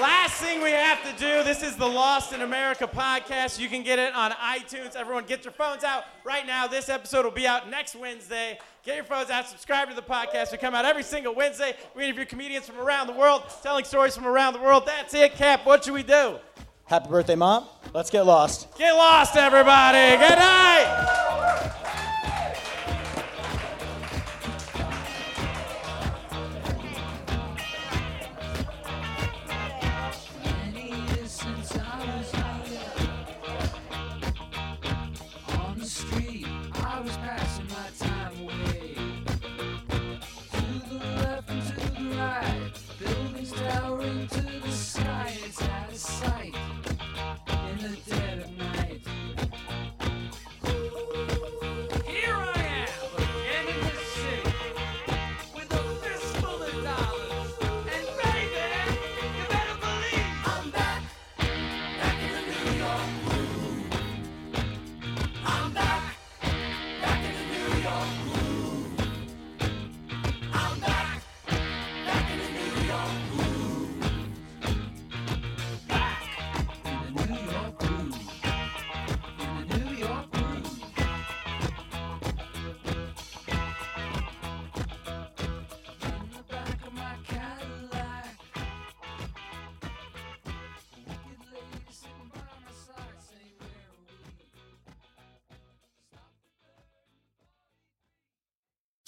Last 0.00 0.34
thing 0.42 0.62
we 0.62 0.70
have 0.72 1.02
to 1.04 1.12
do, 1.18 1.42
this 1.42 1.62
is 1.62 1.76
the 1.76 1.86
Lost 1.86 2.32
in 2.34 2.42
America 2.42 2.86
podcast. 2.86 3.58
You 3.58 3.68
can 3.68 3.82
get 3.82 3.98
it 3.98 4.14
on 4.14 4.30
iTunes. 4.32 4.94
Everyone, 4.94 5.24
get 5.24 5.44
your 5.44 5.52
phones 5.52 5.84
out 5.84 6.04
right 6.22 6.46
now. 6.46 6.66
This 6.66 6.90
episode 6.90 7.24
will 7.24 7.30
be 7.32 7.46
out 7.46 7.70
next 7.70 7.94
Wednesday. 7.96 8.58
Get 8.84 8.96
your 8.96 9.04
phones 9.04 9.30
out, 9.30 9.48
subscribe 9.48 9.88
to 9.88 9.94
the 9.94 10.02
podcast. 10.02 10.52
We 10.52 10.58
come 10.58 10.74
out 10.74 10.84
every 10.84 11.02
single 11.02 11.34
Wednesday. 11.34 11.74
We 11.94 12.04
interview 12.04 12.26
comedians 12.26 12.66
from 12.66 12.78
around 12.78 13.06
the 13.06 13.14
world, 13.14 13.44
telling 13.62 13.84
stories 13.84 14.14
from 14.14 14.26
around 14.26 14.52
the 14.52 14.60
world. 14.60 14.84
That's 14.86 15.14
it, 15.14 15.32
Cap. 15.32 15.64
What 15.64 15.84
should 15.84 15.94
we 15.94 16.02
do? 16.02 16.36
Happy 16.84 17.08
birthday, 17.08 17.34
Mom. 17.34 17.64
Let's 17.94 18.10
get 18.10 18.26
lost. 18.26 18.76
Get 18.76 18.92
lost, 18.92 19.34
everybody. 19.36 20.16
Good 20.18 20.38
night. 20.38 21.72